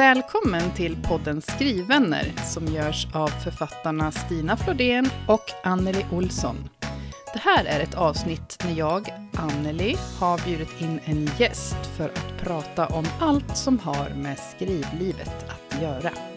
Välkommen 0.00 0.74
till 0.74 0.96
podden 1.02 1.42
Skrivvänner 1.42 2.32
som 2.52 2.66
görs 2.66 3.06
av 3.14 3.28
författarna 3.28 4.12
Stina 4.12 4.56
Flodén 4.56 5.10
och 5.28 5.44
Anneli 5.64 6.06
Olsson. 6.12 6.56
Det 7.32 7.38
här 7.38 7.64
är 7.64 7.80
ett 7.80 7.94
avsnitt 7.94 8.58
när 8.64 8.78
jag, 8.78 9.08
Anneli, 9.32 9.96
har 10.18 10.44
bjudit 10.44 10.80
in 10.80 11.00
en 11.04 11.30
gäst 11.38 11.86
för 11.96 12.08
att 12.08 12.38
prata 12.42 12.86
om 12.86 13.04
allt 13.20 13.56
som 13.56 13.78
har 13.78 14.10
med 14.10 14.38
skrivlivet 14.38 15.46
att 15.48 15.82
göra. 15.82 16.29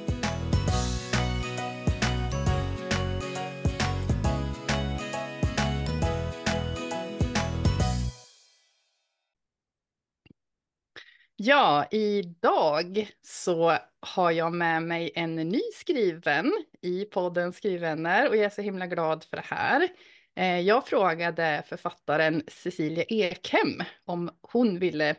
Ja, 11.45 11.85
idag 11.91 13.07
så 13.21 13.77
har 13.99 14.31
jag 14.31 14.53
med 14.53 14.83
mig 14.83 15.11
en 15.15 15.35
ny 15.35 15.61
skriven 15.73 16.53
i 16.81 17.05
podden 17.05 17.53
Skrivvänner 17.53 18.29
och 18.29 18.35
jag 18.35 18.43
är 18.43 18.49
så 18.49 18.61
himla 18.61 18.87
glad 18.87 19.23
för 19.23 19.37
det 19.37 19.45
här. 19.45 19.89
Eh, 20.35 20.59
jag 20.59 20.87
frågade 20.87 21.63
författaren 21.67 22.43
Cecilia 22.47 23.03
Ekhem 23.03 23.83
om 24.05 24.29
hon 24.41 24.79
ville 24.79 25.15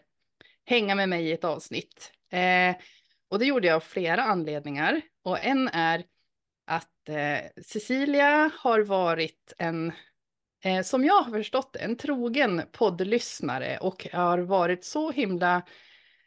hänga 0.67 0.95
med 0.95 1.09
mig 1.09 1.25
i 1.25 1.33
ett 1.33 1.45
avsnitt. 1.45 2.13
Eh, 2.33 2.77
och 3.29 3.39
det 3.39 3.45
gjorde 3.45 3.67
jag 3.67 3.77
av 3.77 3.81
flera 3.81 4.23
anledningar. 4.23 5.01
Och 5.25 5.45
en 5.45 5.69
är 5.69 6.05
att 6.67 7.09
eh, 7.09 7.63
Cecilia 7.63 8.51
har 8.59 8.81
varit 8.81 9.53
en, 9.59 9.93
som 10.85 11.05
jag 11.05 11.23
har 11.23 11.33
förstått 11.33 11.77
en 11.77 11.97
trogen 11.97 12.63
poddlyssnare 12.73 13.79
och 13.79 14.07
har 14.13 14.39
varit 14.39 14.85
så 14.85 15.11
himla 15.11 15.63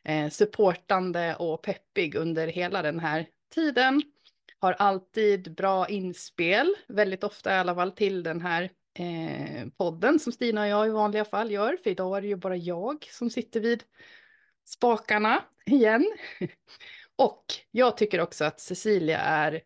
eh, 0.07 0.29
supportande 0.29 1.35
och 1.35 1.61
peppig 1.61 2.15
under 2.15 2.47
hela 2.47 2.81
den 2.81 2.99
här 2.99 3.27
tiden. 3.55 4.01
Har 4.59 4.73
alltid 4.73 5.55
bra 5.55 5.87
inspel, 5.87 6.75
väldigt 6.87 7.23
ofta 7.23 7.55
i 7.55 7.57
alla 7.57 7.75
fall 7.75 7.91
till 7.91 8.23
den 8.23 8.41
här 8.41 8.63
eh, 8.99 9.67
podden 9.77 10.19
som 10.19 10.31
Stina 10.33 10.61
och 10.61 10.67
jag 10.67 10.87
i 10.87 10.89
vanliga 10.89 11.25
fall 11.25 11.51
gör, 11.51 11.77
för 11.83 11.89
idag 11.89 12.17
är 12.17 12.21
det 12.21 12.27
ju 12.27 12.35
bara 12.35 12.55
jag 12.55 13.03
som 13.11 13.29
sitter 13.29 13.59
vid 13.59 13.83
spakarna 14.65 15.43
igen. 15.65 16.05
och 17.15 17.45
jag 17.71 17.97
tycker 17.97 18.21
också 18.21 18.45
att 18.45 18.59
Cecilia 18.59 19.19
är 19.19 19.61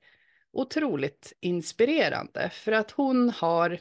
otroligt 0.53 1.33
inspirerande 1.39 2.49
för 2.49 2.71
att 2.71 2.91
hon 2.91 3.29
har 3.29 3.79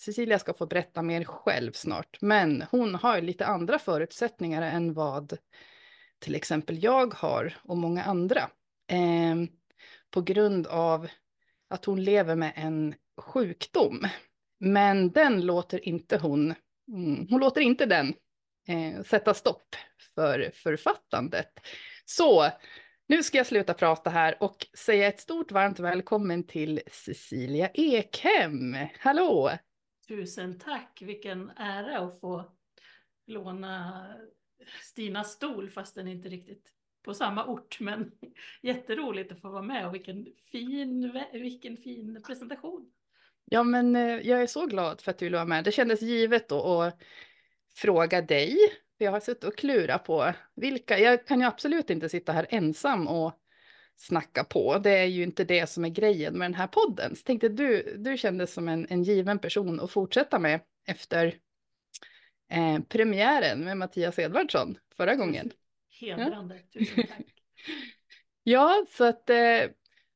Cecilia 0.00 0.38
ska 0.38 0.54
få 0.54 0.66
berätta 0.66 1.02
mer 1.02 1.24
själv 1.24 1.72
snart, 1.72 2.18
men 2.20 2.64
hon 2.70 2.94
har 2.94 3.20
lite 3.20 3.46
andra 3.46 3.78
förutsättningar 3.78 4.62
än 4.62 4.94
vad 4.94 5.38
till 6.22 6.34
exempel 6.34 6.82
jag 6.82 7.14
har 7.14 7.56
och 7.62 7.76
många 7.76 8.04
andra. 8.04 8.40
Eh, 8.90 9.36
på 10.10 10.22
grund 10.22 10.66
av 10.66 11.08
att 11.68 11.84
hon 11.84 12.04
lever 12.04 12.36
med 12.36 12.52
en 12.56 12.94
sjukdom. 13.20 14.06
Men 14.60 15.10
den 15.10 15.40
låter 15.40 15.88
inte 15.88 16.16
hon, 16.16 16.54
mm, 16.88 17.26
hon 17.30 17.40
låter 17.40 17.60
inte 17.60 17.86
den 17.86 18.14
eh, 18.68 19.02
sätta 19.02 19.34
stopp 19.34 19.76
för 20.14 20.50
författandet. 20.54 21.52
Så 22.04 22.50
nu 23.08 23.22
ska 23.22 23.38
jag 23.38 23.46
sluta 23.46 23.74
prata 23.74 24.10
här 24.10 24.42
och 24.42 24.66
säga 24.78 25.08
ett 25.08 25.20
stort 25.20 25.52
varmt 25.52 25.80
välkommen 25.80 26.46
till 26.46 26.80
Cecilia 26.90 27.70
Ekhem. 27.74 28.76
Hallå! 28.98 29.50
Tusen 30.08 30.58
tack, 30.58 31.02
vilken 31.02 31.50
ära 31.50 31.98
att 31.98 32.20
få 32.20 32.52
låna 33.26 34.04
Stinas 34.82 35.32
stol 35.32 35.70
fast 35.70 35.94
den 35.94 36.08
inte 36.08 36.28
riktigt 36.28 36.72
på 37.02 37.14
samma 37.14 37.46
ort. 37.46 37.80
Men 37.80 38.12
jätteroligt 38.62 39.32
att 39.32 39.40
få 39.40 39.50
vara 39.50 39.62
med 39.62 39.86
och 39.86 39.94
vilken 39.94 40.26
fin, 40.52 41.20
vilken 41.32 41.76
fin 41.76 42.22
presentation. 42.26 42.90
Ja, 43.44 43.62
men 43.62 43.96
eh, 43.96 44.02
jag 44.02 44.42
är 44.42 44.46
så 44.46 44.66
glad 44.66 45.00
för 45.00 45.10
att 45.10 45.18
du 45.18 45.26
vill 45.26 45.34
vara 45.34 45.44
med. 45.44 45.64
Det 45.64 45.72
kändes 45.72 46.02
givet 46.02 46.48
då 46.48 46.82
att 46.82 47.02
fråga 47.74 48.22
dig. 48.22 48.56
jag 48.98 49.10
har 49.10 49.20
suttit 49.20 49.44
och 49.44 49.56
klurat 49.56 50.04
på 50.04 50.32
vilka, 50.54 50.98
jag 50.98 51.26
kan 51.26 51.40
ju 51.40 51.46
absolut 51.46 51.90
inte 51.90 52.08
sitta 52.08 52.32
här 52.32 52.46
ensam 52.50 53.08
och 53.08 53.32
snacka 53.96 54.44
på. 54.44 54.78
Det 54.78 54.90
är 54.90 55.06
ju 55.06 55.22
inte 55.22 55.44
det 55.44 55.66
som 55.66 55.84
är 55.84 55.88
grejen 55.88 56.38
med 56.38 56.44
den 56.44 56.54
här 56.54 56.66
podden. 56.66 57.16
Så 57.16 57.22
tänkte 57.22 57.48
du, 57.48 57.96
du 57.98 58.16
kändes 58.16 58.52
som 58.52 58.68
en, 58.68 58.86
en 58.90 59.02
given 59.02 59.38
person 59.38 59.80
att 59.80 59.90
fortsätta 59.90 60.38
med 60.38 60.60
efter 60.86 61.34
eh, 62.52 62.80
premiären 62.88 63.64
med 63.64 63.76
Mattias 63.76 64.18
Edvardsson 64.18 64.78
förra 64.96 65.14
gången. 65.14 65.52
Hedrande, 66.00 66.54
ja. 66.70 66.80
tusen 66.80 67.06
tack. 67.06 67.26
ja, 68.42 68.86
så 68.88 69.04
att 69.04 69.30
eh, 69.30 69.64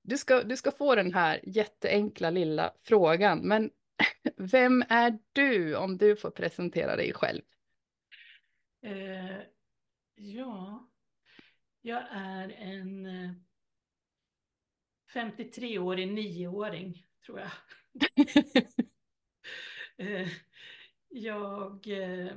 du, 0.02 0.18
ska, 0.18 0.42
du 0.42 0.56
ska 0.56 0.70
få 0.70 0.94
den 0.94 1.14
här 1.14 1.40
jätteenkla 1.42 2.30
lilla 2.30 2.72
frågan. 2.82 3.38
Men 3.38 3.70
vem 4.36 4.84
är 4.88 5.18
du 5.32 5.76
om 5.76 5.96
du 5.96 6.16
får 6.16 6.30
presentera 6.30 6.96
dig 6.96 7.12
själv? 7.12 7.42
Eh, 8.82 9.38
ja, 10.14 10.88
jag 11.82 12.02
är 12.10 12.48
en 12.48 13.06
53-årig 15.14 16.08
eh, 16.08 16.14
nioåring, 16.14 17.06
tror 17.26 17.40
jag. 17.40 17.50
eh, 20.22 20.28
jag, 21.08 21.88
eh, 21.88 22.36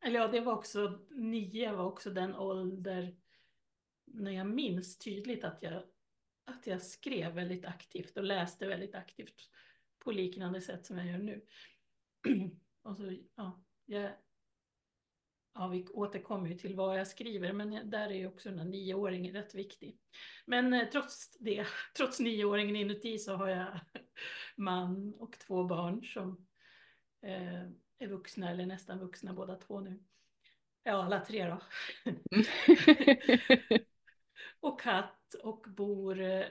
eller 0.00 0.20
ja, 0.20 0.28
det 0.28 0.40
var 0.40 0.52
också, 0.52 1.06
nio 1.10 1.72
var 1.72 1.84
också 1.84 2.10
den 2.10 2.34
ålder 2.34 3.16
när 4.06 4.30
jag 4.30 4.46
minns 4.46 4.98
tydligt 4.98 5.44
att 5.44 5.62
jag, 5.62 5.82
att 6.44 6.66
jag 6.66 6.82
skrev 6.82 7.34
väldigt 7.34 7.64
aktivt 7.64 8.16
och 8.16 8.24
läste 8.24 8.66
väldigt 8.66 8.94
aktivt 8.94 9.50
på 9.98 10.12
liknande 10.12 10.60
sätt 10.60 10.86
som 10.86 10.98
jag 10.98 11.06
gör 11.06 11.18
nu. 11.18 11.44
och 12.82 12.96
så, 12.96 13.16
ja, 13.36 13.64
jag, 13.86 14.12
ja, 15.54 15.68
vi 15.68 15.86
återkommer 15.86 16.48
ju 16.48 16.54
till 16.54 16.76
vad 16.76 16.98
jag 16.98 17.06
skriver, 17.06 17.52
men 17.52 17.90
där 17.90 18.08
är 18.08 18.14
ju 18.14 18.26
också 18.26 18.48
den 18.48 18.58
här 18.58 18.66
nioåringen 18.66 19.34
rätt 19.34 19.54
viktig. 19.54 19.98
Men 20.46 20.72
eh, 20.72 20.88
trots 20.88 21.38
det, 21.38 21.66
trots 21.96 22.20
nioåringen 22.20 22.76
inuti 22.76 23.18
så 23.18 23.36
har 23.36 23.48
jag 23.48 23.80
man 24.56 25.14
och 25.14 25.38
två 25.38 25.64
barn 25.64 26.04
som 26.04 26.46
eh, 27.22 27.68
är 27.98 28.06
vuxna 28.06 28.50
eller 28.50 28.66
nästan 28.66 28.98
vuxna 28.98 29.32
båda 29.32 29.56
två 29.56 29.80
nu. 29.80 30.04
Ja, 30.82 31.04
alla 31.04 31.20
tre 31.20 31.46
då. 31.46 31.60
och 34.60 34.80
katt 34.80 35.34
och 35.42 35.66
bor 35.68 36.20
eh, 36.20 36.46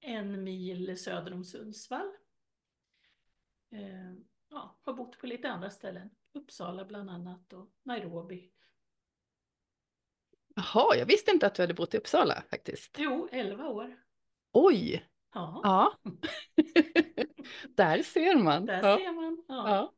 en 0.00 0.44
mil 0.44 0.98
söder 0.98 1.32
om 1.32 1.44
Sundsvall. 1.44 2.12
Eh, 3.70 4.12
ja, 4.48 4.78
har 4.82 4.92
bott 4.92 5.18
på 5.18 5.26
lite 5.26 5.50
andra 5.50 5.70
ställen. 5.70 6.10
Uppsala 6.32 6.84
bland 6.84 7.10
annat 7.10 7.52
och 7.52 7.70
Nairobi. 7.82 8.52
Jaha, 10.54 10.96
jag 10.96 11.06
visste 11.06 11.30
inte 11.30 11.46
att 11.46 11.54
du 11.54 11.62
hade 11.62 11.74
bott 11.74 11.94
i 11.94 11.98
Uppsala 11.98 12.42
faktiskt. 12.50 12.96
Jo, 12.98 13.28
elva 13.32 13.68
år. 13.68 14.02
Oj! 14.52 15.08
Ja. 15.34 15.60
ja. 15.62 15.98
Där 17.68 18.02
ser 18.02 18.36
man. 18.36 18.66
Där 18.66 18.88
ja. 18.88 18.98
ser 18.98 19.12
man. 19.12 19.44
Ja. 19.48 19.92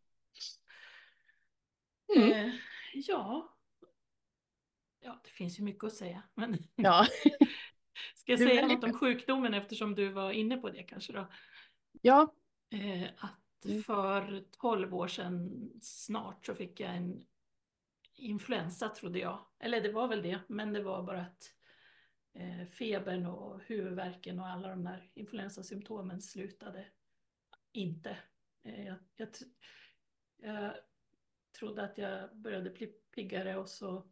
Ja. 2.15 2.23
Mm. 2.23 2.33
Eh, 2.33 2.55
ja. 2.95 3.55
ja, 5.01 5.21
det 5.25 5.31
finns 5.31 5.59
ju 5.59 5.63
mycket 5.63 5.85
att 5.85 5.95
säga. 5.95 6.23
Men 6.35 6.59
ja. 6.77 7.07
Ska 8.15 8.33
jag 8.33 8.39
säga 8.39 8.67
något 8.67 8.85
om 8.85 8.99
sjukdomen 8.99 9.55
eftersom 9.55 9.95
du 9.95 10.09
var 10.09 10.31
inne 10.31 10.57
på 10.57 10.71
det 10.71 10.83
kanske 10.83 11.13
då? 11.13 11.27
Ja. 12.03 12.35
Eh, 12.71 13.09
att 13.17 13.65
mm. 13.65 13.83
för 13.83 14.45
tolv 14.51 14.95
år 14.95 15.09
sedan 15.09 15.71
snart 15.83 16.47
så 16.47 16.55
fick 16.55 16.81
jag 16.81 16.97
en 16.97 17.27
influensa 18.17 18.89
trodde 18.89 19.19
jag. 19.19 19.39
Eller 19.59 19.81
det 19.81 19.93
var 19.93 20.09
väl 20.09 20.23
det, 20.23 20.41
men 20.49 20.73
det 20.73 20.83
var 20.83 21.03
bara 21.03 21.21
att 21.21 21.53
eh, 22.35 22.67
febern 22.67 23.27
och 23.27 23.61
huvudvärken 23.61 24.41
och 24.41 24.47
alla 24.49 24.69
de 24.69 24.85
där 24.85 25.11
influensasymptomen 25.15 26.23
slutade 26.23 26.87
inte. 27.73 28.17
Eh, 28.65 28.87
jag, 28.87 28.97
jag, 29.17 29.29
jag 30.37 30.75
trodde 31.59 31.83
att 31.85 31.99
jag 31.99 32.37
började 32.37 32.71
bli 32.71 32.87
piggare 32.87 33.57
och 33.57 33.69
så 33.69 34.11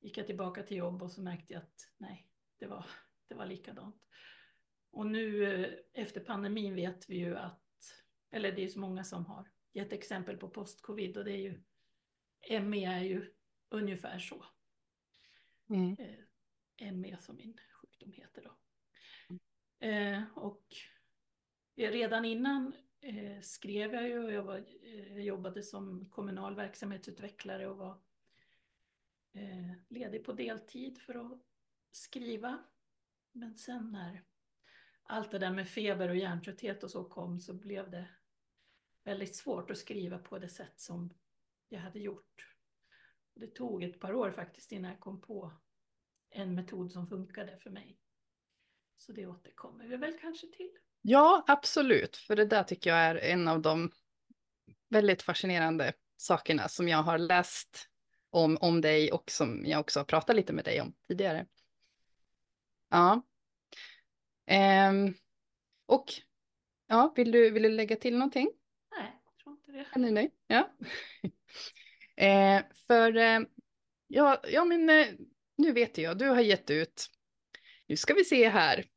gick 0.00 0.18
jag 0.18 0.26
tillbaka 0.26 0.62
till 0.62 0.76
jobb 0.76 1.02
och 1.02 1.10
så 1.10 1.22
märkte 1.22 1.52
jag 1.52 1.62
att 1.62 1.92
nej, 1.98 2.28
det 2.58 2.66
var, 2.66 2.86
det 3.28 3.34
var 3.34 3.46
likadant. 3.46 4.02
Och 4.90 5.06
nu 5.06 5.44
eh, 5.44 5.74
efter 5.92 6.20
pandemin 6.20 6.74
vet 6.74 7.10
vi 7.10 7.16
ju 7.16 7.36
att, 7.36 7.62
eller 8.30 8.52
det 8.52 8.64
är 8.64 8.68
så 8.68 8.80
många 8.80 9.04
som 9.04 9.26
har 9.26 9.50
gett 9.72 9.92
exempel 9.92 10.36
på 10.36 10.48
post-covid 10.48 11.16
och 11.16 11.24
det 11.24 11.32
är 11.32 11.38
ju, 11.38 11.62
ME 12.60 12.86
är 12.86 13.02
ju 13.02 13.34
ungefär 13.68 14.18
så. 14.18 14.44
Mm. 15.70 15.96
Eh, 16.78 16.92
ME 16.92 17.18
som 17.20 17.36
min 17.36 17.58
sjukdom 17.80 18.12
heter 18.12 18.42
då. 18.42 18.56
Eh, 19.86 20.22
och 20.34 20.66
redan 21.76 22.24
innan 22.24 22.74
eh, 23.04 23.40
skrev 23.40 23.94
jag 23.94 24.08
ju 24.08 24.24
och 24.24 24.32
jag 24.32 24.42
var, 24.42 24.64
jag 25.10 25.20
jobbade 25.20 25.62
som 25.62 26.10
kommunal 26.10 26.54
verksamhetsutvecklare 26.54 27.68
och 27.68 27.76
var 27.76 27.98
eh, 29.32 29.72
ledig 29.88 30.24
på 30.24 30.32
deltid 30.32 30.98
för 30.98 31.14
att 31.14 31.40
skriva. 31.92 32.64
men 33.32 33.56
sen 33.56 33.92
när 33.92 34.24
allt 35.02 35.30
det 35.30 35.38
där 35.38 35.50
med 35.50 35.68
feber 35.68 36.08
och 36.08 36.16
hjärntrötthet 36.16 36.84
och 36.84 36.90
så 36.90 37.04
kom 37.04 37.40
så 37.40 37.54
blev 37.54 37.90
det 37.90 38.08
väldigt 39.02 39.36
svårt 39.36 39.70
att 39.70 39.78
skriva 39.78 40.18
på 40.18 40.38
det 40.38 40.48
sätt 40.48 40.80
som 40.80 41.14
jag 41.68 41.80
hade 41.80 41.98
gjort. 41.98 42.56
Det 43.34 43.46
tog 43.46 43.82
ett 43.82 44.00
par 44.00 44.14
år 44.14 44.30
faktiskt 44.30 44.72
innan 44.72 44.90
jag 44.90 45.00
kom 45.00 45.20
på 45.20 45.52
en 46.30 46.54
metod 46.54 46.92
som 46.92 47.06
funkade 47.06 47.58
för 47.58 47.70
mig. 47.70 47.98
Så 48.96 49.12
det 49.12 49.26
återkommer 49.26 49.86
vi 49.86 49.96
väl 49.96 50.18
kanske 50.18 50.46
till. 50.46 50.78
Ja, 51.06 51.44
absolut, 51.46 52.16
för 52.16 52.36
det 52.36 52.44
där 52.44 52.62
tycker 52.62 52.90
jag 52.90 52.98
är 52.98 53.14
en 53.14 53.48
av 53.48 53.62
de 53.62 53.90
väldigt 54.88 55.22
fascinerande 55.22 55.92
sakerna 56.16 56.68
som 56.68 56.88
jag 56.88 57.02
har 57.02 57.18
läst 57.18 57.88
om, 58.30 58.58
om 58.60 58.80
dig 58.80 59.12
och 59.12 59.30
som 59.30 59.66
jag 59.66 59.80
också 59.80 60.00
har 60.00 60.04
pratat 60.04 60.36
lite 60.36 60.52
med 60.52 60.64
dig 60.64 60.80
om 60.80 60.94
tidigare. 61.08 61.46
Ja. 62.90 63.22
Um, 64.90 65.14
och 65.86 66.12
ja, 66.86 67.12
vill 67.16 67.30
du, 67.30 67.50
vill 67.50 67.62
du 67.62 67.68
lägga 67.68 67.96
till 67.96 68.18
någonting? 68.18 68.50
Nej, 68.98 69.20
jag 69.24 69.36
tror 69.44 69.56
inte 69.56 69.72
det. 69.72 69.86
Nej, 69.96 70.10
nej. 70.10 70.34
Ja. 70.46 70.70
eh, 72.24 72.62
för 72.86 73.16
eh, 73.16 73.40
ja, 74.06 74.40
ja, 74.48 74.64
men 74.64 74.90
eh, 74.90 75.06
nu 75.56 75.72
vet 75.72 75.98
jag, 75.98 76.18
du 76.18 76.28
har 76.28 76.40
gett 76.40 76.70
ut, 76.70 77.06
nu 77.86 77.96
ska 77.96 78.14
vi 78.14 78.24
se 78.24 78.48
här. 78.48 78.93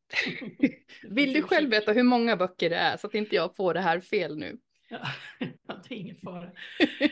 Vill 1.04 1.34
du 1.34 1.42
själv 1.42 1.70
veta 1.70 1.92
hur 1.92 2.04
många 2.04 2.38
böcker 2.38 2.70
det 2.70 2.76
är 2.76 2.98
så 2.98 3.08
att 3.08 3.16
inte 3.16 3.36
jag 3.36 3.56
får 3.56 3.74
det 3.74 3.82
här 3.82 4.00
fel 4.00 4.38
nu? 4.38 4.58
Ja, 4.90 5.08
det 5.40 5.96
är 5.96 5.98
ingen 5.98 6.16
fara. 6.16 6.52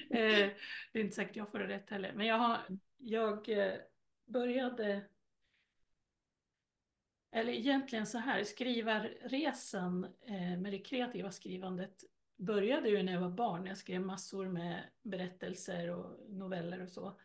Eh, 0.09 0.50
det 0.92 1.00
är 1.00 1.03
inte 1.03 1.15
säkert 1.15 1.36
jag 1.36 1.51
får 1.51 1.59
det 1.59 1.68
rätt 1.68 1.89
heller. 1.89 2.13
Men 2.13 2.27
jag, 2.27 2.38
har, 2.38 2.57
jag 2.97 3.50
eh, 3.50 3.74
började, 4.25 5.01
eller 7.31 7.53
egentligen 7.53 8.06
så 8.06 8.18
här, 8.18 8.44
skrivarresan 8.44 10.03
eh, 10.03 10.57
med 10.57 10.74
det 10.74 10.80
kreativa 10.80 11.31
skrivandet 11.31 12.03
började 12.38 12.89
ju 12.89 13.03
när 13.03 13.13
jag 13.13 13.21
var 13.21 13.30
barn. 13.30 13.65
Jag 13.65 13.77
skrev 13.77 14.01
massor 14.01 14.47
med 14.47 14.83
berättelser 15.03 15.89
och 15.89 16.30
noveller 16.30 16.81
och 16.81 16.89
så. 16.89 17.19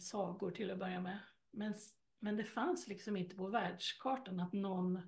Sagor 0.00 0.50
till 0.50 0.70
att 0.70 0.78
börja 0.78 1.00
med. 1.00 1.18
Men, 1.50 1.74
men 2.20 2.36
det 2.36 2.44
fanns 2.44 2.88
liksom 2.88 3.16
inte 3.16 3.36
på 3.36 3.46
världskartan 3.46 4.40
att 4.40 4.52
någon 4.52 5.00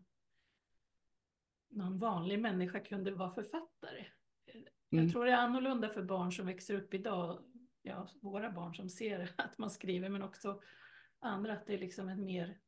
någon 1.72 1.98
vanlig 1.98 2.40
människa 2.40 2.80
kunde 2.80 3.10
vara 3.10 3.34
författare. 3.34 4.06
Mm. 4.90 5.04
Jag 5.04 5.12
tror 5.12 5.24
det 5.24 5.32
är 5.32 5.36
annorlunda 5.36 5.88
för 5.88 6.02
barn 6.02 6.32
som 6.32 6.46
växer 6.46 6.74
upp 6.74 6.94
idag, 6.94 7.44
ja, 7.82 8.08
våra 8.20 8.50
barn 8.50 8.74
som 8.74 8.88
ser 8.88 9.32
att 9.36 9.58
man 9.58 9.70
skriver, 9.70 10.08
men 10.08 10.22
också 10.22 10.62
andra, 11.18 11.52
att 11.52 11.66
det 11.66 11.74
är 11.74 11.78
liksom 11.78 12.08
ett 12.08 12.18
mer, 12.18 12.58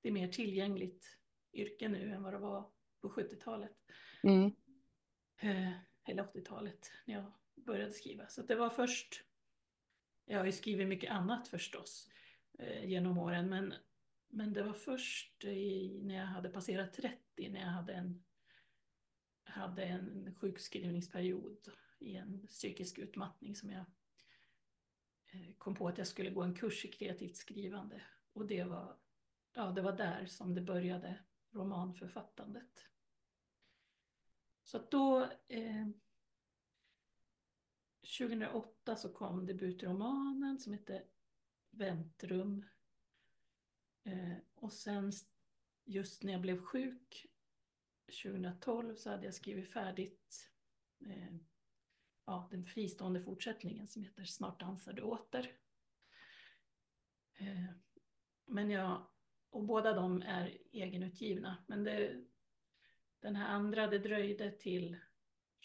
det 0.00 0.08
är 0.08 0.12
mer 0.12 0.28
tillgängligt 0.28 1.18
yrke 1.52 1.88
nu 1.88 2.12
än 2.12 2.22
vad 2.22 2.32
det 2.32 2.38
var 2.38 2.70
på 3.00 3.08
70-talet. 3.08 3.76
Mm. 4.22 4.52
Eh, 5.36 5.72
eller 6.04 6.22
80-talet 6.22 6.92
när 7.04 7.14
jag 7.14 7.32
började 7.54 7.92
skriva. 7.92 8.28
Så 8.28 8.42
det 8.42 8.54
var 8.54 8.70
först, 8.70 9.24
jag 10.24 10.38
har 10.38 10.46
ju 10.46 10.52
skrivit 10.52 10.88
mycket 10.88 11.10
annat 11.10 11.48
förstås 11.48 12.08
eh, 12.58 12.84
genom 12.84 13.18
åren, 13.18 13.48
men, 13.48 13.74
men 14.28 14.52
det 14.52 14.62
var 14.62 14.72
först 14.72 15.44
i, 15.44 16.00
när 16.02 16.14
jag 16.14 16.26
hade 16.26 16.48
passerat 16.48 16.92
30, 16.92 17.48
när 17.48 17.60
jag 17.60 17.68
hade 17.68 17.92
en 17.92 18.24
hade 19.54 19.84
en 19.84 20.34
sjukskrivningsperiod 20.34 21.68
i 21.98 22.16
en 22.16 22.46
psykisk 22.46 22.98
utmattning 22.98 23.56
som 23.56 23.70
jag 23.70 23.84
eh, 25.26 25.54
kom 25.58 25.74
på 25.74 25.88
att 25.88 25.98
jag 25.98 26.06
skulle 26.06 26.30
gå 26.30 26.42
en 26.42 26.54
kurs 26.54 26.84
i 26.84 26.88
kreativt 26.88 27.36
skrivande. 27.36 28.02
Och 28.32 28.46
det 28.46 28.64
var, 28.64 28.96
ja, 29.52 29.70
det 29.70 29.82
var 29.82 29.92
där 29.92 30.26
som 30.26 30.54
det 30.54 30.60
började 30.60 31.18
romanförfattandet. 31.50 32.84
Så 34.62 34.76
att 34.76 34.90
då, 34.90 35.22
eh, 35.48 35.88
2008 38.18 38.96
så 38.96 39.12
kom 39.12 39.46
debutromanen 39.46 40.58
som 40.58 40.72
hette 40.72 41.04
Väntrum. 41.76 42.64
Eh, 44.04 44.36
och 44.54 44.72
sen 44.72 45.12
just 45.84 46.22
när 46.22 46.32
jag 46.32 46.40
blev 46.40 46.60
sjuk 46.60 47.26
2012 48.22 48.96
så 48.96 49.10
hade 49.10 49.24
jag 49.24 49.34
skrivit 49.34 49.72
färdigt 49.72 50.50
eh, 51.06 51.34
ja, 52.24 52.48
den 52.50 52.64
fristående 52.64 53.22
fortsättningen 53.22 53.88
som 53.88 54.02
heter 54.02 54.24
Snart 54.24 54.60
dansar 54.60 54.92
du 54.92 55.02
åter. 55.02 55.52
Eh, 57.34 57.70
men 58.44 58.70
jag, 58.70 59.06
och 59.50 59.64
båda 59.64 59.92
de 59.92 60.22
är 60.22 60.58
egenutgivna. 60.72 61.64
Men 61.66 61.84
det, 61.84 62.24
den 63.20 63.36
här 63.36 63.48
andra, 63.48 63.86
det 63.86 63.98
dröjde 63.98 64.50
till 64.50 64.96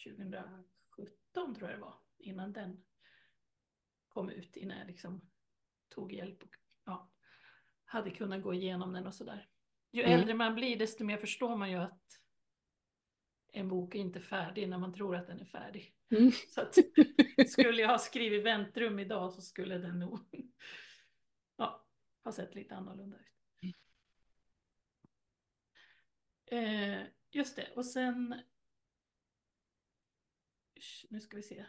2017 0.06 1.56
tror 1.56 1.70
jag 1.70 1.80
det 1.80 1.82
var, 1.82 2.00
innan 2.18 2.54
den 2.54 2.84
kom 4.08 4.30
ut, 4.30 4.56
innan 4.56 4.78
jag 4.78 4.88
liksom 4.88 5.29
tog 6.00 6.14
hjälp 6.14 6.44
och 6.44 6.56
ja, 6.86 7.12
hade 7.86 8.12
kunnat 8.12 8.44
gå 8.44 8.54
igenom 8.54 8.94
den 8.94 9.08
och 9.08 9.16
sådär. 9.16 9.48
Ju 9.92 10.04
mm. 10.04 10.20
äldre 10.20 10.34
man 10.34 10.56
blir, 10.56 10.80
desto 10.80 11.04
mer 11.04 11.18
förstår 11.18 11.56
man 11.56 11.72
ju 11.72 11.78
att 11.78 12.22
en 13.54 13.68
bok 13.68 13.96
är 13.96 14.00
inte 14.00 14.22
färdig 14.22 14.70
när 14.70 14.78
man 14.78 14.94
tror 14.94 15.16
att 15.16 15.28
den 15.28 15.40
är 15.40 15.46
färdig. 15.46 15.96
Mm. 16.10 16.32
Så 16.50 16.62
att, 16.62 16.78
skulle 17.50 17.82
jag 17.82 17.90
ha 17.90 17.98
skrivit 17.98 18.46
väntrum 18.46 19.00
idag 19.00 19.34
så 19.34 19.42
skulle 19.42 19.78
den 19.78 20.00
nog 20.00 20.20
ja, 21.58 21.86
ha 22.24 22.32
sett 22.32 22.56
lite 22.56 22.76
annorlunda 22.76 23.18
ut. 23.18 23.76
Eh, 26.46 27.02
just 27.32 27.56
det, 27.56 27.72
och 27.76 27.86
sen... 27.86 28.42
Nu 31.10 31.22
ska 31.22 31.38
vi 31.38 31.44
se. 31.44 31.66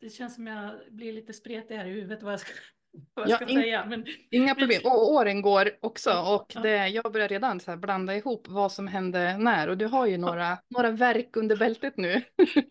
Det 0.00 0.10
känns 0.10 0.34
som 0.34 0.46
jag 0.46 0.74
blir 0.90 1.12
lite 1.12 1.32
spretig 1.32 1.76
här 1.76 1.86
i 1.86 1.90
huvudet 1.90 2.22
vad 2.22 2.32
jag 2.32 2.40
ska 2.40 2.52
vad 3.14 3.28
jag 3.28 3.36
ska 3.36 3.46
säga. 3.46 3.86
Men, 3.86 4.06
inga 4.30 4.54
problem. 4.54 4.82
Och 4.84 5.12
åren 5.12 5.42
går 5.42 5.70
också 5.80 6.10
och 6.10 6.62
det, 6.62 6.88
jag 6.88 7.12
börjar 7.12 7.28
redan 7.28 7.60
så 7.60 7.76
blanda 7.76 8.16
ihop 8.16 8.48
vad 8.48 8.72
som 8.72 8.86
hände 8.88 9.38
när 9.38 9.68
och 9.68 9.78
du 9.78 9.86
har 9.86 10.06
ju 10.06 10.18
några, 10.18 10.58
några 10.68 10.90
verk 10.90 11.36
under 11.36 11.56
bältet 11.56 11.96
nu. 11.96 12.22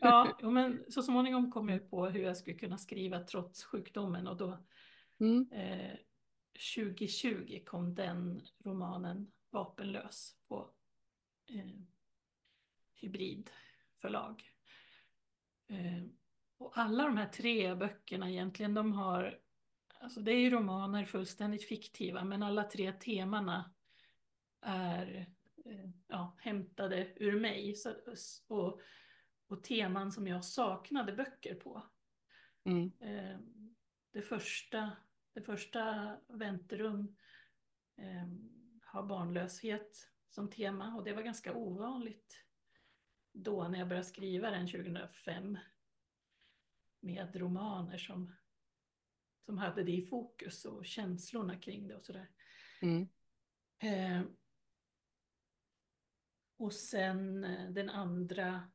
ja, 0.02 0.38
men 0.42 0.84
så 0.90 1.02
småningom 1.02 1.52
kom 1.52 1.70
jag 1.70 1.90
på 1.90 2.06
hur 2.06 2.24
jag 2.24 2.38
skulle 2.38 2.58
kunna 2.58 2.78
skriva 2.78 3.20
trots 3.20 3.64
sjukdomen 3.64 4.28
och 4.28 4.38
då 4.38 4.58
mm. 5.20 5.52
eh, 5.52 5.98
2020 6.76 7.60
kom 7.66 7.96
den 7.96 8.42
romanen 8.66 9.32
Vapenlös 9.52 10.36
på 10.48 10.70
eh, 11.50 11.72
hybridförlag. 12.94 14.44
Eh, 15.70 16.04
och 16.62 16.78
alla 16.78 17.04
de 17.04 17.18
här 17.18 17.28
tre 17.28 17.76
böckerna 17.76 18.30
egentligen, 18.30 18.74
de 18.74 18.94
har 18.94 19.42
Alltså 20.02 20.20
det 20.20 20.32
är 20.32 20.40
ju 20.40 20.50
romaner 20.50 21.06
fullständigt 21.06 21.68
fiktiva, 21.68 22.24
men 22.24 22.44
alla 22.44 22.64
tre 22.64 22.92
temana 22.92 23.74
är 24.62 25.28
eh, 25.66 25.90
ja, 26.08 26.36
hämtade 26.40 27.14
ur 27.16 27.40
mig. 27.40 27.76
Så, 27.76 27.94
och, 28.48 28.82
och 29.48 29.64
teman 29.64 30.12
som 30.12 30.28
jag 30.28 30.46
saknade 30.46 31.14
böcker 31.14 31.56
på. 31.56 31.84
Mm. 32.64 32.92
Eh, 33.00 33.40
det, 34.12 34.22
första, 34.22 34.92
det 35.34 35.42
första 35.42 36.16
väntrum 36.28 37.16
eh, 37.98 38.28
har 38.84 39.04
barnlöshet 39.04 40.10
som 40.30 40.50
tema 40.50 40.96
och 40.96 41.04
det 41.04 41.14
var 41.14 41.22
ganska 41.22 41.54
ovanligt 41.54 42.46
då 43.34 43.68
när 43.68 43.80
jag 43.80 43.88
började 43.88 44.08
skriva 44.08 44.50
den 44.50 44.68
2005 44.68 45.58
med 47.02 47.36
romaner 47.36 47.98
som 47.98 48.32
som 49.46 49.58
hade 49.58 49.84
det 49.84 49.92
i 49.92 50.06
fokus 50.06 50.66
och 50.66 50.86
känslorna 50.86 51.60
kring 51.60 51.88
det 51.88 51.96
och 51.96 52.06
sådär. 52.06 52.30
Mm. 52.82 53.08
Eh, 53.80 54.28
och 56.58 56.74
sen 56.74 57.44
eh, 57.44 57.70
den 57.70 57.90
andra 57.90 58.72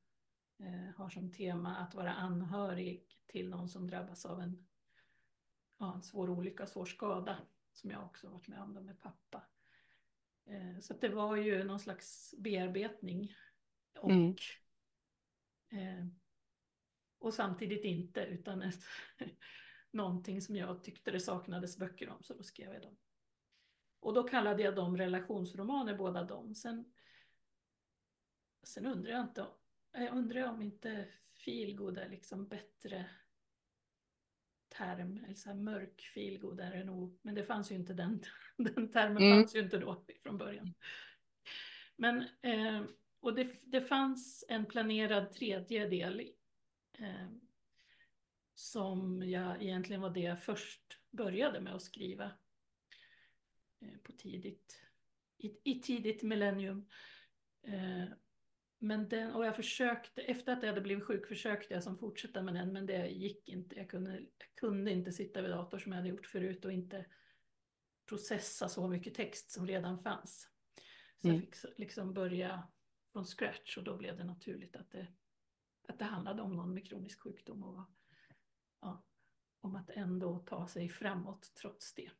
eh, 0.58 0.94
har 0.96 1.08
som 1.08 1.32
tema 1.32 1.76
att 1.76 1.94
vara 1.94 2.12
anhörig 2.12 3.18
till 3.26 3.48
någon 3.48 3.68
som 3.68 3.86
drabbas 3.86 4.26
av 4.26 4.40
en, 4.40 4.66
ja, 5.78 5.94
en 5.94 6.02
svår 6.02 6.30
olycka, 6.30 6.66
svår 6.66 6.86
skada, 6.86 7.38
som 7.72 7.90
jag 7.90 8.04
också 8.04 8.28
varit 8.28 8.48
med 8.48 8.62
om 8.62 8.74
det 8.74 8.80
med 8.80 9.00
pappa. 9.00 9.42
Eh, 10.46 10.80
så 10.80 10.94
det 10.94 11.08
var 11.08 11.36
ju 11.36 11.64
någon 11.64 11.80
slags 11.80 12.34
bearbetning 12.38 13.34
och 13.98 14.10
mm. 14.10 14.36
Och 17.18 17.34
samtidigt 17.34 17.84
inte, 17.84 18.20
utan 18.20 18.62
ett 18.62 18.84
någonting 19.90 20.42
som 20.42 20.56
jag 20.56 20.84
tyckte 20.84 21.10
det 21.10 21.20
saknades 21.20 21.78
böcker 21.78 22.08
om, 22.08 22.22
så 22.22 22.34
då 22.34 22.42
skrev 22.42 22.72
jag 22.72 22.82
dem. 22.82 22.96
Och 24.00 24.14
då 24.14 24.22
kallade 24.22 24.62
jag 24.62 24.74
dem 24.74 24.96
relationsromaner, 24.96 25.94
båda 25.94 26.24
dem. 26.24 26.54
Sen, 26.54 26.92
sen 28.62 28.86
undrar 28.86 29.10
jag 29.12 29.22
inte, 29.22 29.46
jag 29.92 30.16
undrar 30.16 30.48
om 30.48 30.62
inte 30.62 31.08
feelgood 31.44 31.98
är 31.98 32.08
liksom 32.08 32.48
bättre 32.48 33.10
term, 34.68 35.24
eller 35.24 35.34
så 35.34 35.48
här 35.48 35.56
mörk 35.56 36.10
feelgood 36.14 36.60
är 36.60 36.70
det 36.70 36.84
nog, 36.84 37.18
men 37.22 37.34
det 37.34 37.44
fanns 37.44 37.70
ju 37.70 37.74
inte 37.74 37.94
den, 37.94 38.22
den 38.56 38.92
termen 38.92 39.16
Mm. 39.16 39.38
fanns 39.38 39.54
ju 39.54 39.60
inte 39.60 39.78
då 39.78 40.04
från 40.22 40.38
början. 40.38 40.74
Men, 41.96 42.24
eh, 42.42 42.84
och 43.20 43.34
det, 43.34 43.48
det 43.62 43.80
fanns 43.80 44.44
en 44.48 44.66
planerad 44.66 45.32
tredje 45.32 45.88
del 45.88 46.20
eh, 46.98 47.28
som 48.54 49.22
jag 49.22 49.62
egentligen 49.62 50.02
var 50.02 50.10
det 50.10 50.20
jag 50.20 50.42
först 50.42 50.98
började 51.10 51.60
med 51.60 51.74
att 51.74 51.82
skriva 51.82 52.24
eh, 53.80 53.98
på 54.02 54.12
tidigt, 54.12 54.82
i, 55.38 55.58
i 55.64 55.80
tidigt 55.80 56.22
millennium. 56.22 56.88
Eh, 57.62 58.04
men 58.78 59.08
den, 59.08 59.32
och 59.32 59.46
jag 59.46 59.56
försökte, 59.56 60.22
efter 60.22 60.52
att 60.52 60.62
jag 60.62 60.68
hade 60.68 60.80
blivit 60.80 61.04
sjuk 61.04 61.26
försökte 61.28 61.74
jag 61.74 61.82
som 61.82 61.98
fortsätta 61.98 62.42
med 62.42 62.54
den, 62.54 62.72
men 62.72 62.86
det 62.86 63.08
gick 63.08 63.48
inte. 63.48 63.76
Jag 63.76 63.90
kunde, 63.90 64.20
jag 64.20 64.54
kunde 64.54 64.90
inte 64.90 65.12
sitta 65.12 65.42
vid 65.42 65.50
dator 65.50 65.78
som 65.78 65.92
jag 65.92 65.96
hade 65.96 66.08
gjort 66.08 66.26
förut 66.26 66.64
och 66.64 66.72
inte 66.72 67.06
processa 68.08 68.68
så 68.68 68.88
mycket 68.88 69.14
text 69.14 69.50
som 69.50 69.66
redan 69.66 70.02
fanns. 70.02 70.50
Så 71.20 71.28
Mm. 71.28 71.40
jag 71.40 71.44
fick 71.44 71.78
liksom 71.78 72.14
börja 72.14 72.68
från 73.12 73.24
scratch 73.24 73.76
och 73.76 73.84
då 73.84 73.96
blev 73.96 74.16
det 74.16 74.24
naturligt 74.24 74.76
att 74.76 74.90
det, 74.90 75.06
att 75.88 75.98
det 75.98 76.04
handlade 76.04 76.42
om 76.42 76.56
någon 76.56 76.74
med 76.74 76.88
kronisk 76.88 77.20
sjukdom 77.22 77.62
och 77.64 77.86
ja, 78.80 79.04
om 79.60 79.76
att 79.76 79.90
ändå 79.90 80.38
ta 80.38 80.68
sig 80.68 80.88
framåt 80.88 81.52
trots 81.60 81.94
det. 81.94 82.10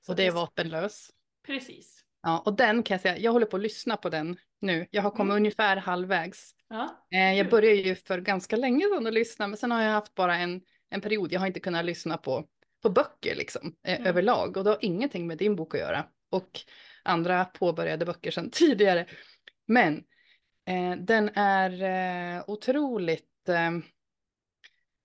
Så 0.00 0.12
Och 0.12 0.16
det 0.16 0.26
är 0.26 0.30
vapenlös. 0.32 1.10
Precis. 1.46 2.04
Ja, 2.22 2.42
och 2.46 2.56
den 2.56 2.82
kan 2.82 2.94
jag 2.94 3.00
säga, 3.00 3.18
jag 3.18 3.32
håller 3.32 3.46
på 3.46 3.56
att 3.56 3.62
lyssna 3.62 3.96
på 3.96 4.08
den 4.08 4.36
nu. 4.60 4.86
Jag 4.90 5.02
har 5.02 5.10
kommit 5.10 5.30
Mm. 5.30 5.36
ungefär 5.36 5.76
halvvägs. 5.76 6.54
Ja, 6.68 7.06
Eh, 7.10 7.32
jag 7.38 7.50
började 7.50 7.76
ju 7.76 7.94
för 7.94 8.20
ganska 8.20 8.56
länge 8.56 8.84
sedan 8.88 9.06
att 9.06 9.12
lyssna, 9.14 9.46
men 9.46 9.56
sen 9.56 9.70
har 9.70 9.82
jag 9.82 9.92
haft 9.92 10.14
bara 10.14 10.36
en, 10.36 10.60
en 10.88 11.00
period. 11.00 11.32
Jag 11.32 11.40
har 11.40 11.46
inte 11.46 11.60
kunnat 11.60 11.84
lyssna 11.84 12.16
på, 12.18 12.48
på 12.82 12.90
böcker 12.90 13.34
liksom, 13.36 13.76
eh, 13.86 13.94
Mm. 13.96 14.06
överlag. 14.06 14.56
Och 14.56 14.64
det 14.64 14.70
har 14.70 14.78
ingenting 14.80 15.26
med 15.26 15.38
din 15.38 15.56
bok 15.56 15.74
att 15.74 15.80
göra. 15.80 16.08
Och 16.30 16.60
andra 17.02 17.44
påbörjade 17.44 18.06
böcker 18.06 18.30
sedan 18.30 18.50
tidigare. 18.52 19.06
Men 19.66 20.04
eh, 20.66 20.96
den 20.98 21.28
är 21.34 21.82
eh, 22.36 22.44
otroligt, 22.46 23.48
eh, 23.48 23.70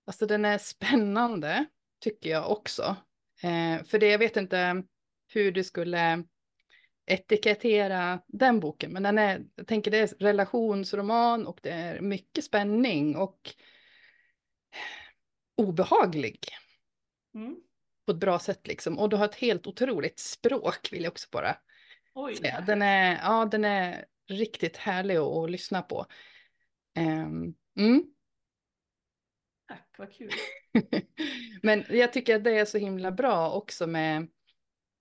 alltså 0.05 0.25
den 0.25 0.45
är 0.45 0.57
spännande, 0.57 1.65
tycker 1.99 2.29
jag 2.29 2.51
också. 2.51 2.95
Eh, 3.43 3.83
för 3.83 3.99
det, 3.99 4.07
jag 4.07 4.19
vet 4.19 4.37
inte 4.37 4.83
hur 5.27 5.51
du 5.51 5.63
skulle 5.63 6.23
etikettera 7.05 8.21
den 8.27 8.59
boken, 8.59 8.91
men 8.93 9.03
den 9.03 9.17
är, 9.17 9.45
jag 9.55 9.67
tänker 9.67 9.91
det 9.91 9.97
är 9.97 10.07
relationsroman 10.07 11.47
och 11.47 11.59
det 11.63 11.71
är 11.71 12.01
mycket 12.01 12.43
spänning 12.43 13.15
och 13.15 13.53
obehaglig 15.57 16.45
Mm. 17.35 17.55
på 18.05 18.11
ett 18.11 18.17
bra 18.17 18.39
sätt 18.39 18.67
liksom. 18.67 18.99
Och 18.99 19.09
du 19.09 19.15
har 19.15 19.25
ett 19.25 19.35
helt 19.35 19.67
otroligt 19.67 20.19
språk 20.19 20.89
vill 20.91 21.03
jag 21.03 21.11
också 21.11 21.27
bara 21.31 21.57
Oj, 22.13 22.35
säga. 22.35 22.61
Den 22.61 22.81
är, 22.81 23.19
ja, 23.23 23.45
den 23.45 23.65
är 23.65 24.05
riktigt 24.29 24.77
härlig 24.77 25.15
att, 25.15 25.23
att 25.27 25.51
lyssna 25.51 25.81
på. 25.81 26.05
Ehm, 26.95 27.53
mm. 27.79 28.03
tack, 29.67 29.95
vad 29.97 30.13
kul. 30.13 30.31
Men 31.63 31.85
jag 31.89 32.13
tycker 32.13 32.35
att 32.35 32.43
det 32.43 32.57
är 32.59 32.65
så 32.65 32.77
himla 32.77 33.11
bra 33.11 33.51
också 33.51 33.87
med 33.87 34.27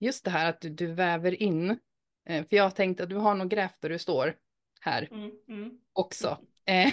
just 0.01 0.25
det 0.25 0.31
här 0.31 0.49
att 0.49 0.61
du, 0.61 0.69
du 0.69 0.87
väver 0.87 1.43
in. 1.43 1.71
Eh, 2.29 2.47
för 2.47 2.57
jag 2.57 2.65
har 2.65 2.71
tänkt 2.71 3.01
att 3.01 3.09
du 3.09 3.17
har 3.17 3.35
nog 3.35 3.49
grävt 3.49 3.77
där 3.81 3.89
du 3.89 3.99
står 3.99 4.37
här 4.81 5.09
Mm, 5.13 5.31
mm. 5.49 5.71
också. 5.93 6.39
Eh, 6.67 6.93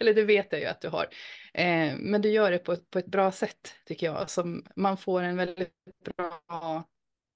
Eller 0.00 0.14
det 0.14 0.24
vet 0.24 0.52
jag 0.52 0.60
ju 0.60 0.66
att 0.66 0.80
du 0.80 0.88
har. 0.88 1.08
Eh, 1.54 1.96
men 1.98 2.22
du 2.22 2.30
gör 2.30 2.50
det 2.50 2.58
på, 2.58 2.72
ett- 2.72 2.90
på 2.90 2.98
ett 2.98 3.06
bra 3.06 3.32
sätt 3.32 3.74
tycker 3.86 4.06
jag. 4.06 4.30
Som 4.30 4.66
man 4.76 4.96
får 4.96 5.22
en 5.22 5.36
väldigt 5.36 5.72
bra, 6.04 6.84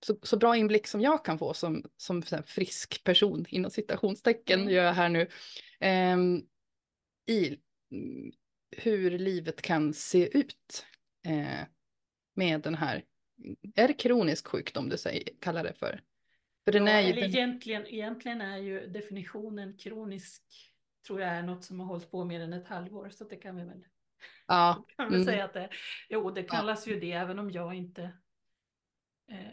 så, 0.04 0.16
så 0.23 0.37
bra 0.37 0.56
inblick 0.56 0.87
som 0.87 1.00
jag 1.00 1.25
kan 1.25 1.38
få 1.38 1.54
som, 1.54 1.84
som 1.96 2.23
frisk 2.46 3.04
person 3.04 3.46
inom 3.49 3.70
citationstecken 3.70 4.61
Mm. 4.61 4.73
gör 4.73 4.84
jag 4.84 4.92
här 4.92 5.08
nu. 5.08 5.28
ehm, 5.80 6.42
I 7.26 7.56
hur 8.76 9.18
livet 9.18 9.62
kan 9.62 9.94
se 9.94 10.38
ut 10.38 10.87
eh, 11.26 11.66
med 12.34 12.61
den 12.61 12.75
här, 12.75 13.04
är 13.75 13.88
det 13.88 13.94
kronisk 13.94 14.46
sjukdom 14.46 14.88
du 14.88 14.96
säger, 14.99 15.28
kallar 15.40 15.64
det 15.64 15.75
för? 15.75 16.00
För 16.64 16.73
den 16.73 16.87
ja, 16.87 16.92
är 16.92 17.00
ju, 17.00 17.11
eller 17.11 17.20
den, 17.20 17.30
egentligen, 17.30 17.87
egentligen 17.87 18.40
är 18.40 18.56
ju 18.58 18.87
definitionen 18.87 19.76
kronisk, 19.78 20.42
tror 21.06 21.20
jag 21.20 21.30
är 21.30 21.42
något 21.42 21.64
som 21.64 21.80
har 21.80 21.87
hållit 21.87 22.11
på 22.11 22.25
mer 22.25 22.40
än 22.40 22.52
ett 22.52 22.68
halvår, 22.68 23.11
så 23.11 23.25
det 23.25 23.37
kan 23.37 23.56
vi 23.56 23.64
väl, 23.64 23.84
ja, 24.46 24.84
kan 24.96 25.08
vi 25.08 25.14
mm, 25.14 25.26
säga 25.26 25.44
att 25.44 25.52
det 25.52 25.68
Jo, 26.08 26.30
det 26.30 26.42
kallas 26.42 26.87
ju 26.87 27.00
det, 27.00 27.12
även 27.12 27.38
om 27.38 27.50
jag 27.50 27.75
inte... 27.75 28.02
Eh, 29.30 29.38
eh, 29.38 29.52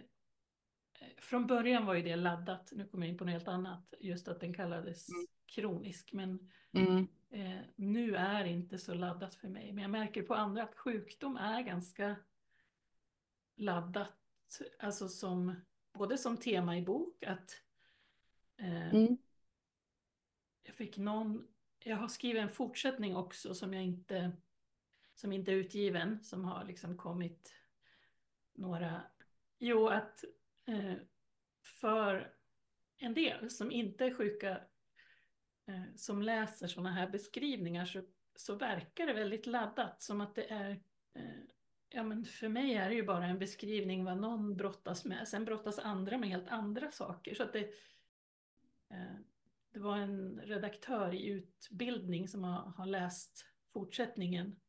från 1.17 1.48
början 1.48 1.86
var 1.86 1.93
ju 1.93 2.01
det 2.01 2.15
laddat, 2.15 2.72
nu 2.72 2.88
kommer 2.88 3.05
jag 3.05 3.12
in 3.12 3.17
på 3.17 3.25
något 3.25 3.31
helt 3.31 3.48
annat, 3.48 3.93
just 4.00 4.27
att 4.27 4.39
den 4.39 4.53
kallades 4.53 5.10
Mm. 5.10 5.27
kronisk, 5.46 6.13
men 6.13 6.51
mm, 6.72 7.08
eh, 7.29 7.60
nu 7.75 8.15
är 8.15 8.43
det 8.43 8.50
inte 8.50 8.77
så 8.77 8.93
laddat 8.93 9.36
för 9.36 9.48
mig. 9.48 9.72
Men 9.72 9.81
jag 9.81 9.91
märker 9.91 10.24
på 10.24 10.36
andra 10.36 10.63
att 10.63 10.75
sjukdom 10.75 11.38
är 11.38 11.62
ganska 11.62 12.15
laddat, 13.55 14.62
alltså 14.79 15.08
som, 15.10 15.55
både 15.93 16.17
som 16.17 16.38
tema 16.38 16.77
i 16.77 16.81
bok, 16.81 17.24
att 17.24 17.62
eh, 18.58 18.89
mm, 18.96 19.17
jag 20.63 20.75
fick 20.75 20.98
någon, 20.98 21.48
jag 21.79 21.98
har 21.98 22.08
skrivit 22.08 22.41
en 22.41 22.50
fortsättning 22.50 23.15
också 23.15 23.55
som 23.55 23.74
jag 23.74 23.84
inte, 23.84 24.31
som 25.15 25.31
inte 25.31 25.51
är 25.51 25.55
utgiven, 25.55 26.24
som 26.24 26.46
har 26.46 26.65
liksom 26.65 26.98
kommit 26.98 27.53
några, 28.53 29.01
jo 29.60 29.88
att 29.88 30.24
Eh, 30.65 30.94
för 31.82 32.34
en 32.98 33.13
del 33.13 33.50
som 33.50 33.72
inte 33.72 34.06
är 34.06 34.13
sjuka, 34.13 34.62
eh, 35.68 35.96
som 35.96 36.22
läser 36.22 36.68
sådana 36.68 36.91
här 36.91 37.10
beskrivningar 37.10 37.86
så, 37.86 38.01
så 38.36 38.56
verkar 38.56 39.08
det 39.08 39.13
väldigt 39.13 39.46
laddat, 39.46 40.01
som 40.01 40.22
att 40.22 40.36
det 40.36 40.51
är 40.51 40.70
eh, 41.13 41.41
Ja 41.94 42.03
men 42.03 42.25
för 42.25 42.50
mig 42.50 42.74
är 42.74 42.89
det 42.89 42.96
ju 42.96 43.03
bara 43.03 43.25
en 43.25 43.39
beskrivning 43.39 44.03
vad 44.03 44.18
någon 44.18 44.58
brottas 44.58 45.06
med. 45.06 45.27
Sen 45.27 45.46
brottas 45.46 45.80
andra 45.80 46.18
med 46.18 46.30
helt 46.30 46.48
andra 46.48 46.91
saker. 46.91 47.36
Så 47.36 47.44
att 47.44 47.53
det, 47.53 47.70
det 49.72 49.80
var 49.80 49.98
en 49.98 50.41
redaktör 50.41 51.13
i 51.13 51.27
utbildning 51.27 52.27
som 52.27 52.44
har, 52.44 52.62
har 52.62 52.86
läst 52.86 53.46
fortsättningen. 53.74 54.60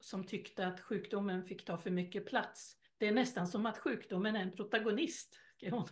Som 0.00 0.24
tyckte 0.24 0.66
att 0.66 0.80
sjukdomen 0.80 1.44
fick 1.44 1.64
ta 1.64 1.78
för 1.78 1.90
mycket 1.90 2.26
plats. 2.26 2.76
Det 3.02 3.08
är 3.08 3.12
nästan 3.12 3.46
som 3.46 3.66
att 3.66 3.78
sjukdomen 3.78 4.36
är 4.36 4.42
en 4.42 4.52
protagonist. 4.52 5.40
skrev 5.56 5.72
hon. 5.72 5.88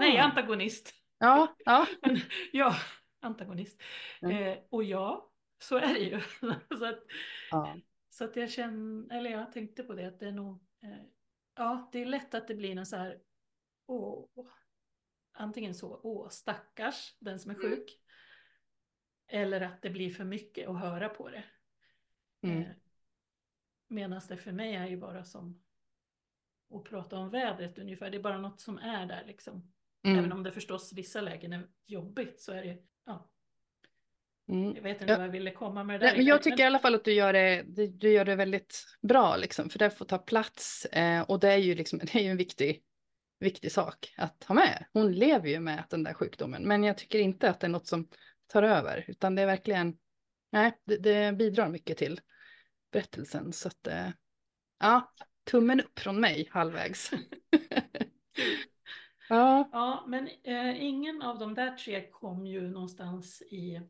Nej, 0.00 0.18
antagonist. 0.18 0.94
Ja, 1.18 1.56
ja. 1.64 1.86
Men, 2.02 2.16
ja, 2.52 2.74
antagonist. 3.20 3.82
Mm. 4.22 4.36
Eh, 4.42 4.58
och 4.70 4.84
ja, 4.84 5.30
så 5.58 5.76
är 5.76 5.94
det 5.94 5.98
ju. 5.98 6.20
så 6.78 6.84
att, 6.84 7.04
ja. 7.50 7.76
så 8.10 8.24
att 8.24 8.36
jag 8.36 8.50
känner, 8.50 9.16
eller 9.16 9.30
jag 9.30 9.52
tänkte 9.52 9.82
på 9.82 9.94
det, 9.94 10.08
att 10.08 10.20
det 10.20 10.26
är 10.26 10.32
nog, 10.32 10.54
eh, 10.82 11.04
ja, 11.54 11.88
det 11.92 12.02
är 12.02 12.06
lätt 12.06 12.34
att 12.34 12.48
det 12.48 12.54
blir 12.54 12.74
någon 12.74 12.86
så 12.86 12.96
här, 12.96 13.20
åh, 13.86 14.28
antingen 15.32 15.74
så, 15.74 16.00
åh, 16.02 16.28
stackars 16.28 17.16
den 17.18 17.40
som 17.40 17.50
är 17.50 17.54
Mm. 17.54 17.70
sjuk. 17.70 18.00
Eller 19.28 19.60
att 19.60 19.82
det 19.82 19.90
blir 19.90 20.10
för 20.10 20.24
mycket 20.24 20.68
att 20.68 20.80
höra 20.80 21.08
på 21.08 21.28
det. 21.28 21.44
Mm. 22.42 22.62
Eh, 22.62 22.68
Medan 23.88 24.20
det 24.28 24.36
för 24.36 24.52
mig 24.52 24.74
är 24.74 24.86
ju 24.86 24.96
bara 24.96 25.24
som 25.24 25.62
att 26.74 26.84
prata 26.84 27.16
om 27.16 27.30
vädret 27.30 27.78
ungefär, 27.78 28.10
det 28.10 28.16
är 28.16 28.22
bara 28.22 28.38
något 28.38 28.60
som 28.60 28.78
är 28.78 29.06
där 29.06 29.24
liksom. 29.26 29.72
Även 30.04 30.18
Mm. 30.18 30.32
om 30.32 30.42
det 30.42 30.52
förstås 30.52 30.92
vissa 30.92 31.20
lägen 31.20 31.52
är 31.52 31.68
jobbigt 31.86 32.40
så 32.40 32.52
är 32.52 32.62
det, 32.62 32.78
ja, 33.06 33.30
Mm. 34.48 34.74
jag 34.74 34.82
vet 34.82 35.00
inte 35.00 35.12
Ja. 35.12 35.18
vad 35.18 35.26
jag 35.26 35.32
ville 35.32 35.50
komma 35.50 35.84
med 35.84 36.00
det 36.00 36.06
där. 36.06 36.10
Nej, 36.12 36.16
men 36.18 36.26
jag 36.26 36.42
tycker 36.42 36.62
i 36.62 36.66
alla 36.66 36.78
fall 36.78 36.94
att 36.94 37.04
du 37.04 37.12
gör 37.12 37.32
det, 37.32 37.62
du 37.88 38.10
gör 38.10 38.24
det 38.24 38.36
väldigt 38.36 38.84
bra, 39.02 39.36
liksom, 39.36 39.70
för 39.70 39.78
det 39.78 39.90
får 39.90 40.04
ta 40.04 40.18
plats. 40.18 40.84
Eh, 40.84 41.20
och 41.22 41.40
det 41.40 41.52
är 41.52 41.56
ju, 41.56 41.74
liksom, 41.74 41.98
det 42.02 42.14
är 42.14 42.20
ju 42.22 42.30
en 42.30 42.36
viktig, 42.36 42.82
viktig 43.40 43.72
sak 43.72 44.14
att 44.16 44.44
ha 44.44 44.54
med. 44.54 44.86
Hon 44.92 45.12
lever 45.12 45.48
ju 45.48 45.60
med 45.60 45.84
den 45.90 46.02
där 46.02 46.14
sjukdomen, 46.14 46.62
men 46.68 46.84
jag 46.84 46.98
tycker 46.98 47.18
inte 47.18 47.50
att 47.50 47.60
det 47.60 47.66
är 47.66 47.68
något 47.68 47.86
som 47.86 48.08
tar 48.46 48.62
över, 48.62 49.04
utan 49.08 49.34
det 49.34 49.42
är 49.42 49.46
verkligen, 49.46 49.98
nej, 50.52 50.78
det, 50.84 50.96
det 50.96 51.32
bidrar 51.32 51.68
mycket 51.68 51.98
till 51.98 52.20
berättelsen. 52.92 53.52
Så 53.52 53.68
att, 53.68 53.86
eh, 53.86 54.08
ja, 54.80 55.12
tummen 55.50 55.80
upp 55.80 55.98
från 55.98 56.20
mig 56.20 56.48
halvvägs. 56.50 57.10
ja, 59.28 59.68
Ja, 59.72 60.04
men 60.06 60.28
eh, 60.42 60.84
ingen 60.84 61.22
av 61.22 61.38
de 61.38 61.54
där 61.54 61.76
tre 61.76 62.10
kom 62.10 62.46
ju 62.46 62.68
någonstans 62.68 63.42
i 63.42 63.80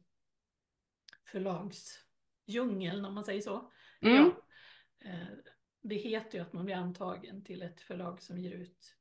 förlagsdjungeln 1.25 3.05
om 3.05 3.15
man 3.15 3.25
säger 3.25 3.41
så. 3.41 3.71
Mm. 4.00 4.17
Ja, 4.17 4.33
eh, 5.11 5.29
det 5.83 5.95
heter 5.95 6.38
ju 6.38 6.45
att 6.45 6.53
man 6.53 6.65
blir 6.65 6.75
antagen 6.75 7.45
till 7.45 7.62
ett 7.62 7.81
förlag 7.81 8.23
som 8.23 8.38
ger 8.38 8.53
ut, 8.53 8.97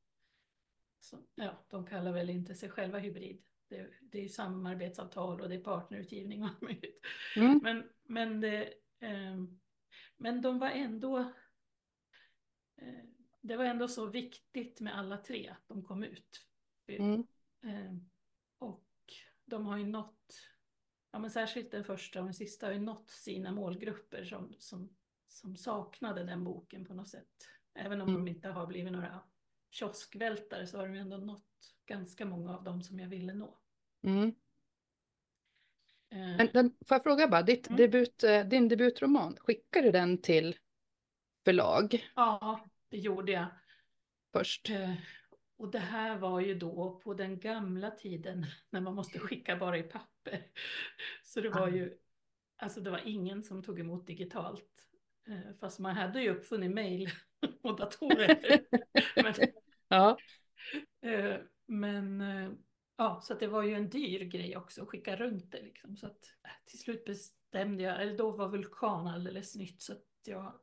som, 1.00 1.28
ja, 1.36 1.66
de 1.70 1.86
kallar 1.86 2.12
väl 2.12 2.30
inte 2.30 2.56
sig 2.56 2.70
själva 2.70 3.00
hybrid. 3.00 3.44
Det, 3.70 3.90
det 4.02 4.18
är 4.18 4.24
ju 4.24 4.30
samarbetsavtal 4.30 5.42
och 5.42 5.50
det 5.50 5.56
är 5.56 5.64
partnerutgivning 5.64 6.44
och 6.44 6.50
allt 6.50 6.62
möjligt. 6.62 7.02
mm, 7.36 7.60
Men, 7.64 7.90
men 8.04 8.42
det, 8.42 8.64
eh, 9.00 9.38
men 10.18 10.42
de 10.42 10.60
var 10.60 10.70
ändå... 10.70 11.34
Det 13.42 13.58
var 13.58 13.66
ändå 13.66 13.88
så 13.88 14.06
viktigt 14.06 14.82
med 14.82 14.98
alla 14.98 15.18
tre 15.18 15.48
att 15.50 15.68
de 15.68 15.84
kom 15.84 16.04
ut. 16.04 16.48
Mm. 16.88 17.28
Eh, 17.64 17.96
och 18.60 18.86
de 19.46 19.66
har 19.66 19.78
ju 19.78 19.86
nått, 19.86 20.34
ja 21.12 21.20
men 21.20 21.32
särskilt 21.32 21.72
den 21.72 21.84
första 21.84 22.20
och 22.20 22.26
den 22.26 22.34
sista 22.34 22.66
har 22.66 22.74
ju 22.74 22.80
nått 22.80 23.10
sina 23.10 23.52
målgrupper 23.52 24.24
som, 24.24 24.56
som, 24.60 24.96
som 25.28 25.58
saknade 25.58 26.24
den 26.24 26.44
boken 26.44 26.86
på 26.86 26.94
något 26.94 27.10
sätt. 27.10 27.48
Även 27.74 28.02
om 28.02 28.10
Mm. 28.10 28.26
de 28.26 28.32
inte 28.32 28.50
har 28.50 28.68
blivit 28.68 28.94
några 28.94 29.20
kioskvältare 29.70 30.68
så 30.68 30.78
har 30.78 30.88
de 30.88 30.96
ändå 30.98 31.18
nått 31.18 31.76
ganska 31.86 32.26
många 32.26 32.58
av 32.58 32.64
dem 32.64 32.84
som 32.84 33.00
jag 33.00 33.10
ville 33.10 33.34
nå. 33.34 33.58
Mm. 34.02 34.36
Eh, 36.10 36.18
Men 36.38 36.50
den, 36.54 36.70
får 36.86 36.96
jag 36.96 37.04
fråga 37.04 37.28
bara, 37.28 37.42
ditt 37.42 37.68
Mm. 37.68 37.78
debut, 37.78 38.24
eh, 38.24 38.46
din 38.46 38.68
debutroman, 38.68 39.38
skickade 39.40 39.88
du 39.88 39.92
den 39.92 40.18
till 40.22 40.56
förlag 41.48 42.04
Ja, 42.16 42.60
det 42.90 42.98
gjorde 42.98 43.32
jag. 43.32 43.46
först? 44.34 44.70
Eh, 44.70 44.94
Och 45.58 45.72
det 45.72 45.80
här 45.80 46.18
var 46.18 46.40
ju 46.40 46.54
då 46.56 47.00
på 47.04 47.14
den 47.14 47.40
gamla 47.40 47.92
tiden 47.92 48.46
när 48.70 48.82
man 48.82 48.96
måste 48.96 49.20
skicka 49.20 49.56
bara 49.56 49.78
i 49.78 49.84
papper. 49.84 50.42
Så 51.24 51.42
det 51.42 51.50
var 51.50 51.68
ju, 51.68 51.98
alltså 52.58 52.82
det 52.82 52.90
var 52.92 53.02
ingen 53.06 53.44
som 53.44 53.64
tog 53.64 53.80
emot 53.80 54.08
digitalt. 54.08 54.88
Eh, 55.28 55.56
Fast 55.60 55.80
man 55.80 55.96
hade 55.96 56.22
ju 56.22 56.30
uppfunnit 56.30 56.72
mail 56.72 57.10
och 57.62 57.76
datorer. 57.78 58.40
men, 59.24 59.34
Ja. 59.88 60.18
eh, 61.02 61.36
men 61.66 62.22
ja, 62.98 63.22
så 63.24 63.34
det 63.34 63.48
var 63.48 63.64
ju 63.64 63.74
en 63.74 63.90
dyr 63.90 64.20
grej 64.24 64.58
också 64.58 64.82
att 64.82 64.88
skicka 64.88 65.16
runt 65.16 65.52
det 65.52 65.62
liksom. 65.62 65.98
Så 65.98 66.08
att 66.08 66.20
till 66.66 66.80
slut 66.80 67.06
bestämde 67.06 67.84
jag, 67.84 68.02
eller 68.02 68.18
då 68.18 68.32
var 68.32 68.50
Vulkan 68.50 69.08
alldeles 69.08 69.56
nytt 69.56 69.82
så 69.82 69.94
att 69.94 70.04
jag, 70.26 70.54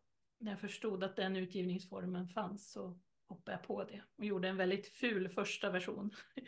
när 0.44 0.52
jag 0.52 0.60
förstod 0.60 1.04
att 1.04 1.16
den 1.16 1.36
utgivningsformen 1.36 2.28
fanns 2.28 2.72
så 2.72 2.98
hoppade 3.26 3.56
jag 3.56 3.66
på 3.66 3.84
det 3.84 4.02
och 4.16 4.24
gjorde 4.24 4.48
en 4.48 4.56
väldigt 4.56 4.88
ful 4.88 5.28
första 5.28 5.70
version. 5.70 6.10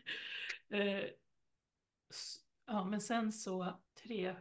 Eh, 0.69 1.05
ja, 2.67 2.85
men 2.85 3.01
sen 3.01 3.33
så 3.33 3.81
tre, 4.03 4.37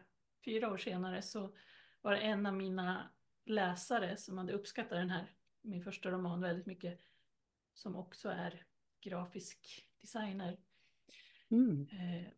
fyra 0.46 0.72
år 0.72 0.78
senare 0.78 1.22
så 1.22 1.56
var 2.02 2.12
det 2.12 2.18
en 2.20 2.46
av 2.46 2.54
mina 2.54 3.12
läsare 3.46 4.18
som 4.18 4.38
hade 4.38 4.54
uppskattat 4.54 4.92
den 4.92 5.10
här, 5.10 5.34
min 5.62 5.84
första 5.84 6.12
roman 6.12 6.42
väldigt 6.42 6.66
mycket, 6.66 7.00
som 7.74 7.96
också 7.96 8.30
är 8.30 8.66
grafisk 9.02 9.90
designer, 10.02 10.58
Mm. 11.50 11.88
eh, 11.92 12.32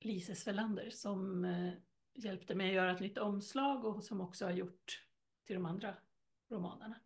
Lise 0.00 0.34
Svelander, 0.34 0.90
som 0.90 1.44
eh, 1.44 1.72
hjälpte 2.14 2.54
mig 2.54 2.68
att 2.68 2.74
göra 2.74 2.92
ett 2.92 3.00
nytt 3.00 3.18
omslag 3.18 3.84
och 3.84 4.04
som 4.04 4.20
också 4.20 4.44
har 4.44 4.52
gjort 4.52 5.06
till 5.44 5.54
de 5.54 5.66
andra 5.66 5.96
romanerna. 6.48 7.00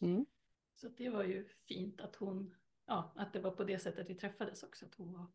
Mm. 0.00 0.26
Så 0.74 0.88
det 0.88 1.08
var 1.08 1.24
ju 1.24 1.48
fint 1.68 2.00
att 2.00 2.16
hon, 2.16 2.54
ja, 2.86 3.12
att 3.16 3.32
det 3.32 3.40
var 3.40 3.50
på 3.50 3.64
det 3.64 3.78
sättet 3.78 4.10
vi 4.10 4.14
träffades 4.14 4.62
också, 4.62 4.86
att 4.86 4.94
hon, 4.94 5.12
var, 5.12 5.26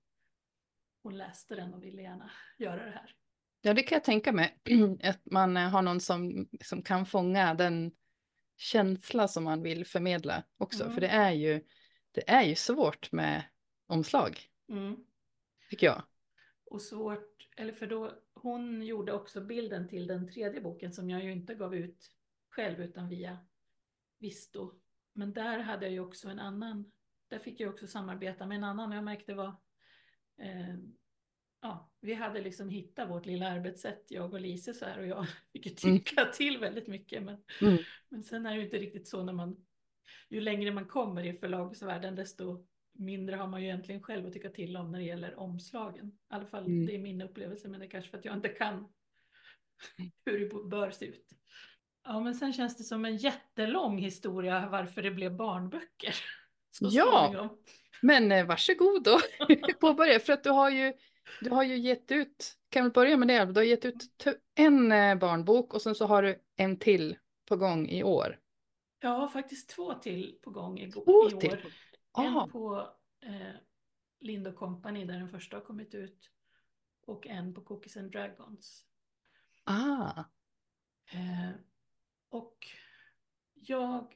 hon 1.04 1.18
läste 1.18 1.56
den 1.56 1.74
och 1.74 1.84
ville 1.84 2.02
gärna 2.02 2.32
göra 2.58 2.86
det 2.86 2.92
här. 2.92 3.16
Ja, 3.62 3.74
det 3.74 3.84
kan 3.84 3.96
jag 3.96 4.04
tänka 4.04 4.32
mig. 4.32 4.60
Att 5.04 5.26
man 5.26 5.58
eh, 5.58 5.70
har 5.70 5.82
någon 5.82 6.00
som, 6.00 6.50
som 6.64 6.82
kan 6.82 7.06
fånga 7.06 7.54
den 7.54 7.92
känsla 8.58 9.28
som 9.28 9.44
man 9.44 9.64
vill 9.64 9.86
förmedla 9.86 10.44
också. 10.58 10.84
Mm. 10.84 10.94
För 10.94 11.02
det 11.02 11.08
är 11.08 11.32
ju, 11.32 11.64
det 12.12 12.30
är 12.30 12.44
ju 12.44 12.56
svårt 12.56 13.12
med 13.12 13.44
omslag, 13.88 14.40
Mm. 14.70 14.96
tycker 15.70 15.88
jag. 15.88 16.04
Och 16.66 16.82
svårt, 16.82 17.48
eller 17.58 17.74
för 17.74 17.88
då, 17.88 18.12
hon 18.34 18.84
gjorde 18.84 19.14
också 19.14 19.42
bilden 19.42 19.88
till 19.88 20.08
den 20.08 20.32
tredje 20.32 20.62
boken 20.62 20.94
som 20.94 21.10
jag 21.10 21.24
ju 21.24 21.32
inte 21.32 21.56
gav 21.56 21.76
ut 21.76 22.12
själv 22.52 22.82
utan 22.82 23.10
via 23.10 23.38
Visto. 24.20 24.80
Men 25.14 25.34
där 25.34 25.60
hade 25.60 25.86
jag 25.86 25.94
ju 25.94 26.00
också 26.00 26.30
en 26.30 26.40
annan, 26.40 26.92
där 27.28 27.40
fick 27.40 27.60
jag 27.60 27.74
också 27.74 27.88
samarbeta 27.88 28.46
med 28.46 28.58
en 28.58 28.64
annan 28.64 28.90
och 28.92 28.98
jag 28.98 29.04
märkte 29.04 29.34
var, 29.34 29.56
eh, 30.42 30.76
ja, 31.62 31.92
vi 32.02 32.14
hade 32.14 32.42
liksom 32.42 32.70
hittat 32.70 33.10
vårt 33.10 33.26
lilla 33.26 33.48
arbetssätt, 33.50 34.06
jag 34.08 34.34
och 34.34 34.42
Lise 34.42 34.74
så 34.74 34.86
här 34.86 35.00
och 35.00 35.08
jag 35.08 35.26
fick 35.54 35.66
ju 35.84 35.90
Mm. 35.90 36.00
tycka 36.00 36.26
till 36.26 36.58
väldigt 36.58 36.88
mycket. 36.88 37.24
Men, 37.24 37.44
Mm. 37.62 37.78
men 38.10 38.24
sen 38.24 38.46
är 38.46 38.52
det 38.52 38.58
ju 38.58 38.66
inte 38.66 38.78
riktigt 38.78 39.08
så 39.08 39.24
när 39.24 39.34
man, 39.34 39.66
ju 40.30 40.42
längre 40.42 40.72
man 40.72 40.86
kommer 40.88 41.24
i 41.24 41.34
förlagsvärlden 41.38 42.16
desto 42.16 42.68
mindre 42.94 43.36
har 43.36 43.48
man 43.48 43.62
ju 43.62 43.68
egentligen 43.68 44.04
själv 44.04 44.28
att 44.28 44.34
tycka 44.34 44.50
till 44.50 44.78
om 44.78 44.92
när 44.92 45.00
det 45.00 45.06
gäller 45.06 45.36
omslagen. 45.40 46.08
I 46.08 46.34
alla 46.34 46.46
fall 46.46 46.66
Mm. 46.66 46.86
det 46.86 46.96
är 46.96 47.00
min 47.00 47.22
upplevelse, 47.22 47.68
men 47.68 47.80
det 47.80 47.86
är 47.86 47.90
kanske 47.90 48.12
för 48.12 48.18
att 48.18 48.26
jag 48.26 48.36
inte 48.36 48.50
kan 48.50 48.94
hur 50.26 50.40
det 50.40 50.70
bör 50.70 50.92
se 50.92 51.06
ut. 51.06 51.26
Ja, 52.04 52.20
men 52.20 52.36
sen 52.36 52.54
känns 52.54 52.78
det 52.78 52.84
som 52.84 53.06
en 53.06 53.18
jättelång 53.18 53.98
historia 53.98 54.70
varför 54.72 55.02
det 55.02 55.12
blev 55.12 55.36
barnböcker. 55.36 56.16
Så 56.72 56.88
Ja. 56.92 57.28
småningom. 57.28 57.58
Men 58.02 58.32
eh, 58.32 58.46
varsågod 58.46 59.04
då, 59.04 59.20
påbörja. 59.80 60.20
För 60.20 60.34
att 60.34 60.44
du 60.44 60.50
har 60.50 60.70
ju, 60.70 60.94
du 61.42 61.50
har 61.50 61.64
ju 61.64 61.78
gett 61.78 62.12
ut, 62.12 62.58
kan 62.70 62.84
vi 62.84 62.90
börja 62.90 63.18
med 63.18 63.28
det? 63.28 63.46
Du 63.46 63.60
har 63.60 63.66
gett 63.66 63.86
ut 63.86 64.04
en 64.56 64.92
eh, 64.92 65.16
barnbok 65.16 65.74
och 65.74 65.82
sen 65.82 65.96
så 65.96 66.06
har 66.06 66.24
du 66.24 66.42
en 66.56 66.78
till 66.80 67.18
på 67.46 67.56
gång 67.56 67.90
i 67.90 68.04
år. 68.04 68.40
Jag 69.00 69.10
har 69.10 69.28
faktiskt 69.28 69.70
två 69.70 69.94
till 69.94 70.38
på 70.44 70.50
gång 70.52 70.80
i, 70.80 70.92
Två 70.92 71.28
i 71.28 71.32
till? 71.32 71.50
år. 71.50 71.60
Ah, 72.12 72.44
En 72.44 72.50
på 72.52 72.90
eh, 73.26 73.56
Lind 74.20 74.56
Company 74.56 75.06
där 75.06 75.14
den 75.14 75.30
första 75.30 75.58
har 75.58 75.62
kommit 75.64 75.94
ut. 75.96 76.30
Och 77.06 77.28
en 77.28 77.54
på 77.54 77.62
Cookies 77.62 77.98
and 77.98 78.12
Dragons. 78.12 78.86
ah. 79.66 80.24
Eh, 81.14 81.50
och 82.32 82.68
jag, 83.54 84.16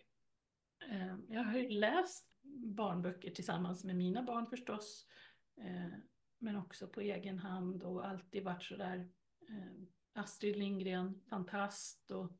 eh, 0.89 1.15
jag 1.29 1.43
har 1.43 1.57
ju 1.57 1.69
läst 1.69 2.31
barnböcker 2.75 3.31
tillsammans 3.31 3.83
med 3.83 3.95
mina 3.95 4.23
barn 4.23 4.47
förstås. 4.47 5.07
Eh, 5.57 5.97
men 6.39 6.55
också 6.55 6.87
på 6.87 7.01
egen 7.01 7.39
hand 7.39 7.83
och 7.83 8.07
alltid 8.07 8.43
varit 8.43 8.63
sådär. 8.63 9.09
Eh, 9.49 9.83
Astrid 10.13 10.55
Lindgren, 10.57 11.21
fantast 11.29 12.11
och 12.11 12.31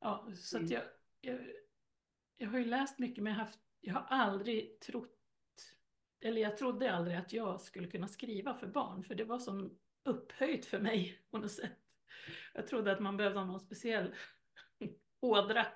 ja, 0.00 0.28
så 0.36 0.56
att 0.56 0.62
Mm. 0.62 0.72
jag, 0.72 0.82
jag, 1.20 1.46
jag 2.36 2.48
har 2.50 2.58
ju 2.58 2.64
läst 2.64 2.98
mycket 2.98 3.24
men 3.24 3.32
jag 3.32 3.40
haft, 3.40 3.58
jag 3.80 3.94
har 3.94 4.06
aldrig 4.08 4.80
trott, 4.80 5.14
eller 6.20 6.40
jag 6.40 6.56
trodde 6.56 6.92
aldrig 6.92 7.16
att 7.16 7.32
jag 7.32 7.60
skulle 7.60 7.90
kunna 7.90 8.08
skriva 8.08 8.54
för 8.54 8.66
barn 8.66 9.04
för 9.04 9.14
det 9.14 9.24
var 9.24 9.38
som 9.38 9.78
upphöjt 10.04 10.66
för 10.66 10.80
mig 10.80 11.18
på 11.30 11.38
något 11.38 11.52
sätt. 11.52 11.78
Jag 12.54 12.66
trodde 12.66 12.92
att 12.92 13.00
man 13.00 13.16
behövde 13.16 13.38
ha 13.38 13.46
någon 13.46 13.60
speciell 13.60 14.14
ådra. 15.20 15.66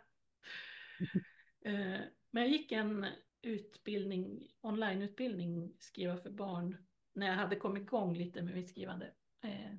Eh, 1.65 2.01
Men 2.31 2.43
jag 2.43 2.49
gick 2.49 2.73
en 2.73 3.07
utbildning, 3.43 4.49
onlineutbildning, 4.61 5.77
skriva 5.79 6.17
för 6.17 6.31
barn, 6.31 6.77
när 7.13 7.27
jag 7.27 7.35
hade 7.35 7.57
kommit 7.57 7.83
igång 7.83 8.15
lite 8.17 8.43
med 8.43 8.55
mitt 8.55 8.71
skrivande. 8.71 9.13
eh, 9.43 9.75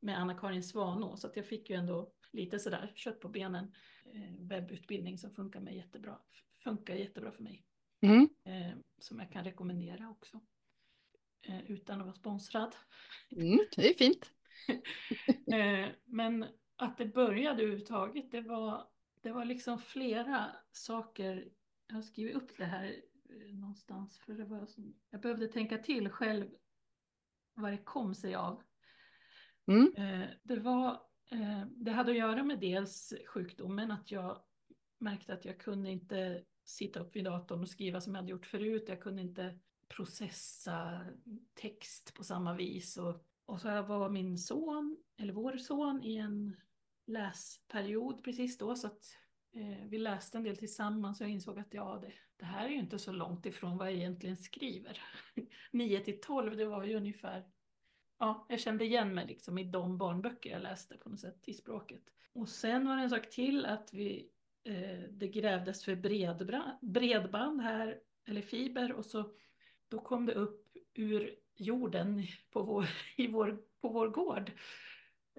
Med 0.00 0.18
Anna-Karin 0.18 0.62
Svanå, 0.62 1.16
så 1.16 1.26
att 1.26 1.36
jag 1.36 1.46
fick 1.46 1.70
ju 1.70 1.76
ändå 1.76 2.12
lite 2.32 2.58
sådär 2.58 2.92
kött 2.94 3.20
på 3.20 3.28
benen. 3.28 3.74
eh, 4.04 4.34
Webbutbildning 4.38 5.18
som 5.18 5.30
funkar, 5.34 5.60
mig 5.60 5.76
jättebra, 5.76 6.18
funkar 6.64 6.94
jättebra 6.94 7.32
för 7.32 7.42
mig. 7.42 7.64
Mm. 8.00 8.28
Som 8.98 9.18
jag 9.18 9.32
kan 9.32 9.44
rekommendera 9.44 10.10
också. 10.10 10.40
Utan 11.66 12.00
att 12.00 12.06
vara 12.06 12.16
sponsrad. 12.16 12.76
Mm. 13.30 13.58
Det 13.76 13.88
är 13.90 13.94
fint. 13.94 14.30
Men 16.04 16.46
att 16.76 16.98
det 16.98 17.06
började 17.06 17.62
överhuvudtaget, 17.62 18.30
det 18.30 18.40
var, 18.40 18.88
det 19.20 19.32
var 19.32 19.44
liksom 19.44 19.78
flera 19.78 20.56
saker. 20.72 21.48
Jag 21.86 21.94
har 21.94 22.02
skrivit 22.02 22.36
upp 22.36 22.56
det 22.58 22.64
här 22.64 23.02
eh, 23.30 23.54
någonstans, 23.54 24.18
för 24.18 24.32
det 24.32 24.44
var 24.44 24.66
som, 24.66 24.94
jag 25.10 25.20
behövde 25.20 25.48
tänka 25.48 25.78
till 25.78 26.08
själv 26.08 26.46
vad 27.54 27.72
det 27.72 27.78
kom 27.78 28.14
sig 28.14 28.34
av. 28.34 28.62
Mm. 29.66 29.94
Eh, 29.96 30.28
Det 30.42 30.56
var, 30.56 30.90
eh, 31.30 31.66
det 31.66 31.90
hade 31.92 32.10
att 32.10 32.18
göra 32.18 32.42
med 32.42 32.60
dels 32.60 33.14
sjukdomen, 33.26 33.90
att 33.90 34.10
jag 34.10 34.42
märkte 34.98 35.34
att 35.34 35.44
jag 35.44 35.58
kunde 35.58 35.90
inte 35.90 36.44
sitta 36.64 37.00
upp 37.00 37.16
vid 37.16 37.24
datorn 37.24 37.60
och 37.60 37.68
skriva 37.68 38.00
som 38.00 38.14
jag 38.14 38.22
hade 38.22 38.30
gjort 38.30 38.46
förut. 38.46 38.84
Jag 38.88 39.00
kunde 39.00 39.22
inte 39.22 39.58
processa 39.88 41.06
text 41.54 42.14
på 42.14 42.24
samma 42.24 42.54
vis. 42.54 42.96
Och, 42.96 43.26
och 43.46 43.60
så 43.60 43.82
var 43.82 44.10
min 44.10 44.38
son, 44.38 44.96
eller 45.18 45.32
vår 45.32 45.56
son, 45.56 46.02
i 46.02 46.16
en 46.16 46.56
läsperiod 47.06 48.24
precis 48.24 48.58
då. 48.58 48.76
Så 48.76 48.86
att 48.86 49.04
eh, 49.52 49.86
vi 49.88 49.98
läste 49.98 50.38
en 50.38 50.44
del 50.44 50.56
tillsammans 50.56 51.20
och 51.20 51.26
jag 51.26 51.32
insåg 51.32 51.58
att 51.58 51.74
ja, 51.74 51.98
det, 52.02 52.12
det 52.36 52.44
här 52.44 52.66
är 52.66 52.70
ju 52.70 52.78
inte 52.78 52.98
så 52.98 53.12
långt 53.12 53.46
ifrån 53.46 53.76
vad 53.76 53.86
jag 53.86 53.94
egentligen 53.94 54.36
skriver. 54.36 55.02
9 55.72 56.00
till 56.00 56.20
12, 56.20 56.56
det 56.56 56.64
var 56.64 56.84
ju 56.84 56.94
ungefär 56.94 57.44
ja, 58.18 58.46
jag 58.48 58.60
kände 58.60 58.84
igen 58.84 59.14
mig 59.14 59.26
liksom 59.26 59.58
i 59.58 59.64
de 59.64 59.98
barnböcker 59.98 60.50
jag 60.50 60.62
läste 60.62 60.96
på 60.96 61.08
något 61.08 61.20
sätt 61.20 61.48
i 61.48 61.54
språket. 61.54 62.02
Och 62.32 62.48
sen 62.48 62.88
var 62.88 62.96
det 62.96 63.02
en 63.02 63.10
sak 63.10 63.30
till 63.30 63.66
att 63.66 63.92
vi, 63.92 64.30
eh, 64.64 65.10
det 65.10 65.28
grävdes 65.28 65.84
för 65.84 65.96
bredband, 65.96 66.78
bredband 66.82 67.60
här, 67.60 68.00
eller 68.26 68.42
fiber, 68.42 68.92
och 68.92 69.06
så 69.06 69.34
då 69.88 69.98
kom 69.98 70.26
det 70.26 70.32
upp 70.32 70.76
ur 70.94 71.36
jorden 71.56 72.26
på 72.50 72.62
vår, 72.62 72.88
i 73.16 73.26
vår, 73.26 73.62
på 73.80 73.88
vår 73.88 74.08
gård 74.08 74.52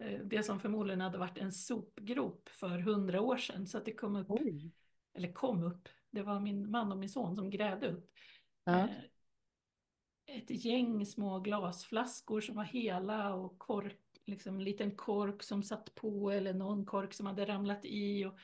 eh, 0.02 0.20
det 0.20 0.44
som 0.44 0.60
förmodligen 0.60 1.02
hade 1.02 1.18
varit 1.18 1.38
en 1.38 1.52
sopgrop 1.52 2.50
för 2.50 2.80
hundra 2.80 3.22
år 3.22 3.38
sedan. 3.38 3.68
Så 3.68 3.78
att 3.78 3.86
det 3.86 3.94
kom 3.94 4.16
upp, 4.16 4.28
Oj. 4.30 4.72
eller 5.14 5.34
kom 5.34 5.64
upp, 5.64 5.90
det 6.12 6.22
var 6.22 6.40
min 6.40 6.72
man 6.72 6.92
och 6.92 6.98
min 6.98 7.10
son 7.10 7.36
som 7.36 7.50
grävde 7.50 7.88
upp. 7.88 8.12
Ja. 8.64 8.80
Eh, 8.80 8.90
ett 10.26 10.66
gäng 10.66 11.06
små 11.06 11.40
glasflaskor 11.40 12.42
som 12.42 12.56
var 12.56 12.64
hela 12.64 13.34
och 13.34 13.60
kork, 13.60 14.00
liksom 14.26 14.56
en 14.56 14.64
liten 14.64 14.96
kork 14.96 15.44
som 15.44 15.64
satt 15.64 15.96
på 15.96 16.32
eller 16.32 16.54
någon 16.54 16.86
kork 16.86 17.14
som 17.14 17.26
hade 17.26 17.46
ramlat 17.46 17.86
i. 17.86 18.26
Och, 18.26 18.40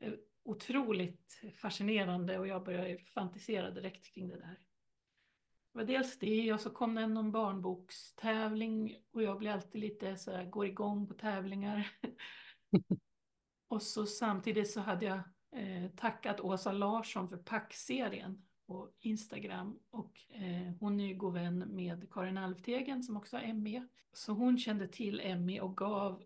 eh, 0.00 0.12
otroligt 0.42 1.40
fascinerande 1.56 2.38
och 2.38 2.46
jag 2.46 2.64
började 2.64 2.98
fantisera 2.98 3.70
direkt 3.70 4.14
kring 4.14 4.28
det 4.28 4.36
där. 4.36 4.58
Det 5.76 5.82
var 5.82 5.86
dels 5.86 6.18
det 6.18 6.52
och 6.52 6.60
så 6.60 6.70
kom 6.70 6.94
det 6.94 7.06
någon 7.06 7.32
barnbokstävling 7.32 8.96
och 9.12 9.22
jag 9.22 9.38
blir 9.38 9.50
alltid 9.50 9.80
lite 9.80 10.16
så 10.16 10.30
här, 10.30 10.44
går 10.44 10.66
igång 10.66 11.06
på 11.06 11.14
tävlingar. 11.14 11.90
och 13.68 13.82
så 13.82 14.06
samtidigt 14.06 14.70
så 14.70 14.80
hade 14.80 15.04
jag 15.06 15.20
eh, 15.52 15.90
tackat 15.96 16.40
Åsa 16.40 16.72
Larsson 16.72 17.28
för 17.28 17.36
packserien 17.36 18.46
på 18.66 18.90
Instagram 19.00 19.78
och 19.90 20.20
eh, 20.28 20.72
hon 20.80 21.00
är 21.00 21.06
ju 21.06 21.14
god 21.14 21.34
vän 21.34 21.58
med 21.58 22.12
Karin 22.12 22.38
Alvtegen 22.38 23.02
som 23.02 23.16
också 23.16 23.36
har 23.36 23.52
ME. 23.52 23.88
Så 24.12 24.32
hon 24.32 24.58
kände 24.58 24.88
till 24.88 25.36
ME 25.38 25.60
och 25.60 25.76
gav, 25.76 26.22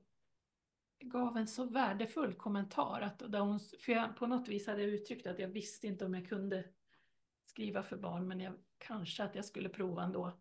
gav 1.00 1.36
en 1.36 1.48
så 1.48 1.64
värdefull 1.64 2.34
kommentar. 2.34 3.00
Att, 3.00 3.32
där 3.32 3.40
hon, 3.40 3.60
för 3.60 3.92
jag 3.92 4.16
på 4.16 4.26
något 4.26 4.48
vis 4.48 4.66
hade 4.66 4.82
jag 4.82 4.90
uttryckt 4.90 5.26
att 5.26 5.38
jag 5.38 5.48
visste 5.48 5.86
inte 5.86 6.04
om 6.04 6.14
jag 6.14 6.28
kunde 6.28 6.64
skriva 7.46 7.82
för 7.82 7.96
barn 7.96 8.28
men 8.28 8.40
jag, 8.40 8.54
kanske 8.80 9.24
att 9.24 9.34
jag 9.34 9.44
skulle 9.44 9.68
prova 9.68 10.02
ändå. 10.02 10.40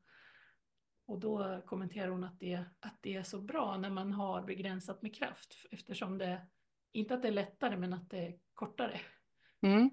Och 1.06 1.20
då 1.20 1.62
kommenterar 1.66 2.10
hon 2.10 2.24
att 2.24 2.40
det, 2.40 2.66
att 2.80 2.98
det 3.02 3.16
är 3.16 3.24
så 3.24 3.42
bra 3.42 3.78
när 3.78 3.90
man 3.90 4.14
har 4.14 4.42
begränsat 4.42 5.02
med 5.02 5.16
kraft 5.16 5.66
eftersom 5.72 6.18
det, 6.18 6.48
inte 6.92 7.14
att 7.14 7.22
det 7.22 7.28
är 7.28 7.32
lättare 7.32 7.78
men 7.78 7.94
att 7.94 8.10
det 8.10 8.18
är 8.18 8.40
kortare. 8.54 9.02
Mm. 9.62 9.90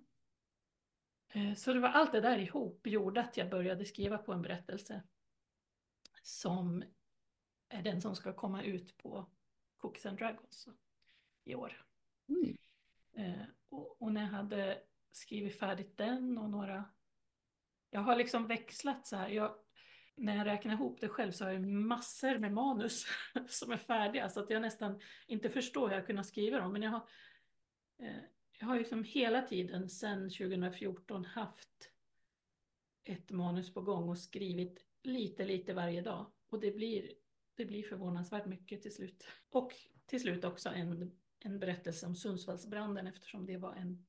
Eh, 1.28 1.54
Så 1.54 1.72
det 1.72 1.80
var 1.80 1.88
allt 1.88 2.12
det 2.12 2.20
där 2.20 2.38
ihop 2.38 2.86
gjorde 2.86 3.20
att 3.20 3.36
jag 3.36 3.50
började 3.50 3.84
skriva 3.84 4.18
på 4.18 4.32
en 4.32 4.42
berättelse 4.42 5.02
som 6.22 6.84
är 7.68 7.82
den 7.82 8.00
som 8.00 8.16
ska 8.16 8.32
komma 8.32 8.62
ut 8.62 8.96
på 8.96 9.30
Cookies 9.76 10.06
and 10.06 10.18
Dragons 10.18 10.68
i 11.44 11.54
år. 11.54 11.86
Mm. 12.28 12.56
Eh, 13.12 13.46
Och, 13.68 14.02
och 14.02 14.12
när 14.12 14.20
jag 14.20 14.28
hade 14.28 14.82
skrivit 15.12 15.58
färdigt 15.58 15.96
den 15.96 16.38
och 16.38 16.50
några... 16.50 16.84
Jag 17.90 18.00
har 18.00 18.16
liksom 18.16 18.46
växlat 18.46 19.06
så 19.06 19.16
här. 19.16 19.28
Jag, 19.28 19.54
när 20.16 20.36
jag 20.36 20.46
räknar 20.46 20.74
ihop 20.74 21.00
det 21.00 21.08
själv 21.08 21.32
så 21.32 21.44
har 21.44 21.52
jag 21.52 21.66
massor 21.66 22.38
med 22.38 22.52
manus 22.52 23.06
som 23.48 23.72
är 23.72 23.76
färdiga 23.76 24.28
så 24.28 24.40
att 24.40 24.50
jag 24.50 24.62
nästan 24.62 25.00
inte 25.26 25.50
förstår 25.50 25.88
hur 25.88 25.96
jag 25.96 26.06
kunnat 26.06 26.26
skriva 26.26 26.58
dem. 26.58 26.72
Men 26.72 26.82
jag 26.82 26.90
har, 26.90 27.08
eh, 27.98 28.22
jag 28.58 28.66
har 28.66 28.76
ju 28.76 28.84
som 28.84 29.04
hela 29.04 29.42
tiden 29.42 29.88
sedan 29.88 30.30
2014 30.30 31.24
haft 31.24 31.92
ett 33.04 33.30
manus 33.30 33.74
på 33.74 33.80
gång 33.80 34.08
och 34.08 34.18
skrivit 34.18 34.86
lite, 35.02 35.44
lite 35.44 35.74
varje 35.74 36.00
dag. 36.00 36.32
Och 36.48 36.60
det 36.60 36.70
blir, 36.70 37.12
det 37.54 37.64
blir 37.64 37.82
förvånansvärt 37.82 38.46
mycket 38.46 38.82
till 38.82 38.94
slut. 38.94 39.26
Och 39.50 39.72
till 40.06 40.20
slut 40.20 40.44
också 40.44 40.68
en, 40.68 41.12
en 41.40 41.58
berättelse 41.58 42.06
om 42.06 42.14
Sundsvallsbranden 42.14 43.06
eftersom 43.06 43.46
det 43.46 43.56
var 43.56 43.74
en 43.74 44.06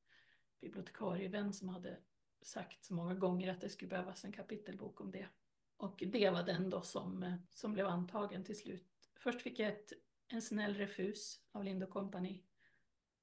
bibliotekarievän 0.61 1.53
som 1.53 1.69
hade 1.69 1.99
sagt 2.41 2.85
så 2.85 2.93
många 2.93 3.13
gånger 3.13 3.51
att 3.51 3.61
det 3.61 3.69
skulle 3.69 3.89
behövas 3.89 4.23
en 4.23 4.31
kapitelbok 4.31 5.01
om 5.01 5.11
det. 5.11 5.27
Och 5.77 6.03
det 6.07 6.29
var 6.29 6.43
den 6.43 6.69
då 6.69 6.81
som, 6.81 7.23
eh, 7.23 7.33
som 7.49 7.73
blev 7.73 7.87
antagen 7.87 8.43
till 8.43 8.57
slut. 8.57 8.85
Först 9.19 9.41
fick 9.41 9.59
jag 9.59 9.67
ett, 9.67 9.93
en 10.27 10.41
snäll 10.41 10.73
refus 10.73 11.39
av 11.51 11.63
Lind 11.63 11.89
Company. 11.89 12.41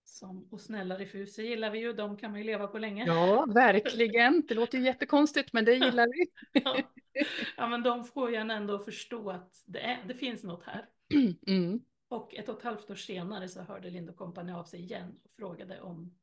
Som, 0.07 0.48
och 0.50 0.61
snälla 0.61 0.98
refuser 0.98 1.42
gillar 1.42 1.70
vi 1.70 1.79
ju, 1.79 1.92
de 1.92 2.16
kan 2.16 2.31
man 2.31 2.40
ju 2.40 2.46
leva 2.46 2.66
på 2.66 2.79
länge. 2.79 3.07
Ja, 3.07 3.46
verkligen. 3.55 4.42
Det 4.48 4.55
låter 4.55 4.79
ju 4.79 4.85
jättekonstigt, 4.85 5.53
men 5.53 5.64
det 5.64 5.74
gillar 5.74 6.07
vi. 6.07 6.27
Ja. 6.62 6.79
ja, 7.57 7.68
men 7.68 7.83
de 7.83 8.05
får 8.05 8.31
ju 8.31 8.37
en 8.37 8.50
ändå 8.50 8.79
förstå 8.79 9.31
att 9.31 9.62
det, 9.66 9.81
är, 9.81 10.05
det 10.09 10.14
finns 10.14 10.42
något 10.42 10.64
här. 10.64 10.88
Mm. 11.46 11.81
Och 12.09 12.35
ett 12.35 12.48
och 12.48 12.59
ett 12.59 12.64
halvt 12.64 12.90
år 12.90 12.94
senare 12.94 13.48
så 13.48 13.61
hörde 13.61 13.90
Lind 13.90 14.16
Company 14.16 14.53
av 14.53 14.64
sig 14.64 14.81
igen 14.81 15.20
och 15.24 15.31
frågade 15.31 15.81
om 15.81 16.14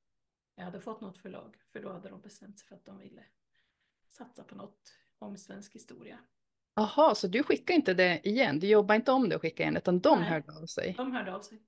jag 0.61 0.65
hade 0.65 0.81
fått 0.81 1.01
något 1.01 1.17
förlag. 1.17 1.57
För 1.71 1.81
då 1.81 1.91
hade 1.91 2.09
de 2.09 2.21
bestämt 2.21 2.59
sig 2.59 2.67
för 2.67 2.75
att 2.75 2.85
de 2.85 2.97
ville 2.97 3.23
satsa 4.09 4.43
på 4.43 4.55
något 4.55 4.93
om 5.19 5.37
svensk 5.37 5.75
historia. 5.75 6.19
Jaha, 6.75 7.15
så 7.15 7.27
du 7.27 7.43
skickar 7.43 7.73
inte 7.73 7.93
det 7.93 8.27
igen? 8.27 8.59
Du 8.59 8.67
jobbar 8.67 8.95
inte 8.95 9.11
om 9.11 9.29
det 9.29 9.35
och 9.35 9.41
skickar 9.41 9.63
igen, 9.63 9.77
utan 9.77 9.99
de 9.99 10.19
Nej. 10.19 10.29
hörde 10.29 10.53
av 10.53 10.65
sig? 10.65 10.93
De 10.97 11.11
hörde 11.11 11.35
av 11.35 11.41
sig. 11.41 11.61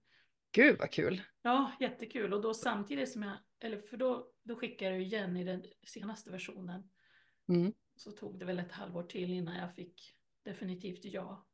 Gud 0.51 0.79
vad 0.79 0.91
kul. 0.91 1.21
Ja, 1.41 1.71
jättekul. 1.79 2.33
Och 2.33 2.41
då 2.41 2.53
samtidigt 2.53 3.11
som 3.11 3.23
jag, 3.23 3.37
eller 3.59 3.81
för 3.81 3.97
då, 3.97 4.31
då 4.43 4.55
skickade 4.55 4.91
jag 4.91 5.01
igen 5.01 5.37
i 5.37 5.43
den 5.43 5.65
senaste 5.87 6.31
versionen. 6.31 6.89
Mm. 7.47 7.73
Så 7.95 8.11
tog 8.11 8.39
det 8.39 8.45
väl 8.45 8.59
ett 8.59 8.71
halvår 8.71 9.03
till 9.03 9.33
innan 9.33 9.55
jag 9.55 9.75
fick 9.75 10.15
definitivt 10.43 11.05
ja. 11.05 11.47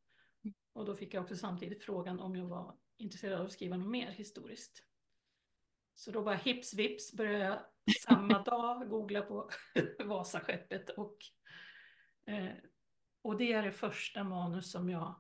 Och 0.73 0.86
då 0.86 0.95
fick 0.95 1.13
jag 1.13 1.23
också 1.23 1.36
samtidigt 1.36 1.84
frågan 1.84 2.19
om 2.19 2.36
jag 2.36 2.45
var 2.45 2.75
intresserad 2.97 3.39
av 3.39 3.45
att 3.45 3.52
skriva 3.52 3.78
något 3.78 3.91
mer 3.91 4.12
historiskt. 4.12 4.84
Så 6.00 6.12
då 6.12 6.22
var 6.22 6.36
hips 6.36 6.74
vips 6.74 7.14
började 7.14 7.44
jag 7.46 7.60
samma 8.02 8.40
dag 8.44 8.90
googla 8.90 9.22
på 9.22 9.50
Vasaskeppet 10.06 10.90
och, 10.90 11.18
eh, 12.28 12.52
och 13.22 13.38
det 13.38 13.54
är 13.54 13.64
det 13.64 13.72
första 13.72 14.24
manus 14.24 14.72
som 14.72 14.90
jag 14.90 15.16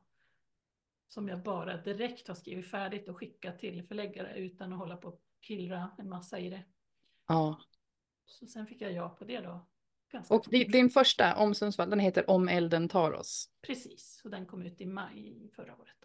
som 1.07 1.27
jag 1.27 1.43
bara 1.43 1.77
direkt 1.77 2.27
har 2.27 2.35
skrivit 2.35 2.71
färdigt 2.71 3.09
och 3.09 3.17
skickat 3.17 3.59
till 3.59 3.83
förläggare 3.83 4.37
utan 4.37 4.73
att 4.73 4.79
hålla 4.79 4.97
på 4.97 5.07
och 5.07 5.21
pillra 5.47 5.91
en 5.97 6.09
massa 6.09 6.39
i 6.39 6.49
det. 6.49 6.63
Ja. 7.27 7.59
Så 8.25 8.47
sen 8.47 8.67
fick 8.67 8.81
jag 8.81 8.91
ja 8.93 9.09
på 9.09 9.25
det 9.25 9.39
då. 9.39 9.67
Ganska 10.11 10.35
Och 10.35 10.45
fort. 10.45 10.51
di- 10.51 10.63
din 10.63 10.89
första 10.89 11.35
om 11.35 11.55
Sundsvall, 11.55 11.89
den 11.89 11.99
heter 11.99 12.29
Om 12.29 12.47
elden 12.47 12.89
tar 12.89 13.11
oss. 13.11 13.49
Precis, 13.61 14.19
så 14.21 14.29
den 14.29 14.45
kom 14.45 14.61
ut 14.61 14.81
i 14.81 14.85
maj 14.85 15.51
förra 15.55 15.75
året. 15.75 15.95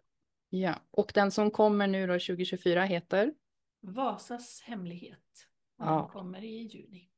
Ja, 0.49 0.75
och 0.91 1.13
den 1.15 1.31
som 1.31 1.51
kommer 1.51 1.87
nu 1.87 2.07
då 2.07 2.13
2024 2.13 2.85
heter? 2.85 3.35
Vasas 3.85 4.61
hemlighet. 4.61 5.19
Ja. 5.79 5.97
Den 6.01 6.09
kommer 6.09 6.45
i 6.45 6.63
juni. 6.63 7.09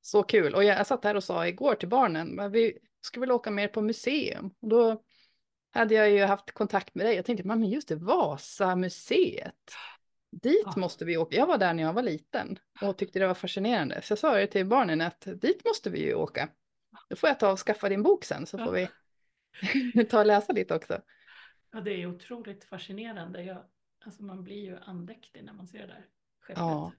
Så 0.00 0.22
kul. 0.22 0.54
Och 0.54 0.64
jag, 0.64 0.86
satt 0.86 1.04
här 1.04 1.14
och 1.16 1.24
sa 1.24 1.46
igår 1.46 1.74
till 1.74 1.88
barnen, 1.88 2.28
men 2.28 2.50
vi 2.52 2.78
skulle 3.00 3.20
väl 3.20 3.32
åka 3.32 3.50
mer 3.50 3.68
på 3.68 3.80
museum. 3.82 4.50
Och 4.60 4.68
då 4.68 5.02
hade 5.72 5.94
jag 5.94 6.10
ju 6.10 6.24
haft 6.24 6.50
kontakt 6.52 6.94
med 6.94 7.06
dig. 7.06 7.14
Jag 7.16 7.24
tänkte, 7.24 7.46
men 7.46 7.64
just 7.64 7.88
det, 7.88 7.96
Vasamuseet. 7.96 9.72
Dit 10.30 10.62
Ja. 10.64 10.72
måste 10.76 11.04
vi 11.04 11.16
åka. 11.16 11.36
Jag 11.36 11.46
var 11.46 11.58
där 11.58 11.74
när 11.74 11.82
jag 11.82 11.92
var 11.92 12.02
liten 12.02 12.58
och 12.82 12.98
tyckte 12.98 13.18
det 13.18 13.26
var 13.26 13.34
fascinerande. 13.34 14.02
Så 14.02 14.12
jag 14.12 14.18
sa 14.18 14.34
det 14.36 14.46
till 14.46 14.66
barnen 14.66 15.00
att 15.00 15.20
dit 15.40 15.64
måste 15.64 15.90
vi 15.90 16.02
ju 16.02 16.14
åka. 16.14 16.48
Då 17.08 17.16
får 17.16 17.28
jag 17.28 17.40
ta 17.40 17.52
och 17.52 17.58
skaffa 17.58 17.88
din 17.88 18.02
bok 18.02 18.24
sen 18.24 18.46
så 18.46 18.58
Ja. 18.58 18.64
får 18.64 18.72
vi 18.72 18.88
ta 20.10 20.18
och 20.20 20.26
läsa 20.26 20.52
lite 20.52 20.74
också. 20.74 21.00
Ja, 21.72 21.80
det 21.80 21.90
är 22.02 22.06
otroligt 22.06 22.64
fascinerande. 22.64 23.42
Jag, 23.42 23.64
alltså 24.04 24.22
man 24.22 24.44
blir 24.44 24.64
ju 24.64 24.76
andäktig 24.76 25.44
när 25.44 25.52
man 25.52 25.66
ser 25.66 25.78
det 25.78 25.86
där 25.86 26.06
skeppet. 26.40 26.60
Ja. 26.60 26.92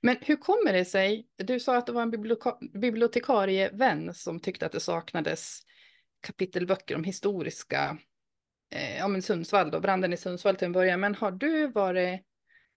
Men 0.00 0.16
hur 0.20 0.36
kommer 0.36 0.72
det 0.72 0.84
sig? 0.84 1.28
Du 1.36 1.60
sa 1.60 1.76
att 1.76 1.86
det 1.86 1.92
var 1.92 2.02
en 2.02 2.10
bibliotekarievän 2.80 4.14
som 4.14 4.40
tyckte 4.40 4.66
att 4.66 4.72
det 4.72 4.80
saknades 4.80 5.60
kapitelböcker 6.20 6.96
om 6.96 7.04
historiska, 7.04 7.98
eh, 8.70 8.98
ja 8.98 9.08
men 9.08 9.22
Sundsvall 9.22 9.70
då, 9.70 9.80
branden 9.80 10.12
i 10.12 10.16
Sundsvall 10.16 10.56
till 10.56 10.66
en 10.66 10.72
början. 10.72 11.00
Men 11.00 11.14
har 11.14 11.30
du 11.30 11.66
varit 11.66 12.20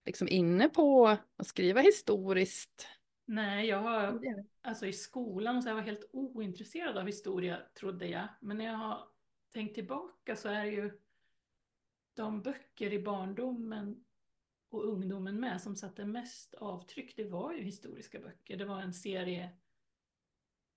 liksom 0.06 0.28
inne 0.28 0.68
på 0.68 1.06
att 1.36 1.46
skriva 1.46 1.80
historiskt? 1.80 2.88
Nej, 3.24 3.66
jag 3.66 3.78
har, 3.78 4.20
alltså 4.62 4.86
i 4.86 4.92
skolan 4.92 5.62
så 5.62 5.68
jag 5.68 5.74
var 5.74 5.82
helt 5.82 6.10
ointresserad 6.12 6.98
av 6.98 7.06
historia 7.06 7.58
trodde 7.80 8.06
jag. 8.06 8.28
Men 8.40 8.58
när 8.58 8.64
jag 8.64 8.76
har 8.76 9.08
tänkt 9.52 9.74
tillbaka 9.74 10.36
så 10.36 10.48
är 10.48 10.64
det 10.64 10.70
ju 10.70 10.90
de 12.14 12.42
böcker 12.42 12.92
i 12.92 13.02
barndomen 13.02 14.04
och 14.68 14.84
ungdomen 14.84 15.40
med 15.40 15.60
som 15.60 15.76
satte 15.76 16.04
mest 16.04 16.54
avtryck. 16.54 17.16
Det 17.16 17.24
var 17.24 17.52
ju 17.52 17.62
historiska 17.62 18.20
böcker. 18.20 18.56
Det 18.56 18.64
var 18.64 18.80
en 18.80 18.94
serie, 18.94 19.44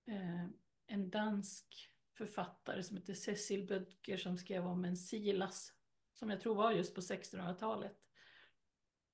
eh, 0.06 0.44
en 0.86 1.10
dansk 1.10 1.92
författare 2.12 2.82
som 2.82 2.96
heter 2.96 3.14
Cecil 3.14 3.66
Bödker 3.66 4.16
som 4.16 4.38
skrev 4.38 4.66
om 4.66 4.84
en 4.84 4.96
Silas 4.96 5.72
som 6.12 6.30
jag 6.30 6.40
tror 6.40 6.54
var 6.54 6.72
just 6.72 6.94
på 6.94 7.00
1600-talet. 7.00 7.96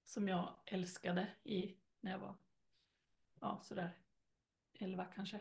Som 0.04 0.28
jag 0.28 0.54
älskade 0.66 1.28
i, 1.44 1.76
när 2.00 2.10
jag 2.10 2.18
var 2.18 2.36
ja, 3.40 3.60
sådär 3.62 3.90
11 4.74 5.04
kanske. 5.04 5.40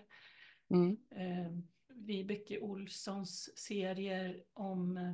Mm. 0.69 0.97
Eh, 1.09 1.51
Vibeke 1.87 2.59
Olssons 2.59 3.57
serier 3.57 4.43
om, 4.53 4.97
eh, 4.97 5.13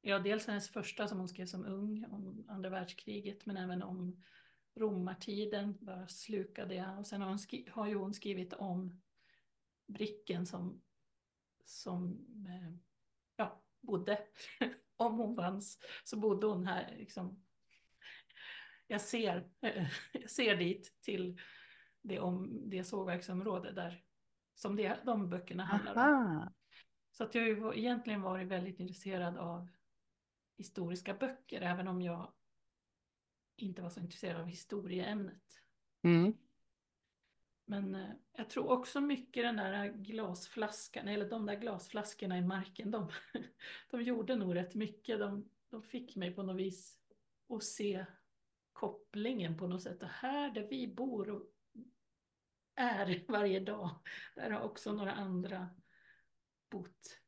ja 0.00 0.18
dels 0.18 0.46
hennes 0.46 0.68
första 0.68 1.08
som 1.08 1.18
hon 1.18 1.28
skrev 1.28 1.46
som 1.46 1.66
ung, 1.66 2.04
om 2.10 2.44
andra 2.48 2.70
världskriget, 2.70 3.46
men 3.46 3.56
även 3.56 3.82
om 3.82 4.22
romartiden, 4.74 5.76
bara 5.80 6.08
slukade 6.08 6.74
jag. 6.74 6.98
Och 6.98 7.06
sen 7.06 7.22
har, 7.22 7.28
hon 7.28 7.38
skri- 7.38 7.68
har 7.70 7.86
ju 7.86 7.94
hon 7.94 8.14
skrivit 8.14 8.52
om 8.52 9.00
Bricken 9.86 10.46
som, 10.46 10.82
som 11.64 12.26
eh, 12.48 12.78
ja, 13.36 13.62
bodde. 13.80 14.18
Om 14.96 15.18
hon 15.18 15.36
fanns 15.36 15.78
så 16.04 16.16
bodde 16.16 16.46
hon 16.46 16.66
här. 16.66 16.96
Liksom. 16.96 17.44
Jag, 18.86 19.00
ser, 19.00 19.50
jag 20.12 20.30
ser 20.30 20.56
dit 20.56 20.94
till 21.00 21.40
det, 22.02 22.20
om, 22.20 22.62
det 22.70 22.84
sågverksområde 22.84 23.72
där 23.72 24.04
som 24.54 24.76
det, 24.76 24.98
de 25.04 25.30
böckerna 25.30 25.64
handlar 25.64 25.92
om. 25.92 25.98
Aha. 25.98 26.52
Så 27.10 27.24
att 27.24 27.34
jag 27.34 27.42
har 27.42 27.72
ju 27.72 27.78
egentligen 27.78 28.22
varit 28.22 28.48
väldigt 28.48 28.80
intresserad 28.80 29.36
av 29.36 29.68
historiska 30.58 31.14
böcker, 31.14 31.60
även 31.60 31.88
om 31.88 32.02
jag 32.02 32.32
inte 33.56 33.82
var 33.82 33.90
så 33.90 34.00
intresserad 34.00 34.40
av 34.40 34.46
historieämnet. 34.46 35.62
Mm. 36.02 36.36
Men 37.64 37.94
eh, 37.94 38.10
jag 38.32 38.50
tror 38.50 38.70
också 38.70 39.00
mycket 39.00 39.44
den 39.44 39.56
där 39.56 39.88
glasflaskan, 39.88 41.08
eller 41.08 41.30
de 41.30 41.46
där 41.46 41.54
glasflaskorna 41.54 42.38
i 42.38 42.42
marken, 42.42 42.90
de, 42.90 43.10
de 43.90 44.02
gjorde 44.02 44.36
nog 44.36 44.54
rätt 44.54 44.74
mycket. 44.74 45.18
De, 45.18 45.50
de 45.70 45.82
fick 45.82 46.16
mig 46.16 46.34
på 46.34 46.42
något 46.42 46.56
vis 46.56 46.98
att 47.48 47.64
se 47.64 48.06
kopplingen 48.72 49.58
på 49.58 49.66
något 49.66 49.82
sätt. 49.82 50.02
Och 50.02 50.08
här 50.08 50.50
där 50.50 50.68
vi 50.70 50.94
bor 50.94 51.30
och 51.30 51.42
är 52.74 53.24
varje 53.28 53.60
dag, 53.60 53.90
där 54.34 54.50
har 54.50 54.60
också 54.60 54.92
några 54.92 55.12
andra 55.12 55.68
bott 56.70 57.20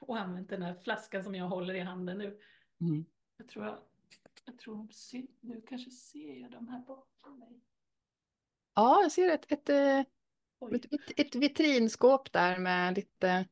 och 0.00 0.18
använt 0.18 0.48
den 0.48 0.62
här 0.62 0.74
flaskan 0.74 1.24
som 1.24 1.34
jag 1.34 1.48
håller 1.48 1.74
i 1.74 1.80
handen 1.80 2.18
nu. 2.18 2.40
Mm. 2.80 3.04
Jag 3.36 3.48
tror 3.48 3.64
jag, 3.64 3.78
jag 4.44 4.58
tror 4.58 4.88
nu 5.40 5.62
kanske 5.68 5.90
ser 5.90 6.34
jag 6.40 6.50
de 6.50 6.68
här 6.68 6.78
bakom 6.78 7.38
mig. 7.38 7.60
Ja, 8.74 9.02
jag 9.02 9.12
ser 9.12 9.30
ett, 9.30 9.52
ett, 9.52 9.68
eh, 9.68 10.00
ett, 10.00 11.20
ett, 11.20 11.34
vitrinskåp 11.34 12.32
där 12.32 12.58
med 12.58 12.96
lite 12.96 13.46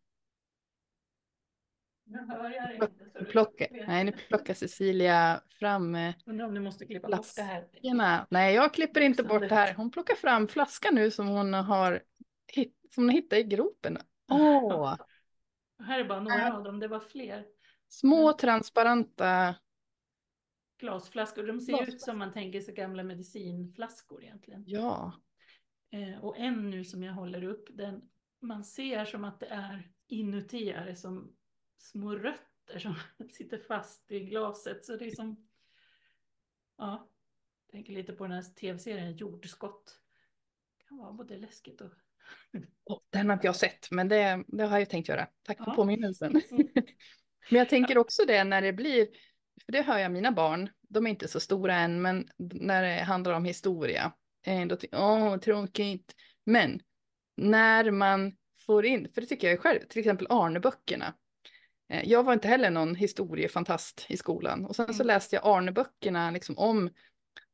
nu 2.04 2.26
hör 2.28 2.50
jag 2.50 2.74
inte. 2.74 3.24
Plocka. 3.24 3.66
Nej, 3.86 4.04
nu 4.04 4.12
plockar 4.12 4.54
Cecilia 4.54 5.40
fram 5.58 5.94
eh, 5.94 6.14
Undrar 6.26 6.46
om 6.46 6.54
du 6.54 6.60
måste 6.60 6.86
klippa 6.86 7.08
bort 7.08 7.36
det 7.36 7.42
här. 7.42 8.26
Nej, 8.30 8.54
jag 8.54 8.74
klipper 8.74 9.00
inte 9.00 9.22
bort 9.22 9.48
det 9.48 9.54
här. 9.54 9.74
Hon 9.74 9.90
plockar 9.90 10.14
fram 10.14 10.48
flaskan 10.48 10.94
nu 10.94 11.10
som 11.10 11.28
hon 11.28 11.54
har, 11.54 12.02
som 12.94 13.04
hon 13.04 13.10
hittat 13.10 13.38
i 13.38 13.42
gropen. 13.42 13.98
Åh, 14.30 14.96
Här 15.86 16.00
är 16.00 16.04
bara 16.04 16.20
några 16.20 16.56
av 16.56 16.64
dem, 16.64 16.80
det 16.80 16.88
var 16.88 17.00
fler. 17.00 17.44
Små 17.92 18.28
Mm. 18.28 18.36
transparenta. 18.36 19.54
Glasflaskor, 20.78 21.46
de 21.46 21.60
ser 21.60 21.88
ut 21.88 22.00
som 22.00 22.18
man 22.18 22.32
tänker 22.32 22.60
sig 22.60 22.74
gamla 22.74 23.02
medicinflaskor 23.02 24.22
egentligen. 24.24 24.64
Ja, 24.66 25.12
Eh, 25.94 26.24
och 26.24 26.38
en 26.38 26.70
nu 26.70 26.84
som 26.84 27.02
jag 27.02 27.12
håller 27.12 27.44
upp, 27.44 27.68
den, 27.70 28.02
man 28.40 28.64
ser 28.64 29.04
som 29.04 29.24
att 29.24 29.40
det 29.40 29.46
är 29.46 29.92
inuti 30.06 30.70
är 30.70 30.86
det 30.86 30.96
som 30.96 31.36
små 31.78 32.14
rötter 32.16 32.78
som 32.78 32.94
sitter 33.30 33.58
fast 33.58 34.10
i 34.10 34.20
glaset. 34.20 34.84
Så 34.84 34.96
det 34.96 35.04
är 35.06 35.10
som, 35.10 35.48
ja, 36.78 37.08
jag 37.66 37.72
tänker 37.72 37.92
lite 37.92 38.12
på 38.12 38.24
den 38.24 38.32
här 38.32 38.42
tv-serien 38.42 39.16
Jordskott. 39.16 40.00
Det 40.78 40.84
kan 40.84 40.98
vara 40.98 41.12
både 41.12 41.36
läskigt 41.36 41.80
och... 41.80 41.90
Den 43.10 43.26
har 43.26 43.34
inte 43.34 43.46
jag 43.46 43.56
sett, 43.56 43.90
men 43.90 44.08
det, 44.08 44.44
det 44.48 44.64
har 44.64 44.78
jag 44.78 44.90
tänkt 44.90 45.08
göra. 45.08 45.26
Tack 45.42 45.58
för 45.58 45.64
Ja. 45.66 45.74
påminnelsen. 45.74 46.40
Mm. 46.50 46.68
Men 47.50 47.58
jag 47.58 47.68
tänker 47.68 47.98
också 47.98 48.24
det 48.26 48.44
när 48.44 48.62
det 48.62 48.72
blir, 48.72 49.06
för 49.64 49.72
det 49.72 49.82
hör 49.82 49.98
jag 49.98 50.12
mina 50.12 50.32
barn, 50.32 50.70
de 50.88 51.06
är 51.06 51.10
inte 51.10 51.28
så 51.28 51.40
stora 51.40 51.74
än, 51.74 52.02
men 52.02 52.28
när 52.38 52.82
det 52.82 53.02
handlar 53.02 53.32
om 53.32 53.44
historia, 53.44 54.12
då 54.68 54.76
tycker 54.76 54.96
jag, 54.96 55.22
åh, 55.22 55.36
tråkigt. 55.38 56.14
Men 56.44 56.80
när 57.36 57.90
man 57.90 58.36
får 58.66 58.86
in, 58.86 59.08
för 59.14 59.20
det 59.20 59.26
tycker 59.26 59.48
jag 59.50 59.60
själv, 59.60 59.80
till 59.88 59.98
exempel 59.98 60.26
Arneböckerna. 60.30 61.14
Eh, 61.88 62.08
Jag 62.08 62.22
var 62.22 62.32
inte 62.32 62.48
heller 62.48 62.70
någon 62.70 62.94
historiefantast 62.94 64.06
i 64.08 64.16
skolan 64.16 64.64
och 64.64 64.76
sen 64.76 64.86
så 64.94 65.02
Mm. 65.02 65.06
läste 65.06 65.36
jag 65.36 65.46
Arneböckerna 65.46 66.30
liksom 66.30 66.58
om 66.58 66.90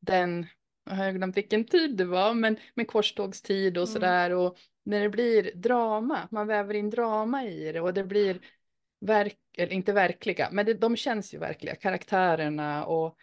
den, 0.01 0.47
jag 0.85 0.97
har 0.97 1.13
glömt 1.13 1.37
vilken 1.37 1.65
tid 1.65 1.97
det 1.97 2.05
var, 2.05 2.35
men 2.35 2.57
med 2.75 2.89
korstågstid 2.89 3.79
och 3.79 3.83
Mm. 3.89 3.93
sådär 3.95 4.31
och 4.31 4.59
när 4.85 5.01
det 5.01 5.09
blir 5.09 5.53
drama, 5.55 6.29
man 6.31 6.47
väver 6.47 6.75
in 6.75 6.91
drama 6.91 7.45
i 7.45 7.73
det 7.73 7.81
och 7.81 7.95
det 7.95 8.05
blir 8.05 8.41
verk, 9.01 9.39
eller 9.59 9.73
inte 9.73 9.93
verkliga, 9.93 10.49
men 10.53 10.67
det, 10.67 10.75
de 10.75 10.97
känns 10.97 11.35
ju 11.35 11.39
verkliga, 11.39 11.75
karaktärerna 11.77 12.87
och, 12.87 13.17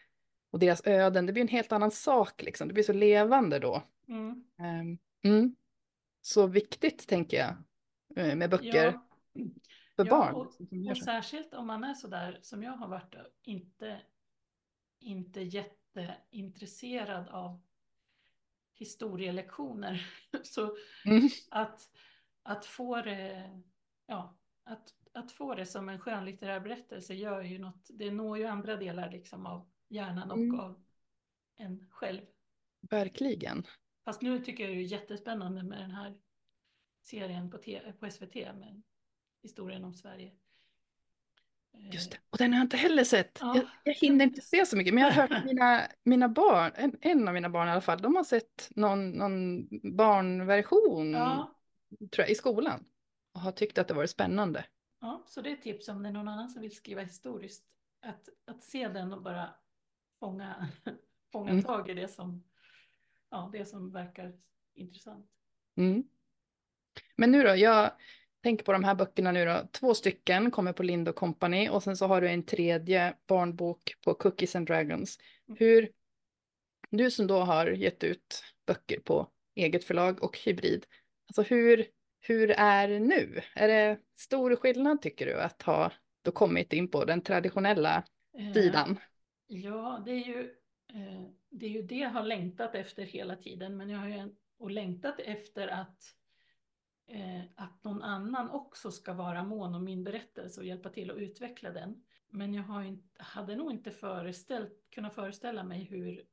och 0.51 0.59
deras 0.59 0.81
öden, 0.87 1.25
det 1.25 1.33
blir 1.33 1.41
en 1.41 1.47
helt 1.47 1.71
annan 1.71 1.91
sak 1.91 2.41
liksom, 2.43 2.67
det 2.67 2.73
blir 2.73 2.83
så 2.83 2.93
levande 2.93 3.59
då. 3.59 3.83
Mm. 4.07 4.43
Ehm, 4.59 4.97
mm. 5.23 5.55
Så 6.21 6.47
viktigt 6.47 7.07
tänker 7.07 7.37
jag 7.37 7.55
eh, 8.27 8.35
med 8.35 8.49
böcker 8.49 8.85
Ja, 8.85 9.05
för 9.95 10.05
ja, 10.05 10.09
barn. 10.09 10.35
och- 10.35 10.53
och 10.91 10.97
särskilt 10.97 11.53
om 11.53 11.67
man 11.67 11.83
är 11.83 11.93
sådär 11.93 12.39
som 12.41 12.63
jag 12.63 12.71
har 12.71 12.87
varit, 12.87 13.15
inte, 13.43 14.01
inte 14.99 15.41
jätteintresserad 15.41 17.27
av 17.29 17.61
historielektioner. 18.73 20.09
Så 20.43 20.77
Mm. 21.05 21.29
att, 21.51 21.89
att 22.43 22.65
få 22.65 23.01
det, 23.01 23.49
ja, 24.05 24.37
att, 24.63 24.93
att 25.15 25.31
få 25.31 25.55
det 25.55 25.65
som 25.65 25.89
en 25.89 25.99
skönlitterär 25.99 26.59
berättelse 26.59 27.13
gör 27.13 27.41
ju 27.41 27.59
något, 27.59 27.87
det 27.89 28.11
når 28.11 28.37
ju 28.37 28.45
andra 28.45 28.75
delar 28.75 29.11
liksom 29.11 29.45
av 29.45 29.69
hjärnan 29.89 30.31
och 30.31 30.37
Mm. 30.37 30.59
av 30.59 30.83
en 31.57 31.87
själv. 31.89 32.21
Verkligen. 32.81 33.67
Fast 34.05 34.21
nu 34.21 34.39
tycker 34.39 34.63
jag 34.63 34.73
det 34.73 34.79
är 34.81 34.83
jättespännande 34.83 35.63
med 35.63 35.79
den 35.79 35.91
här 35.91 36.15
serien 37.01 37.51
på, 37.51 37.57
T- 37.57 37.93
på 37.99 38.09
SVT 38.11 38.35
med 38.35 38.81
historien 39.43 39.83
om 39.83 39.93
Sverige. 39.93 40.31
Just 41.77 42.11
det. 42.11 42.17
Och 42.29 42.37
den 42.37 42.53
har 42.53 42.59
jag 42.59 42.65
inte 42.65 42.77
heller 42.77 43.03
sett. 43.03 43.37
Ja. 43.41 43.55
Jag, 43.55 43.65
jag 43.83 43.93
hinner 43.93 44.25
inte 44.25 44.41
se 44.41 44.65
så 44.65 44.77
mycket, 44.77 44.93
men 44.93 45.03
jag 45.03 45.11
har 45.11 45.27
hört 45.27 45.43
mina, 45.45 45.81
mina 46.03 46.29
barn, 46.29 46.71
en, 46.75 46.97
en 47.01 47.27
av 47.27 47.33
mina 47.33 47.49
barn 47.49 47.67
i 47.67 47.71
alla 47.71 47.81
fall, 47.81 48.01
de 48.01 48.15
har 48.15 48.23
sett 48.23 48.69
någon, 48.75 49.11
någon 49.11 49.67
barnversion 49.95 51.11
Ja, 51.11 51.55
tror 51.99 52.23
jag, 52.23 52.29
i 52.29 52.35
skolan 52.35 52.85
och 53.33 53.39
har 53.41 53.51
tyckt 53.51 53.77
att 53.77 53.87
det 53.87 53.93
varit 53.93 54.09
spännande. 54.09 54.65
Ja, 55.05 55.23
så 55.27 55.41
det 55.41 55.49
är 55.49 55.53
ett 55.53 55.61
tips 55.61 55.87
om 55.87 56.03
det 56.03 56.09
är 56.09 56.13
någon 56.13 56.27
annan 56.27 56.49
som 56.49 56.61
vill 56.61 56.75
skriva 56.75 57.01
historiskt. 57.01 57.65
Att, 58.01 58.29
att 58.45 58.63
se 58.63 58.87
den 58.87 59.13
och 59.13 59.21
bara 59.21 59.55
fånga, 60.19 60.69
fånga 61.31 61.51
Mm. 61.51 61.63
tag 61.63 61.89
i 61.89 61.93
det 61.93 62.07
som, 62.07 62.43
ja, 63.29 63.49
det 63.53 63.65
som 63.65 63.91
verkar 63.91 64.33
intressant. 64.73 65.25
Mm. 65.77 66.03
Men 67.15 67.31
nu 67.31 67.43
då, 67.43 67.55
jag 67.55 67.91
tänker 68.43 68.65
på 68.65 68.71
de 68.71 68.83
här 68.83 68.95
böckerna 68.95 69.31
nu 69.31 69.45
då. 69.45 69.67
Två 69.71 69.93
stycken 69.93 70.51
kommer 70.51 70.73
på 70.73 70.83
Lind 70.83 71.15
Company 71.15 71.69
och 71.69 71.83
sen 71.83 71.97
så 71.97 72.07
har 72.07 72.21
du 72.21 72.29
en 72.29 72.45
tredje 72.45 73.17
barnbok 73.27 73.95
på 74.01 74.13
Cookies 74.13 74.55
and 74.55 74.67
Dragons. 74.67 75.19
Mm. 75.47 75.57
Hur, 75.59 75.91
du 76.89 77.11
som 77.11 77.27
då 77.27 77.39
har 77.39 77.67
gett 77.67 78.03
ut 78.03 78.43
böcker 78.65 78.99
på 78.99 79.31
eget 79.55 79.83
förlag 79.83 80.23
och 80.23 80.39
hybrid, 80.39 80.85
alltså 81.27 81.41
hur, 81.41 81.87
hur 82.27 82.51
är 82.51 82.87
det 82.87 82.99
nu? 82.99 83.41
Är 83.55 83.67
det 83.67 83.99
stor 84.15 84.55
skillnad 84.55 85.01
tycker 85.01 85.25
du 85.25 85.41
att 85.41 85.61
ha 85.61 85.91
då 86.21 86.31
kommit 86.31 86.73
in 86.73 86.87
på 86.87 87.05
den 87.05 87.21
traditionella 87.21 88.03
Eh, 88.37 88.53
sidan? 88.53 88.99
Ja, 89.47 90.03
det 90.05 90.11
är 90.11 90.25
ju 90.27 90.55
eh, 90.93 91.23
det 91.49 91.65
är 91.65 91.69
ju 91.69 91.81
det 91.81 91.95
jag 91.95 92.09
har 92.09 92.23
längtat 92.23 92.75
efter 92.75 93.03
hela 93.03 93.35
tiden, 93.35 93.77
men 93.77 93.89
jag 93.89 93.99
har 93.99 94.07
ju 94.07 94.35
och 94.57 94.71
längtat 94.71 95.19
efter 95.19 95.67
att 95.67 96.15
eh, 97.07 97.41
att 97.55 97.83
någon 97.83 98.01
annan 98.01 98.49
också 98.49 98.91
ska 98.91 99.13
vara 99.13 99.43
mån 99.43 99.75
om 99.75 99.83
min 99.83 100.03
berättelse 100.03 100.61
och 100.61 100.67
hjälpa 100.67 100.89
till 100.89 101.11
att 101.11 101.17
utveckla 101.17 101.71
den. 101.71 102.03
Men 102.29 102.53
jag 102.53 102.63
har 102.63 102.83
inte, 102.83 103.23
hade 103.23 103.55
nog 103.55 103.71
inte 103.71 103.91
föreställt, 103.91 104.89
kunnat 104.89 105.15
föreställa 105.15 105.63
mig 105.63 105.83
hur, 105.83 106.25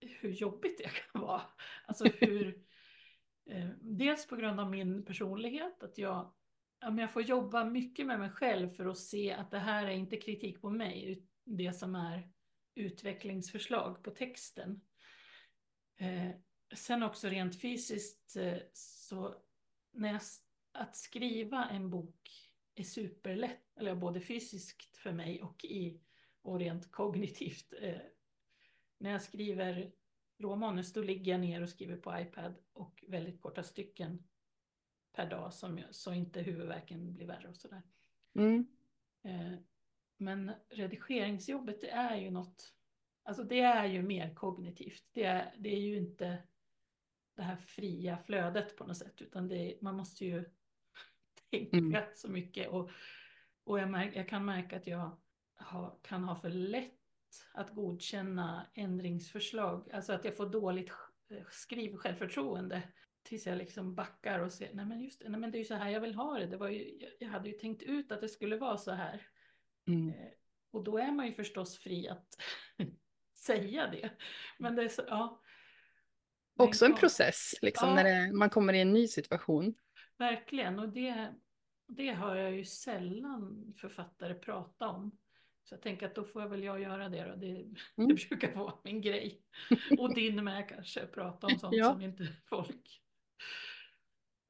hur 0.00 0.30
jobbigt 0.30 0.78
det 0.78 0.88
kan 0.88 1.22
vara. 1.22 1.42
Alltså 1.86 2.04
hur, 2.04 2.64
eh, 3.50 3.68
dels 3.80 4.26
på 4.26 4.36
grund 4.36 4.60
av 4.60 4.70
min 4.70 5.04
personlighet, 5.04 5.82
att 5.82 5.98
jag, 5.98 6.32
ja, 6.80 7.00
jag 7.00 7.12
får 7.12 7.22
jobba 7.22 7.64
mycket 7.64 8.06
med 8.06 8.18
mig 8.18 8.30
själv 8.30 8.70
för 8.70 8.86
att 8.86 8.98
se 8.98 9.32
att 9.32 9.50
det 9.50 9.58
här 9.58 9.86
är 9.86 9.90
inte 9.90 10.16
kritik 10.16 10.60
på 10.60 10.70
mig, 10.70 11.26
det 11.44 11.72
som 11.72 11.94
är 11.94 12.30
utvecklingsförslag 12.74 14.02
på 14.02 14.10
texten. 14.10 14.80
Eh, 15.96 16.30
sen 16.74 17.02
också 17.02 17.28
rent 17.28 17.60
fysiskt 17.60 18.36
eh, 18.36 18.58
så 18.72 19.34
när 19.92 20.12
jag, 20.12 20.20
att 20.72 20.96
skriva 20.96 21.64
en 21.64 21.90
bok 21.90 22.30
är 22.74 22.84
superlätt, 22.84 23.78
eller 23.78 23.94
både 23.94 24.20
fysiskt 24.20 24.96
för 24.96 25.12
mig 25.12 25.42
och, 25.42 25.64
i, 25.64 26.00
och 26.42 26.58
rent 26.58 26.90
kognitivt. 26.90 27.72
Eh, 27.80 28.00
när 28.98 29.10
jag 29.10 29.22
skriver 29.22 29.92
råmanus 30.42 30.92
då 30.92 31.02
ligger 31.02 31.32
jag 31.32 31.40
ner 31.40 31.62
och 31.62 31.68
skriver 31.68 31.96
på 31.96 32.20
iPad 32.20 32.54
och 32.72 33.04
väldigt 33.08 33.40
korta 33.40 33.62
stycken 33.62 34.28
per 35.12 35.30
dag 35.30 35.54
som 35.54 35.78
jag, 35.78 35.94
så 35.94 36.12
inte 36.12 36.42
huvudvärken 36.42 37.14
blir 37.14 37.26
värre 37.26 37.48
och 37.48 37.56
sådär. 37.56 37.82
Mm. 38.34 38.66
Eh, 39.24 39.58
Men 40.16 40.52
redigeringsjobbet 40.70 41.80
det 41.80 41.90
är 41.90 42.16
ju 42.16 42.30
något, 42.30 42.74
alltså 43.22 43.44
det 43.44 43.60
är 43.60 43.86
ju 43.86 44.02
mer 44.02 44.34
kognitivt. 44.34 45.04
Det 45.12 45.24
är, 45.24 45.54
det 45.58 45.68
är 45.68 45.80
ju 45.80 45.96
inte 45.96 46.42
det 47.34 47.42
här 47.42 47.56
fria 47.56 48.18
flödet 48.18 48.76
på 48.76 48.84
något 48.86 48.96
sätt, 48.96 49.22
utan 49.22 49.48
det, 49.48 49.78
man 49.82 49.96
måste 49.96 50.24
ju 50.26 50.44
tänka 51.50 51.76
Mm. 51.76 52.04
så 52.14 52.30
mycket 52.30 52.68
och 52.68 52.90
Och 53.64 53.78
jag, 53.78 53.90
märk, 53.90 54.16
jag 54.16 54.28
kan 54.28 54.44
märka 54.44 54.76
att 54.76 54.86
jag 54.86 55.20
ha, 55.54 55.98
kan 56.02 56.24
ha 56.24 56.36
för 56.36 56.50
lätt 56.50 57.01
att 57.54 57.74
godkänna 57.74 58.66
ändringsförslag. 58.74 59.90
Alltså 59.92 60.12
att 60.12 60.24
jag 60.24 60.36
får 60.36 60.46
dåligt 60.46 60.90
skriv 61.50 61.96
självförtroende. 61.96 62.82
Tills 63.22 63.46
jag 63.46 63.58
liksom 63.58 63.94
backar 63.94 64.38
och 64.38 64.52
ser, 64.52 64.70
nej 64.74 64.84
men 64.84 65.00
just 65.00 65.20
det, 65.20 65.28
nej 65.28 65.40
men 65.40 65.50
det 65.50 65.56
är 65.56 65.60
ju 65.60 65.64
så 65.64 65.74
här 65.74 65.90
jag 65.90 66.00
vill 66.00 66.14
ha 66.14 66.38
det. 66.38 66.46
det 66.46 66.56
var 66.56 66.68
ju, 66.68 67.08
jag 67.18 67.28
hade 67.28 67.48
ju 67.48 67.58
tänkt 67.58 67.82
ut 67.82 68.12
att 68.12 68.20
det 68.20 68.28
skulle 68.28 68.56
vara 68.56 68.78
så 68.78 68.92
här. 68.92 69.26
Mm. 69.86 70.08
Eh, 70.08 70.28
och 70.70 70.84
då 70.84 70.98
är 70.98 71.12
man 71.12 71.26
ju 71.26 71.32
förstås 71.32 71.78
fri 71.78 72.08
att 72.08 72.26
säga 73.34 73.86
det. 73.86 74.10
Men 74.58 74.76
det 74.76 74.84
är 74.84 74.88
så, 74.88 75.02
ja. 75.08 75.42
Också 76.56 76.84
en 76.84 76.94
process, 76.94 77.54
liksom, 77.62 77.88
ja. 77.88 77.94
när 77.94 78.04
det, 78.04 78.32
man 78.32 78.50
kommer 78.50 78.72
i 78.72 78.80
en 78.80 78.92
ny 78.92 79.08
situation. 79.08 79.74
Verkligen, 80.18 80.78
och 80.78 80.88
det, 80.88 81.34
det 81.88 82.12
hör 82.12 82.36
jag 82.36 82.52
ju 82.52 82.64
sällan 82.64 83.74
författare 83.80 84.34
prata 84.34 84.88
om. 84.88 85.18
Så 85.64 85.74
jag 85.74 85.82
tänker 85.82 86.06
att 86.06 86.14
då 86.14 86.24
får 86.24 86.42
jag 86.42 86.48
väl 86.48 86.62
jag 86.62 86.80
göra 86.80 87.08
det 87.08 87.24
då. 87.24 87.36
Det, 87.36 87.46
mm. 87.96 88.08
det 88.08 88.28
brukar 88.28 88.54
vara 88.54 88.74
min 88.84 89.00
grej. 89.00 89.42
Och 89.98 90.14
din 90.14 90.44
med 90.44 90.68
kanske, 90.68 91.06
prata 91.06 91.46
om 91.46 91.58
sånt 91.58 91.76
ja. 91.76 91.92
som 91.92 92.00
inte 92.00 92.28
folk... 92.48 93.00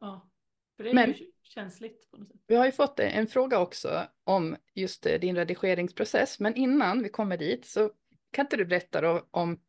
Ja, 0.01 0.31
för 0.77 0.85
det 0.85 0.90
är 0.90 0.94
Men, 0.94 1.12
ju 1.12 1.33
känsligt 1.42 2.11
på 2.11 2.16
något 2.16 2.29
sätt. 2.29 2.40
Vi 2.46 2.55
har 2.55 2.66
ju 2.66 2.72
fått 2.72 3.01
en 3.01 3.27
fråga 3.27 3.59
också 3.59 4.07
om 4.25 4.57
just 4.75 5.07
eh, 5.07 5.20
din 5.20 5.37
redigeringsprocess. 5.37 6.40
Men 6.40 6.55
innan 6.57 7.03
vi 7.03 7.09
kommer 7.09 7.37
dit 7.37 7.66
så 7.66 7.90
kan 8.31 8.46
inte 8.46 8.57
du 8.57 8.64
berätta 8.64 9.01
då 9.01 9.29
om, 9.31 9.61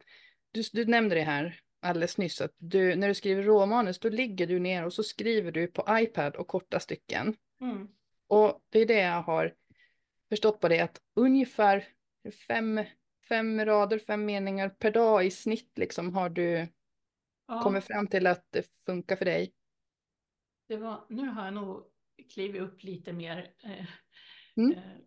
du, 0.52 0.62
du 0.74 0.86
nämnde 0.86 1.16
det 1.16 1.22
här 1.22 1.60
alldeles 1.82 2.18
nyss, 2.18 2.42
att 2.42 2.56
du, 2.58 2.96
när 2.96 3.08
du 3.08 3.14
skriver 3.14 3.44
råmanus 3.44 4.00
då 4.00 4.10
ligger 4.10 4.48
du 4.48 4.60
ner 4.60 4.86
och 4.86 4.94
så 4.94 5.04
skriver 5.04 5.52
du 5.52 5.68
på 5.68 5.86
iPad 5.90 6.36
och 6.36 6.48
korta 6.48 6.80
stycken. 6.80 7.36
Mm. 7.62 7.88
Och 8.28 8.62
det 8.70 8.80
är 8.80 8.86
det 8.86 9.00
jag 9.02 9.22
har 9.22 9.54
förstått 10.34 10.60
på 10.60 10.68
det, 10.68 10.80
att 10.80 11.02
ungefär 11.16 11.88
fem, 12.48 12.82
fem 13.30 13.66
rader, 13.66 14.00
fem 14.00 14.26
meningar 14.26 14.70
per 14.70 14.92
dag 14.92 15.26
i 15.26 15.32
snitt 15.32 15.78
liksom 15.78 16.14
har 16.14 16.30
du 16.30 16.68
ja. 17.48 17.62
kommit 17.62 17.84
fram 17.84 18.08
till 18.08 18.28
att 18.28 18.48
det 18.50 18.68
funkar 18.86 19.16
för 19.16 19.26
dig. 19.26 19.54
Det 20.68 20.78
var, 20.78 21.06
nu 21.10 21.28
har 21.28 21.46
jag 21.46 21.54
nog 21.54 21.84
klivit 22.34 22.62
upp 22.62 22.84
lite 22.84 23.14
mer. 23.14 23.54
Eh, 23.64 23.86
mm. 24.58 24.72
eh, 24.72 24.98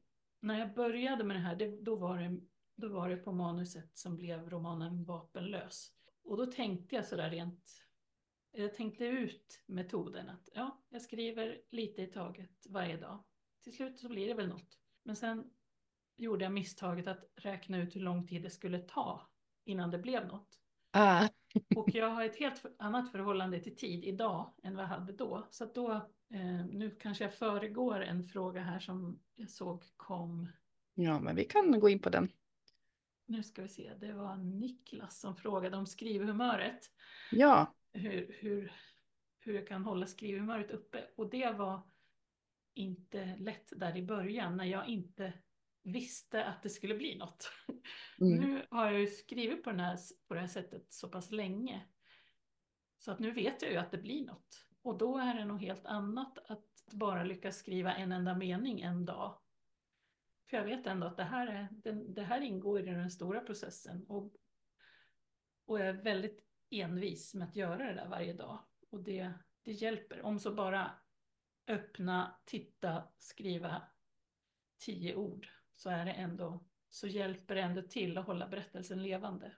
när 0.40 0.58
jag 0.58 0.74
började 0.74 1.24
med 1.24 1.36
det 1.36 1.40
här, 1.40 1.56
det, 1.56 1.82
då, 1.82 1.96
var 1.96 2.18
det, 2.18 2.40
då 2.76 2.88
var 2.88 3.08
det 3.08 3.16
på 3.16 3.32
manuset 3.32 3.98
som 3.98 4.16
blev 4.16 4.50
romanen 4.50 5.04
Vapenlös. 5.04 5.92
Och 6.24 6.36
då 6.36 6.46
tänkte 6.46 6.96
jag 6.96 7.04
sådär 7.04 7.30
rent, 7.30 7.84
jag 8.52 8.74
tänkte 8.74 9.04
ut 9.04 9.64
metoden 9.66 10.28
att 10.28 10.48
ja, 10.54 10.84
jag 10.88 11.02
skriver 11.02 11.60
lite 11.70 12.02
i 12.02 12.06
taget 12.06 12.66
varje 12.68 12.96
dag. 12.96 13.24
Till 13.64 13.76
slut 13.76 13.98
så 13.98 14.08
blir 14.08 14.28
det 14.28 14.34
väl 14.34 14.48
något. 14.48 14.85
Men 15.06 15.16
sen 15.16 15.50
gjorde 16.16 16.44
jag 16.44 16.52
misstaget 16.52 17.06
att 17.06 17.24
räkna 17.36 17.78
ut 17.78 17.96
hur 17.96 18.00
lång 18.00 18.26
tid 18.26 18.42
det 18.42 18.50
skulle 18.50 18.78
ta 18.78 19.28
innan 19.64 19.90
det 19.90 19.98
blev 19.98 20.26
något. 20.26 20.58
Ah. 20.90 21.28
och 21.76 21.88
jag 21.94 22.10
har 22.10 22.24
ett 22.24 22.36
helt 22.36 22.62
annat 22.78 23.12
förhållande 23.12 23.60
till 23.60 23.76
tid 23.76 24.04
idag 24.04 24.52
än 24.62 24.76
vad 24.76 24.84
jag 24.84 24.88
hade 24.88 25.12
då. 25.12 25.46
Så 25.50 25.64
då, 25.64 25.92
eh, 26.30 26.66
nu 26.66 26.96
kanske 27.00 27.24
jag 27.24 27.34
föregår 27.34 28.00
en 28.00 28.24
fråga 28.24 28.60
här 28.60 28.80
som 28.80 29.18
jag 29.34 29.50
såg 29.50 29.84
kom. 29.96 30.48
Ja, 30.94 31.20
men 31.20 31.36
vi 31.36 31.44
kan 31.44 31.80
gå 31.80 31.88
in 31.88 31.98
på 31.98 32.10
den. 32.10 32.32
Nu 33.26 33.42
ska 33.42 33.62
vi 33.62 33.68
se, 33.68 33.92
det 34.00 34.12
var 34.12 34.36
Niklas 34.36 35.20
som 35.20 35.36
frågade 35.36 35.76
om 35.76 35.86
skrivhumöret. 35.86 36.90
Ja. 37.30 37.74
Hur, 37.92 38.36
hur, 38.40 38.72
hur 39.38 39.54
jag 39.54 39.68
kan 39.68 39.84
hålla 39.84 40.06
skrivhumöret 40.06 40.70
uppe. 40.70 41.04
Och 41.16 41.30
det 41.30 41.50
var 41.50 41.82
inte 42.76 43.36
lätt 43.38 43.72
där 43.76 43.96
i 43.96 44.02
början 44.02 44.56
när 44.56 44.64
jag 44.64 44.88
inte 44.88 45.32
visste 45.82 46.44
att 46.44 46.62
det 46.62 46.70
skulle 46.70 46.94
bli 46.94 47.18
något. 47.18 47.52
Mm. 48.20 48.40
Nu 48.40 48.66
har 48.70 48.86
jag 48.86 49.00
ju 49.00 49.06
skrivit 49.06 49.64
på, 49.64 49.70
den 49.70 49.80
här, 49.80 49.98
på 50.28 50.34
det 50.34 50.40
här 50.40 50.46
sättet 50.46 50.92
så 50.92 51.08
pass 51.08 51.30
länge. 51.30 51.86
Så 52.98 53.12
att 53.12 53.18
nu 53.18 53.30
vet 53.30 53.62
jag 53.62 53.70
ju 53.70 53.76
att 53.76 53.90
det 53.90 53.98
blir 53.98 54.26
något. 54.26 54.66
Och 54.82 54.98
då 54.98 55.18
är 55.18 55.34
det 55.34 55.44
nog 55.44 55.60
helt 55.60 55.86
annat 55.86 56.38
att 56.38 56.66
bara 56.92 57.24
lyckas 57.24 57.56
skriva 57.56 57.94
en 57.94 58.12
enda 58.12 58.34
mening 58.34 58.80
en 58.80 59.04
dag. 59.04 59.38
För 60.50 60.56
jag 60.56 60.64
vet 60.64 60.86
ändå 60.86 61.06
att 61.06 61.16
det 61.16 61.24
här, 61.24 61.46
är, 61.46 61.92
det 61.92 62.22
här 62.22 62.40
ingår 62.40 62.80
i 62.80 62.82
den 62.82 63.10
stora 63.10 63.40
processen. 63.40 64.04
Och, 64.08 64.32
och 65.66 65.80
jag 65.80 65.88
är 65.88 66.02
väldigt 66.02 66.44
envis 66.70 67.34
med 67.34 67.48
att 67.48 67.56
göra 67.56 67.86
det 67.86 67.94
där 67.94 68.08
varje 68.08 68.32
dag. 68.32 68.64
Och 68.90 69.02
det, 69.02 69.32
det 69.62 69.72
hjälper. 69.72 70.22
Om 70.22 70.38
så 70.38 70.54
bara 70.54 70.90
öppna, 71.66 72.36
titta, 72.44 73.02
skriva 73.18 73.82
tio 74.78 75.14
ord 75.14 75.48
så 75.74 75.90
är 75.90 76.04
det 76.04 76.12
ändå, 76.12 76.64
så 76.88 77.06
hjälper 77.06 77.54
det 77.54 77.60
ändå 77.60 77.82
till 77.82 78.18
att 78.18 78.26
hålla 78.26 78.48
berättelsen 78.48 79.02
levande. 79.02 79.56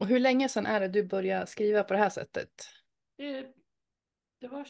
Och 0.00 0.06
hur 0.06 0.20
länge 0.20 0.48
sedan 0.48 0.66
är 0.66 0.80
det 0.80 0.88
du 0.88 1.04
började 1.04 1.46
skriva 1.46 1.84
på 1.84 1.92
det 1.94 1.98
här 1.98 2.10
sättet? 2.10 2.68
Det, 3.16 3.54
det 4.38 4.48
var 4.48 4.68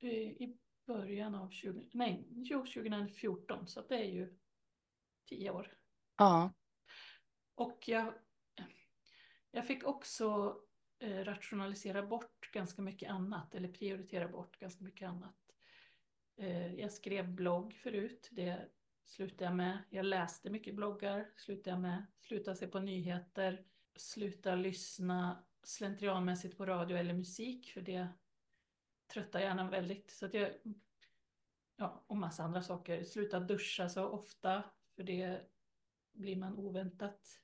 i 0.00 0.58
början 0.86 1.34
av 1.34 1.50
20, 1.50 1.88
nej, 1.92 2.28
2014, 2.48 3.66
så 3.66 3.80
det 3.80 3.94
är 3.94 4.10
ju 4.10 4.38
tio 5.28 5.50
år. 5.50 5.78
Ja. 6.16 6.52
Och 7.54 7.88
jag, 7.88 8.14
jag 9.50 9.66
fick 9.66 9.84
också 9.84 10.56
eh, 10.98 11.24
rationalisera 11.24 12.02
bort 12.06 12.50
ganska 12.52 12.82
mycket 12.82 13.10
annat, 13.10 13.54
eller 13.54 13.68
prioritera 13.68 14.28
bort 14.28 14.58
ganska 14.58 14.84
mycket 14.84 15.08
annat. 15.08 15.41
Eh, 16.36 16.74
jag 16.74 16.92
skrev 16.92 17.28
blogg 17.28 17.74
förut, 17.74 18.28
det 18.32 18.68
slutade 19.04 19.44
jag 19.44 19.56
med. 19.56 19.78
Jag 19.90 20.04
läste 20.04 20.50
mycket 20.50 20.74
bloggar, 20.74 21.30
slutade 21.36 21.70
jag 21.70 21.80
med. 21.80 22.06
Slutade 22.20 22.56
se 22.56 22.66
på 22.66 22.80
nyheter, 22.80 23.64
slutade 23.96 24.56
lyssna 24.56 25.44
slentrianmässigt 25.62 26.56
på 26.58 26.66
radio 26.66 26.96
eller 26.96 27.14
musik, 27.14 27.70
för 27.70 27.80
det 27.80 28.08
tröttar 29.12 29.40
hjärnan 29.40 29.70
väldigt. 29.70 30.10
Så 30.10 30.26
att 30.26 30.34
jag, 30.34 30.50
ja, 31.76 32.04
och 32.06 32.16
massa 32.16 32.42
andra 32.42 32.62
saker. 32.62 33.04
Sluta 33.04 33.40
duscha 33.40 33.88
så 33.88 34.04
ofta, 34.04 34.62
för 34.96 35.02
det 35.02 35.50
blir 36.12 36.36
man 36.36 36.58
oväntat 36.58 37.40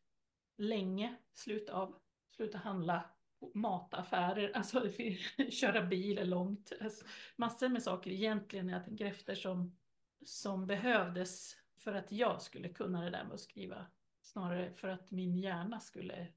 länge 0.57 1.16
slut 1.33 1.68
av. 1.68 2.01
Sluta 2.31 2.59
handla 2.59 3.11
mataffärer, 3.55 4.53
alltså 4.55 4.88
köra 5.51 5.83
bil 5.83 6.29
långt. 6.29 6.72
Alltså, 6.81 7.05
massor 7.37 7.68
med 7.68 7.83
saker 7.83 8.11
egentligen, 8.11 8.68
jag 8.68 8.85
tänker 8.85 9.05
efter, 9.07 9.35
som, 9.35 9.77
som 10.24 10.66
behövdes 10.66 11.57
för 11.79 11.94
att 11.94 12.12
jag 12.12 12.42
skulle 12.42 12.68
kunna 12.68 13.05
det 13.05 13.11
där 13.11 13.24
med 13.24 13.35
att 13.35 13.40
skriva. 13.40 13.87
Snarare 14.22 14.72
för 14.72 14.88
att 14.88 15.11
min 15.11 15.38
hjärna 15.38 15.81
skulle 15.81 16.29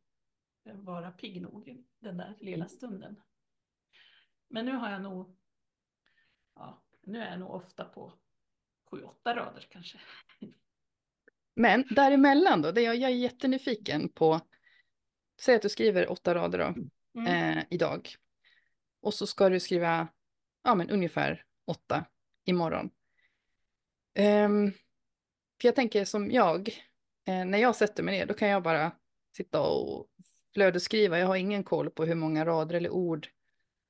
vara 0.64 1.12
pigg 1.12 1.42
nog 1.42 1.84
den 2.00 2.18
där 2.18 2.36
lilla 2.40 2.66
mm. 2.66 2.70
stunden. 2.70 3.22
Men 4.48 4.66
nu 4.66 4.72
har 4.72 4.92
jag 4.92 5.02
nog, 5.02 5.38
ja, 6.56 6.84
nu 7.02 7.22
är 7.22 7.30
jag 7.30 7.40
nog 7.40 7.52
ofta 7.52 7.86
på 7.86 8.14
sju, 8.92 9.04
åtta 9.04 9.36
rader 9.36 9.68
kanske. 9.70 9.98
Men 11.56 11.86
däremellan 11.90 12.62
då, 12.62 12.72
det 12.72 12.82
jag, 12.82 12.96
jag 12.96 13.12
är 13.12 13.16
jättenyfiken 13.16 14.10
på 14.10 14.42
säg 15.42 15.56
att 15.56 15.62
du 15.62 15.70
skriver 15.70 16.12
åtta 16.12 16.36
rader 16.36 16.60
då, 16.60 16.74
mm. 17.20 17.58
eh, 17.58 17.64
idag. 17.70 18.10
Och 19.02 19.14
så 19.14 19.28
ska 19.28 19.50
du 19.50 19.60
skriva 19.60 20.08
ja, 20.64 20.76
men 20.76 20.90
ungefär 20.90 21.44
åtta 21.66 22.06
imorgon. 22.46 22.90
Um, 24.20 24.72
för 25.62 25.68
jag 25.68 25.76
tänker 25.76 26.06
som 26.06 26.32
jag, 26.32 26.70
eh, 27.28 27.46
när 27.46 27.58
jag 27.58 27.76
sätter 27.76 28.04
mig 28.04 28.18
ner 28.18 28.26
då 28.26 28.34
kan 28.34 28.48
jag 28.48 28.64
bara 28.64 28.92
sitta 29.38 29.62
och 29.62 30.08
flödesskriva. 30.54 31.20
Jag 31.20 31.28
har 31.28 31.36
ingen 31.36 31.64
koll 31.64 31.90
på 31.90 32.06
hur 32.06 32.16
många 32.16 32.46
rader 32.46 32.76
eller 32.76 32.90
ord 32.90 33.28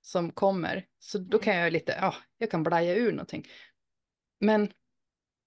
som 0.01 0.31
kommer. 0.31 0.87
Så 0.99 1.17
då 1.17 1.39
kan 1.39 1.55
jag 1.55 1.73
lite, 1.73 1.97
ja, 2.01 2.15
jag 2.37 2.51
kan 2.51 2.63
blaja 2.63 2.95
ur 2.95 3.11
någonting. 3.11 3.47
Men 4.39 4.71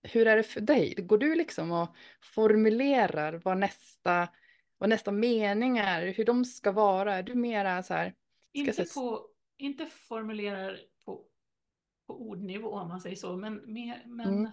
hur 0.03 0.27
är 0.27 0.37
det 0.37 0.43
för 0.43 0.61
dig? 0.61 0.95
Går 0.99 1.19
du 1.19 1.35
liksom 1.35 1.73
och 1.73 1.95
formulerar 2.21 3.41
vad 3.45 3.59
nästa 3.59 4.29
vad 4.79 4.89
nästa 4.89 5.13
mening 5.13 5.79
är, 5.79 6.13
hur 6.13 6.25
de 6.25 6.45
ska 6.45 6.73
vara? 6.73 7.15
Är 7.15 7.23
du 7.23 7.35
mera 7.35 7.83
så 7.83 7.95
här? 7.95 8.15
Inte, 8.53 8.85
på, 8.95 9.29
inte 9.57 9.87
formulerar 9.87 10.81
på, 11.05 11.27
på 12.07 12.29
ordnivå 12.29 12.71
om 12.71 12.89
man 12.89 13.01
säger 13.01 13.17
så, 13.17 13.37
men, 13.37 13.55
med, 13.55 14.01
men, 14.07 14.29
mm. 14.29 14.53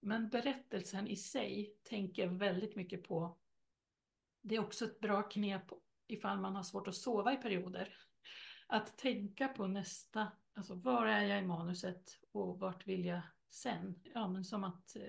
men 0.00 0.28
berättelsen 0.28 1.08
i 1.08 1.16
sig 1.16 1.76
tänker 1.82 2.26
väldigt 2.26 2.76
mycket 2.76 3.08
på. 3.08 3.38
Det 4.42 4.54
är 4.54 4.60
också 4.60 4.84
ett 4.84 5.00
bra 5.00 5.22
knep 5.22 5.64
ifall 6.06 6.40
man 6.40 6.56
har 6.56 6.62
svårt 6.62 6.88
att 6.88 6.94
sova 6.94 7.32
i 7.32 7.36
perioder. 7.36 7.96
Att 8.66 8.98
tänka 8.98 9.48
på 9.48 9.66
nästa, 9.66 10.32
alltså 10.54 10.74
var 10.74 11.06
är 11.06 11.22
jag 11.22 11.38
i 11.42 11.46
manuset 11.46 12.18
och 12.32 12.58
vart 12.58 12.86
vill 12.86 13.04
jag 13.04 13.20
sen? 13.50 14.00
Ja, 14.14 14.28
men 14.28 14.44
som 14.44 14.64
att 14.64 14.96
eh, 14.96 15.02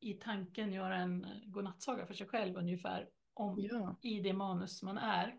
i 0.00 0.14
tanken 0.14 0.72
göra 0.72 0.96
en 0.96 1.26
godnattsaga 1.44 2.06
för 2.06 2.14
sig 2.14 2.26
själv 2.26 2.56
ungefär 2.56 3.08
om 3.36 3.60
ja. 3.60 3.96
i 4.02 4.20
det 4.20 4.32
manus 4.32 4.82
man 4.82 4.98
är. 4.98 5.38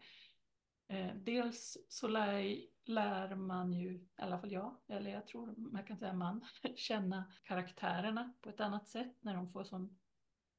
Eh, 0.87 1.15
dels 1.15 1.77
så 1.89 2.07
lär, 2.07 2.61
lär 2.85 3.35
man 3.35 3.73
ju, 3.73 3.93
i 3.93 4.09
alla 4.17 4.39
fall 4.39 4.51
jag, 4.51 4.77
eller 4.87 5.11
jag 5.11 5.27
tror 5.27 5.55
man 5.57 5.83
kan 5.83 5.97
säga 5.97 6.13
man, 6.13 6.45
känna 6.75 7.33
karaktärerna 7.43 8.33
på 8.41 8.49
ett 8.49 8.59
annat 8.59 8.87
sätt 8.87 9.15
när 9.21 9.35
de 9.35 9.49
får 9.49 9.63
som, 9.63 9.97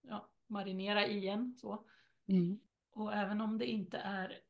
ja, 0.03 0.31
marinera 0.47 1.07
i 1.07 1.29
en 1.29 1.55
så. 1.57 1.87
Mm. 2.27 2.61
Och 2.91 3.15
även 3.15 3.41
om 3.41 3.59
det 3.59 3.67
inte 3.67 3.99
är 3.99 4.41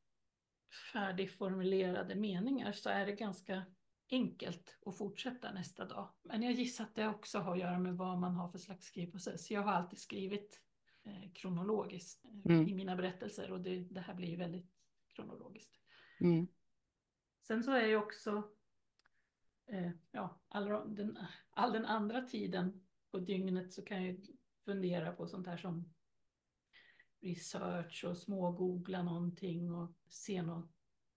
färdigformulerade 0.93 2.15
meningar 2.15 2.73
så 2.73 2.91
är 2.91 3.07
det 3.07 3.13
ganska 3.13 3.63
enkelt 4.11 4.79
att 4.87 4.99
fortsätta 4.99 5.53
nästa 5.53 5.85
dag. 5.85 6.09
Men 6.23 6.43
jag 6.43 6.53
gissar 6.53 6.85
att 6.85 6.95
det 6.95 7.09
också 7.09 7.39
har 7.39 7.53
att 7.53 7.59
göra 7.59 7.79
med 7.79 7.97
vad 7.97 8.19
man 8.19 8.35
har 8.35 8.49
för 8.49 8.59
slags 8.59 8.87
skrivprocess. 8.87 9.51
Jag 9.51 9.63
har 9.63 9.73
alltid 9.73 9.99
skrivit 9.99 10.61
kronologiskt 11.35 12.25
eh, 12.25 12.31
Mm. 12.45 12.69
i 12.69 12.75
mina 12.75 12.97
berättelser 12.97 13.53
och 13.53 13.61
det, 13.61 13.81
det 13.81 14.01
här 14.01 14.15
blir 14.15 14.29
ju 14.29 14.37
väldigt 14.37 14.71
kronologiskt. 15.09 15.79
Mm. 16.21 16.47
Sen 17.43 17.63
så 17.63 17.73
är 17.73 17.87
ju 17.87 17.97
också 17.97 18.43
eh, 19.67 19.91
ja, 20.11 20.41
all 20.49 20.95
den, 20.95 21.19
all 21.51 21.73
den 21.73 21.85
andra 21.85 22.23
tiden 22.23 22.85
på 23.11 23.19
dygnet 23.19 23.73
så 23.73 23.83
kan 23.83 23.97
jag 23.97 24.07
ju 24.07 24.21
fundera 24.65 25.13
på 25.13 25.27
sånt 25.27 25.47
här 25.47 25.57
som 25.57 25.95
research 27.21 28.05
och 28.09 28.17
smågoogla 28.19 29.03
någonting 29.03 29.73
och 29.75 29.93
se 30.09 30.43
någon 30.43 30.69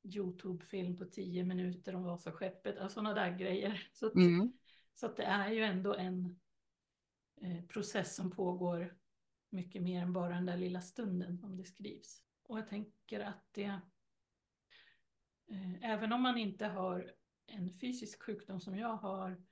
Youtube-film 0.03 0.97
på 0.97 1.05
tio 1.05 1.43
minuter 1.43 1.95
om 1.95 2.03
Vasaskeppet, 2.03 2.77
alltså 2.77 2.93
sådana 2.93 3.13
där 3.13 3.37
grejer. 3.37 3.89
Så, 3.93 4.07
att, 4.07 4.15
Mm. 4.15 4.53
så 4.95 5.05
att 5.05 5.17
det 5.17 5.23
är 5.23 5.51
ju 5.51 5.63
ändå 5.63 5.95
en 5.95 6.39
eh, 7.41 7.65
process 7.65 8.15
som 8.15 8.31
pågår 8.31 8.97
mycket 9.51 9.81
mer 9.81 10.01
än 10.01 10.13
bara 10.13 10.35
den 10.35 10.45
där 10.45 10.57
lilla 10.57 10.81
stunden 10.81 11.37
som 11.37 11.57
det 11.57 11.63
skrivs. 11.63 12.23
Och 12.43 12.57
jag 12.57 12.67
tänker 12.69 13.19
att 13.19 13.47
det, 13.51 13.79
eh, 15.47 15.91
även 15.91 16.13
om 16.13 16.21
man 16.21 16.37
inte 16.37 16.65
har 16.65 17.13
en 17.47 17.79
fysisk 17.79 18.23
sjukdom 18.23 18.59
som 18.59 18.77
jag 18.77 18.95
har, 18.95 19.43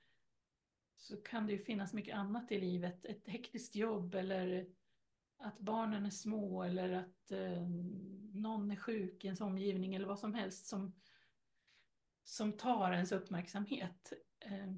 så 0.96 1.16
kan 1.16 1.46
det 1.46 1.52
ju 1.52 1.58
finnas 1.58 1.92
mycket 1.92 2.16
annat 2.16 2.52
i 2.52 2.60
livet. 2.60 3.04
Ett 3.04 3.28
hektiskt 3.28 3.76
jobb 3.76 4.14
eller 4.14 4.66
att 5.36 5.58
barnen 5.58 6.06
är 6.06 6.10
små 6.10 6.62
eller 6.62 6.92
att 6.92 7.30
eh, 7.30 7.68
någon 8.32 8.70
är 8.70 8.76
sjuk 8.76 9.24
i 9.24 9.26
ens 9.26 9.40
omgivning 9.40 9.94
eller 9.94 10.06
vad 10.06 10.18
som 10.18 10.34
helst 10.34 10.66
som, 10.66 10.94
som 12.24 12.52
tar 12.52 12.92
ens 12.92 13.12
uppmärksamhet. 13.12 14.12
Eh, 14.40 14.74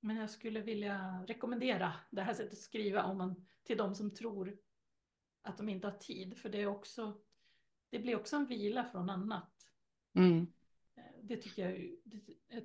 men 0.00 0.16
jag 0.16 0.30
skulle 0.30 0.60
vilja 0.60 1.24
rekommendera 1.28 1.92
det 2.10 2.22
här 2.22 2.34
sättet 2.34 2.52
att 2.52 2.58
skriva 2.58 3.04
om 3.04 3.18
man, 3.18 3.46
till 3.62 3.76
de 3.76 3.94
som 3.94 4.14
tror 4.14 4.58
att 5.42 5.56
de 5.56 5.68
inte 5.68 5.86
har 5.86 5.98
tid. 5.98 6.38
För 6.38 6.48
det, 6.48 6.62
är 6.62 6.66
också, 6.66 7.20
det 7.90 7.98
blir 7.98 8.16
också 8.16 8.36
en 8.36 8.46
vila 8.46 8.84
från 8.84 9.10
annat. 9.10 9.52
Mm. 10.14 10.46
Eh, 10.94 11.02
Det 11.22 11.36
tycker 11.36 11.70
jag, 11.70 11.96
det, 12.04 12.20
jag, 12.48 12.62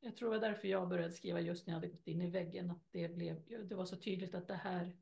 jag 0.00 0.16
tror 0.16 0.30
det 0.30 0.38
var 0.38 0.48
därför 0.48 0.68
jag 0.68 0.88
började 0.88 1.12
skriva 1.12 1.40
just 1.40 1.66
när 1.66 1.74
jag 1.74 1.80
hade 1.80 1.92
gått 1.92 2.06
in 2.06 2.22
i 2.22 2.30
väggen. 2.30 2.70
Att 2.70 2.86
det, 2.90 3.08
blev, 3.08 3.66
det 3.68 3.74
var 3.74 3.84
så 3.84 3.96
tydligt 3.96 4.34
att 4.34 4.48
det 4.48 4.54
här, 4.54 4.96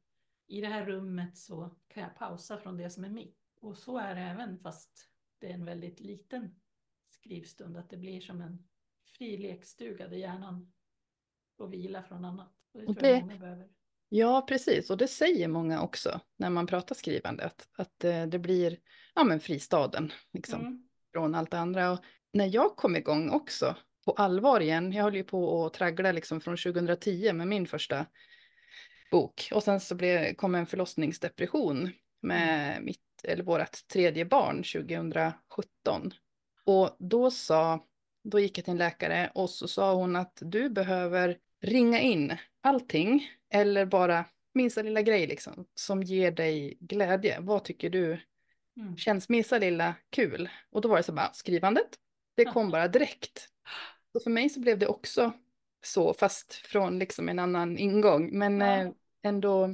i 0.47 0.61
det 0.61 0.69
här 0.69 0.87
rummet 0.87 1.37
så 1.37 1.71
kan 1.89 2.03
jag 2.03 2.17
pausa 2.17 2.59
från 2.59 2.77
det 2.77 2.91
som 2.91 3.05
är 3.05 3.09
mitt. 3.09 3.39
Och 3.61 3.79
så 3.79 3.99
är 3.99 4.15
det 4.15 4.21
även 4.21 4.59
fast 4.59 5.09
det 5.39 5.51
är 5.51 5.55
en 5.55 5.65
väldigt 5.65 6.01
liten 6.01 6.61
skrivstund. 7.09 7.77
Att 7.77 7.91
det 7.91 7.97
blir 7.97 8.21
som 8.21 8.41
en 8.41 8.69
fri 9.05 9.37
lekstuga 9.37 10.09
där 10.09 10.17
hjärnan 10.17 10.73
får 11.63 11.69
vila 11.69 12.03
från 12.03 12.25
annat. 12.25 12.49
Och 12.75 12.81
det 12.81 12.87
Och 12.87 12.95
det-. 12.95 13.69
Ja, 14.09 14.45
precis. 14.49 14.91
Och 14.91 14.97
det 14.97 15.09
säger 15.09 15.49
många 15.49 15.83
också 15.83 16.21
när 16.37 16.51
man 16.51 16.67
pratar 16.67 16.95
skrivande, 16.95 17.51
att, 17.79 18.05
eh, 18.05 18.27
det 18.27 18.39
blir 18.39 18.79
ja, 19.15 19.25
men 19.25 19.41
fristaden 19.41 20.13
liksom, 20.33 20.61
Mm. 20.61 20.89
från 21.13 21.35
allt 21.35 21.51
det 21.51 21.59
andra. 21.59 21.91
Och 21.93 21.99
när 22.33 22.55
jag 22.55 22.77
kom 22.77 22.97
igång 22.97 23.31
också, 23.31 23.77
på 24.05 24.13
allvar 24.13 24.61
igen, 24.61 24.93
jag 24.93 25.03
höll 25.05 25.15
ju 25.15 25.25
på 25.25 25.67
att 25.67 25.75
traggla 25.75 26.13
liksom 26.13 26.41
från 26.41 26.57
2010 26.57 27.33
med 27.33 27.49
min 27.49 27.67
första 27.67 28.07
bok. 29.11 29.49
Och 29.55 29.63
sen 29.63 29.81
så 29.81 29.95
blev, 29.95 30.35
kom 30.35 30.55
en 30.55 30.67
förlossningsdepression 30.67 31.91
med 32.23 32.83
mitt, 32.83 33.01
eller 33.25 33.45
vårt 33.45 33.89
tredje 33.93 34.25
barn 34.25 34.57
2017. 34.57 36.13
Och 36.65 36.97
då 36.99 37.31
sa, 37.31 37.81
då 38.25 38.39
gick 38.41 38.59
jag 38.59 38.65
till 38.65 38.73
en 38.73 38.79
läkare 38.79 39.31
och 39.35 39.51
så 39.51 39.69
sa 39.69 39.95
hon 39.95 40.17
att 40.17 40.39
du 40.41 40.71
behöver 40.71 41.39
ringa 41.63 42.01
in 42.01 42.37
allting 42.61 43.31
eller 43.51 43.87
bara 43.87 44.25
minsta 44.55 44.83
lilla 44.83 45.03
grej 45.03 45.27
liksom 45.27 45.67
som 45.75 46.03
ger 46.03 46.31
dig 46.31 46.77
glädje. 46.81 47.41
Vad 47.41 47.65
tycker 47.65 47.91
du 47.91 48.21
Mm. 48.77 48.97
känns 48.97 49.29
minsta 49.29 49.59
lilla 49.59 49.95
kul? 50.11 50.49
Och 50.71 50.81
då 50.81 50.89
var 50.89 50.97
det 50.97 51.03
så 51.03 51.13
bara 51.13 51.33
skrivandet. 51.33 51.99
Det 52.35 52.45
kom 52.45 52.71
bara 52.71 52.89
direkt. 52.89 53.49
Så 54.13 54.21
för 54.21 54.31
mig 54.31 54.49
så 54.51 54.61
blev 54.61 54.79
det 54.79 54.87
också 54.87 55.33
så, 55.85 56.15
fast 56.15 56.53
från 56.53 56.99
liksom 56.99 57.29
en 57.29 57.39
annan 57.39 57.79
ingång. 57.79 58.39
Men 58.39 58.61
Ja. 58.61 58.67
eh, 58.77 58.91
ändå, 59.23 59.67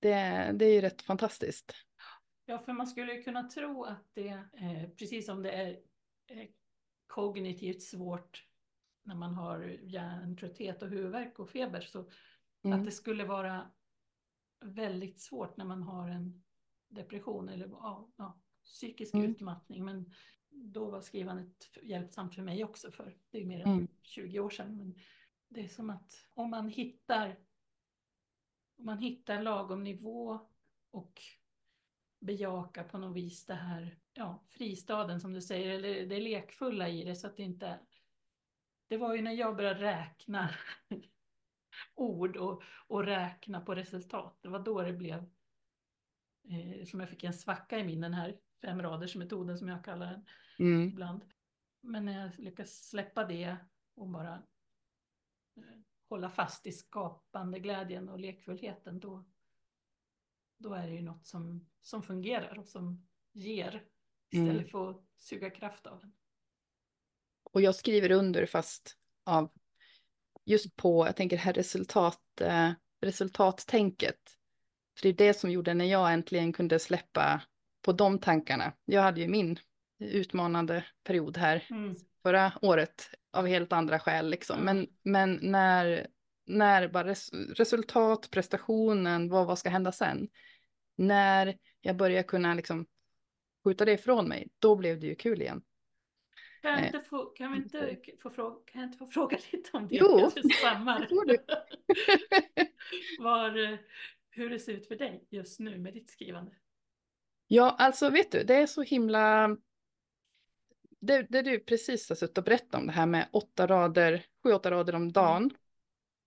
det, 0.00 0.50
det 0.54 0.64
är 0.64 0.72
ju 0.72 0.80
rätt 0.80 1.02
fantastiskt. 1.02 1.72
Ja, 2.44 2.58
för 2.58 2.72
man 2.72 2.86
skulle 2.86 3.14
ju 3.14 3.22
kunna 3.22 3.42
tro 3.42 3.84
att 3.84 4.04
det, 4.14 4.28
eh, 4.28 4.88
precis 4.98 5.26
som 5.26 5.42
det 5.42 5.50
är 5.50 5.68
eh, 6.26 6.46
kognitivt 7.06 7.82
svårt 7.82 8.44
när 9.04 9.14
man 9.14 9.34
har 9.34 9.60
hjärntrötthet 9.82 10.82
och 10.82 10.88
huvudvärk 10.88 11.38
och 11.38 11.48
feber, 11.50 11.80
så 11.80 12.10
Mm. 12.62 12.78
att 12.78 12.84
det 12.84 12.90
skulle 12.92 13.24
vara 13.24 13.70
väldigt 14.60 15.20
svårt 15.20 15.56
när 15.56 15.64
man 15.64 15.82
har 15.82 16.08
en 16.08 16.42
depression 16.88 17.48
eller 17.48 17.66
ja, 17.68 18.08
ja, 18.16 18.40
psykisk 18.64 19.14
Mm. 19.14 19.30
utmattning. 19.30 19.84
Men 19.84 20.12
då 20.50 20.90
var 20.90 21.00
skrivandet 21.00 21.68
hjälpsamt 21.82 22.34
för 22.34 22.42
mig 22.42 22.64
också, 22.64 22.90
för 22.90 23.16
det 23.30 23.40
är 23.40 23.44
mer 23.46 23.60
än 23.60 23.68
Mm. 23.72 23.88
20 24.02 24.40
år 24.40 24.50
sedan. 24.50 24.76
Men 24.76 24.98
det 25.48 25.64
är 25.64 25.68
som 25.68 25.90
att 25.90 26.28
om 26.34 26.50
man 26.50 26.68
hittar, 26.68 27.36
om 28.78 28.84
man 28.84 28.98
hittar 28.98 29.42
lagom 29.42 29.84
nivå 29.84 30.40
och 30.90 31.22
bejaka 32.20 32.84
på 32.84 32.98
något 32.98 33.16
vis 33.16 33.46
det 33.46 33.54
här, 33.54 33.98
ja, 34.14 34.44
fristaden 34.48 35.20
som 35.20 35.32
du 35.32 35.40
säger, 35.42 35.70
eller 35.70 36.06
det 36.06 36.20
lekfulla 36.20 36.88
i 36.88 37.04
det 37.04 37.16
så 37.16 37.26
att 37.26 37.36
det 37.36 37.42
inte... 37.42 37.78
Det 38.88 38.96
var 38.96 39.14
ju 39.14 39.22
när 39.22 39.32
jag 39.32 39.56
började 39.56 39.80
räkna 39.80 40.50
ord 41.94 42.36
och, 42.36 42.62
och 42.86 43.04
räkna 43.04 43.60
på 43.60 43.74
resultat, 43.74 44.38
det 44.40 44.48
var 44.48 44.58
då 44.58 44.82
det 44.82 44.92
blev 44.92 45.18
eh, 46.48 46.84
som 46.84 47.00
jag 47.00 47.08
fick 47.08 47.24
en 47.24 47.32
svacka 47.34 47.78
i 47.78 47.84
min, 47.84 48.00
den 48.00 48.14
här 48.14 48.38
femradersmetoden 48.60 49.58
som 49.58 49.68
jag 49.68 49.84
kallar 49.84 50.06
den 50.06 50.24
Mm. 50.58 50.88
ibland. 50.88 51.24
Men 51.80 52.04
när 52.04 52.20
jag 52.20 52.38
lyckas 52.38 52.88
släppa 52.88 53.24
det 53.24 53.56
och 53.94 54.08
bara 54.08 54.34
eh, 55.56 55.80
hålla 56.08 56.30
fast 56.30 56.66
i 56.66 56.72
skapande 56.72 57.58
glädjen 57.58 58.08
och 58.08 58.20
lekfullheten, 58.20 59.00
då, 59.00 59.24
då 60.58 60.74
är 60.74 60.86
det 60.86 60.94
ju 60.94 61.02
något 61.02 61.26
som, 61.26 61.66
som 61.82 62.02
fungerar 62.02 62.58
och 62.58 62.66
som 62.66 63.06
ger 63.32 63.84
istället 64.30 64.56
Mm. 64.56 64.68
för 64.68 64.90
att 64.90 65.04
suga 65.16 65.50
kraft 65.50 65.86
av 65.86 66.02
en. 66.02 66.12
Och 67.54 67.62
jag 67.62 67.74
skriver 67.74 68.10
under 68.10 68.46
fast 68.46 68.96
av 69.24 69.50
just 70.44 70.76
på, 70.76 71.06
jag 71.06 71.16
tänker 71.16 71.36
här 71.36 71.52
resultat, 71.52 72.40
eh, 72.40 72.70
resultattänket. 73.00 74.18
För 74.98 75.02
det 75.02 75.08
är 75.08 75.26
det 75.26 75.34
som 75.34 75.50
gjorde 75.50 75.74
när 75.74 75.84
jag 75.84 76.12
äntligen 76.12 76.52
kunde 76.52 76.78
släppa 76.78 77.42
på 77.82 77.92
de 77.92 78.18
tankarna. 78.18 78.72
Jag 78.84 79.02
hade 79.02 79.20
ju 79.20 79.28
min 79.28 79.58
utmanande 79.98 80.84
period 81.04 81.36
här 81.36 81.66
Mm. 81.70 81.96
förra 82.22 82.52
året 82.62 83.10
av 83.32 83.46
helt 83.46 83.72
andra 83.72 83.98
skäl 83.98 84.30
liksom. 84.30 84.60
Men, 84.60 84.86
men 85.02 85.38
när, 85.42 86.06
när 86.46 86.88
bara 86.88 87.08
res, 87.08 87.32
resultat, 87.32 88.30
prestationen, 88.30 89.28
vad, 89.28 89.46
vad 89.46 89.58
ska 89.58 89.70
hända 89.70 89.92
sen? 89.92 90.28
När 90.96 91.58
jag 91.80 91.96
börjar 91.96 92.22
kunna 92.22 92.54
liksom 92.54 92.86
skjuta 93.64 93.84
det 93.84 93.92
ifrån 93.92 94.28
mig, 94.28 94.48
då 94.58 94.76
blev 94.76 95.00
det 95.00 95.06
ju 95.06 95.14
kul 95.14 95.42
igen. 95.42 95.62
Kan, 96.64 96.72
jag 96.72 96.86
inte 96.86 97.00
få, 97.00 97.24
kan, 97.24 97.52
vi 97.52 97.58
inte 97.58 97.96
få 98.22 98.30
fråga, 98.30 98.56
kan 98.66 98.80
jag 98.80 98.88
inte 98.88 98.98
få 98.98 99.06
fråga 99.06 99.38
lite 99.52 99.70
om 99.72 99.88
det? 99.88 99.96
Jo, 99.96 100.30
det 100.34 101.08
får 101.08 101.26
du. 101.26 101.38
Var, 103.22 103.72
eh, 103.72 103.78
hur 104.30 104.50
det 104.50 104.58
ser 104.58 104.72
ut 104.72 104.88
för 104.88 104.96
dig 104.96 105.26
just 105.30 105.60
nu 105.60 105.78
med 105.78 105.94
ditt 105.94 106.10
skrivande. 106.10 106.52
Ja, 107.46 107.76
alltså 107.78 108.10
vet 108.10 108.32
du, 108.32 108.44
det 108.44 108.54
är 108.54 108.66
så 108.66 108.82
himla... 108.82 109.56
Det, 111.00 111.26
det 111.28 111.42
du 111.42 111.60
precis 111.60 112.08
har 112.08 112.16
suttit 112.16 112.38
och 112.38 112.44
berättat 112.44 112.80
om 112.80 112.86
det 112.86 112.92
här 112.92 113.06
med 113.06 113.28
åtta 113.32 113.66
rader, 113.66 114.26
sju, 114.42 114.52
åtta 114.52 114.70
rader 114.70 114.94
om 114.94 115.12
dagen. 115.12 115.50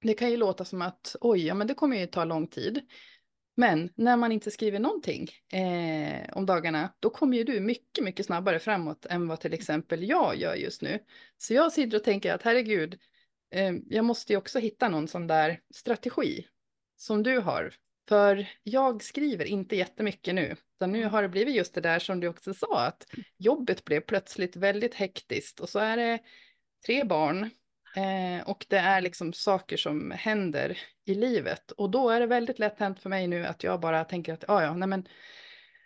Det 0.02 0.14
kan 0.14 0.30
ju 0.30 0.38
låta 0.38 0.66
som 0.66 0.82
att 0.82 1.16
oj, 1.22 1.46
ja 1.46 1.54
men 1.54 1.68
det 1.68 1.74
kommer 1.74 1.98
ju 1.98 2.06
ta 2.06 2.26
lång 2.26 2.48
tid. 2.48 2.82
Men 3.60 3.90
när 3.96 4.18
man 4.18 4.32
inte 4.32 4.52
skriver 4.52 4.80
någonting 4.80 5.30
eh, 5.54 6.30
om 6.34 6.46
dagarna, 6.46 6.94
då 7.00 7.10
kommer 7.10 7.38
ju 7.38 7.44
du 7.44 7.60
mycket, 7.60 8.04
mycket 8.04 8.26
snabbare 8.26 8.60
framåt 8.60 9.06
än 9.06 9.28
vad 9.28 9.40
till 9.40 9.54
exempel 9.54 10.10
jag 10.10 10.36
gör 10.36 10.56
just 10.56 10.82
nu. 10.82 11.00
Så 11.38 11.54
jag 11.54 11.74
sitter 11.74 11.98
och 11.98 12.04
tänker 12.04 12.34
att 12.34 12.44
herregud, 12.44 13.00
eh, 13.52 13.74
jag 13.86 14.06
måste 14.06 14.34
ju 14.34 14.38
också 14.38 14.60
hitta 14.60 14.90
någon 14.90 15.08
sån 15.08 15.28
där 15.28 15.60
strategi 15.74 16.48
som 16.96 17.24
du 17.24 17.40
har 17.40 17.74
För 18.10 18.48
jag 18.64 19.04
skriver 19.04 19.46
inte 19.46 19.76
jättemycket 19.76 20.36
nu. 20.36 20.56
utan 20.76 20.92
nu 20.92 21.06
har 21.06 21.22
det 21.22 21.30
blivit 21.30 21.56
just 21.56 21.74
det 21.74 21.82
där 21.82 22.00
som 22.00 22.20
du 22.20 22.28
också 22.28 22.54
sa, 22.54 22.86
att 22.86 23.06
jobbet 23.38 23.84
blev 23.84 24.02
plötsligt 24.02 24.56
väldigt 24.56 24.94
hektiskt. 24.94 25.60
Och 25.60 25.70
så 25.70 25.80
är 25.80 25.98
det 25.98 26.20
tre 26.86 27.04
barn 27.04 27.50
eh, 27.96 28.50
och 28.50 28.66
det 28.70 28.78
är 28.78 29.02
liksom 29.02 29.34
saker 29.34 29.78
som 29.78 30.12
händer 30.12 30.78
i 31.06 31.14
livet. 31.14 31.72
Och 31.72 31.90
då 31.90 32.10
är 32.10 32.20
det 32.20 32.26
väldigt 32.28 32.60
lätt 32.60 32.80
hänt 32.80 33.00
för 33.00 33.10
mig 33.10 33.28
nu 33.28 33.46
att 33.46 33.64
jag 33.64 33.80
bara 33.80 34.04
tänker 34.04 34.34
att 34.34 34.44
ja, 34.48 34.64
ja, 34.64 34.74
nej 34.74 34.88
men, 34.88 35.08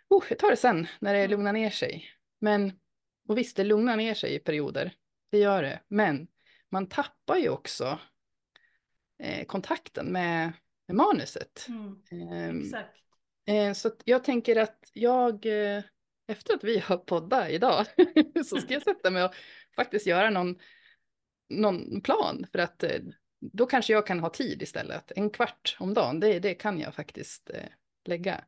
oh, 0.08 0.24
jag 0.28 0.38
tar 0.38 0.50
det 0.50 0.56
sen 0.56 0.86
när 1.00 1.12
det 1.14 1.18
Mm. 1.20 1.30
lugnar 1.30 1.52
ner 1.52 1.70
sig. 1.70 2.10
Men, 2.40 2.72
och 3.28 3.38
visst, 3.38 3.56
det 3.56 3.64
lugnar 3.64 3.96
ner 3.96 4.14
sig 4.14 4.34
i 4.34 4.38
perioder. 4.38 4.92
Det 5.30 5.38
gör 5.38 5.62
det. 5.62 5.80
Men 5.88 6.28
man 6.70 6.88
tappar 6.88 7.36
ju 7.36 7.48
också 7.48 7.98
eh, 9.22 9.44
kontakten 9.44 10.06
med, 10.06 10.52
med 10.86 10.96
manuset. 10.96 11.66
Mm. 11.68 12.02
Ehm. 12.32 12.74
Eh, 13.46 13.72
så 13.72 13.90
jag 14.04 14.24
tänker 14.24 14.56
att 14.56 14.90
jag, 14.92 15.46
eh, 15.46 15.82
efter 16.26 16.54
att 16.54 16.64
vi 16.64 16.78
har 16.78 16.96
poddat 16.96 17.50
idag, 17.50 17.86
så 18.46 18.56
ska 18.56 18.74
jag 18.74 18.82
sätta 18.82 19.10
mig 19.10 19.24
och 19.24 19.34
faktiskt 19.76 20.06
göra 20.06 20.30
någon, 20.30 20.58
någon 21.48 22.00
plan. 22.00 22.46
För 22.52 22.58
att 22.58 22.82
eh, 22.82 23.00
då 23.40 23.66
kanske 23.66 23.92
jag 23.92 24.06
kan 24.06 24.20
ha 24.20 24.30
tid 24.30 24.62
istället. 24.62 25.12
En 25.16 25.30
kvart 25.30 25.76
om 25.80 25.94
dagen, 25.94 26.20
det, 26.20 26.38
det 26.38 26.54
kan 26.54 26.80
jag 26.80 26.94
faktiskt 26.94 27.50
eh, 27.50 27.68
lägga. 28.04 28.44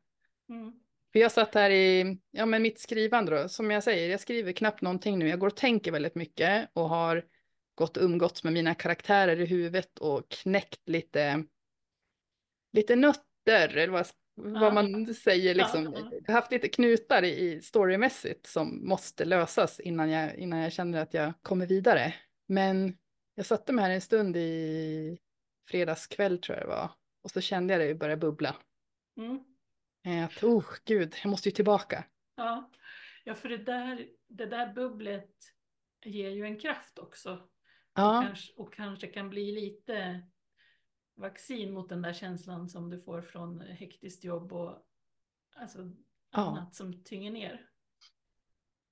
Mm. 0.49 0.73
För 1.13 1.19
jag 1.19 1.31
satt 1.31 1.55
här 1.55 1.69
i, 1.69 2.17
ja 2.31 2.45
men 2.45 2.61
mitt 2.61 2.79
skrivande 2.79 3.41
då, 3.41 3.49
som 3.49 3.71
jag 3.71 3.83
säger, 3.83 4.09
jag 4.09 4.19
skriver 4.19 4.51
knappt 4.51 4.81
någonting 4.81 5.19
nu. 5.19 5.27
Jag 5.29 5.39
går 5.39 5.47
och 5.47 5.55
tänker 5.55 5.91
väldigt 5.91 6.15
mycket 6.15 6.69
och 6.73 6.89
har 6.89 7.25
gått 7.75 7.97
och 7.97 8.03
umgåtts 8.03 8.43
med 8.43 8.53
mina 8.53 8.75
karaktärer 8.75 9.39
i 9.39 9.45
huvudet 9.45 9.99
och 9.99 10.29
knäckt 10.29 10.89
lite, 10.89 11.43
lite 12.73 12.95
nötter, 12.95 13.77
eller 13.77 13.87
vad, 13.87 14.07
vad 14.35 14.73
man 14.73 15.13
säger 15.13 15.55
liksom. 15.55 16.11
Haft 16.27 16.51
lite 16.51 16.67
knutar 16.67 17.23
i, 17.23 17.51
i 17.51 17.61
storymässigt 17.61 18.47
som 18.47 18.87
måste 18.87 19.25
lösas 19.25 19.79
innan 19.79 20.09
jag, 20.09 20.35
innan 20.35 20.59
jag 20.59 20.73
känner 20.73 21.01
att 21.01 21.13
jag 21.13 21.33
kommer 21.41 21.65
vidare. 21.65 22.13
Men 22.45 22.97
jag 23.35 23.45
satte 23.45 23.73
mig 23.73 23.85
här 23.85 23.91
en 23.91 24.01
stund 24.01 24.37
i 24.37 25.19
fredagskväll 25.69 26.37
tror 26.39 26.57
jag 26.57 26.65
det 26.65 26.69
var. 26.69 26.91
Och 27.21 27.31
så 27.31 27.41
kände 27.41 27.73
jag 27.73 27.81
det 27.81 27.95
börja 27.95 28.17
bubbla. 28.17 28.55
Mm. 29.17 29.39
Eh, 30.05 30.25
Att, 30.25 30.43
oh 30.43 30.65
gud, 30.85 31.15
jag 31.23 31.29
måste 31.29 31.49
ju 31.49 31.55
tillbaka. 31.55 32.05
Ja. 32.35 32.71
ja, 33.23 33.35
för 33.35 33.49
det 33.49 33.57
där, 33.57 34.07
det 34.27 34.45
där 34.45 34.73
bubblet 34.73 35.31
ger 36.05 36.29
ju 36.29 36.43
en 36.45 36.59
kraft 36.59 36.99
också. 36.99 37.33
Och, 37.33 37.49
Ja, 37.93 38.23
kanske, 38.27 38.53
och 38.55 38.73
kanske 38.73 39.07
kan 39.07 39.29
bli 39.29 39.51
lite 39.51 40.21
vaccin 41.15 41.73
mot 41.73 41.89
den 41.89 42.01
där 42.01 42.13
känslan 42.13 42.69
som 42.69 42.89
du 42.89 43.01
får 43.01 43.21
från 43.21 43.61
hektiskt 43.61 44.23
jobb 44.23 44.53
och 44.53 44.85
alltså 45.55 45.79
Ja. 46.31 46.41
annat 46.41 46.75
som 46.75 47.03
tynger 47.03 47.31
ner. 47.31 47.69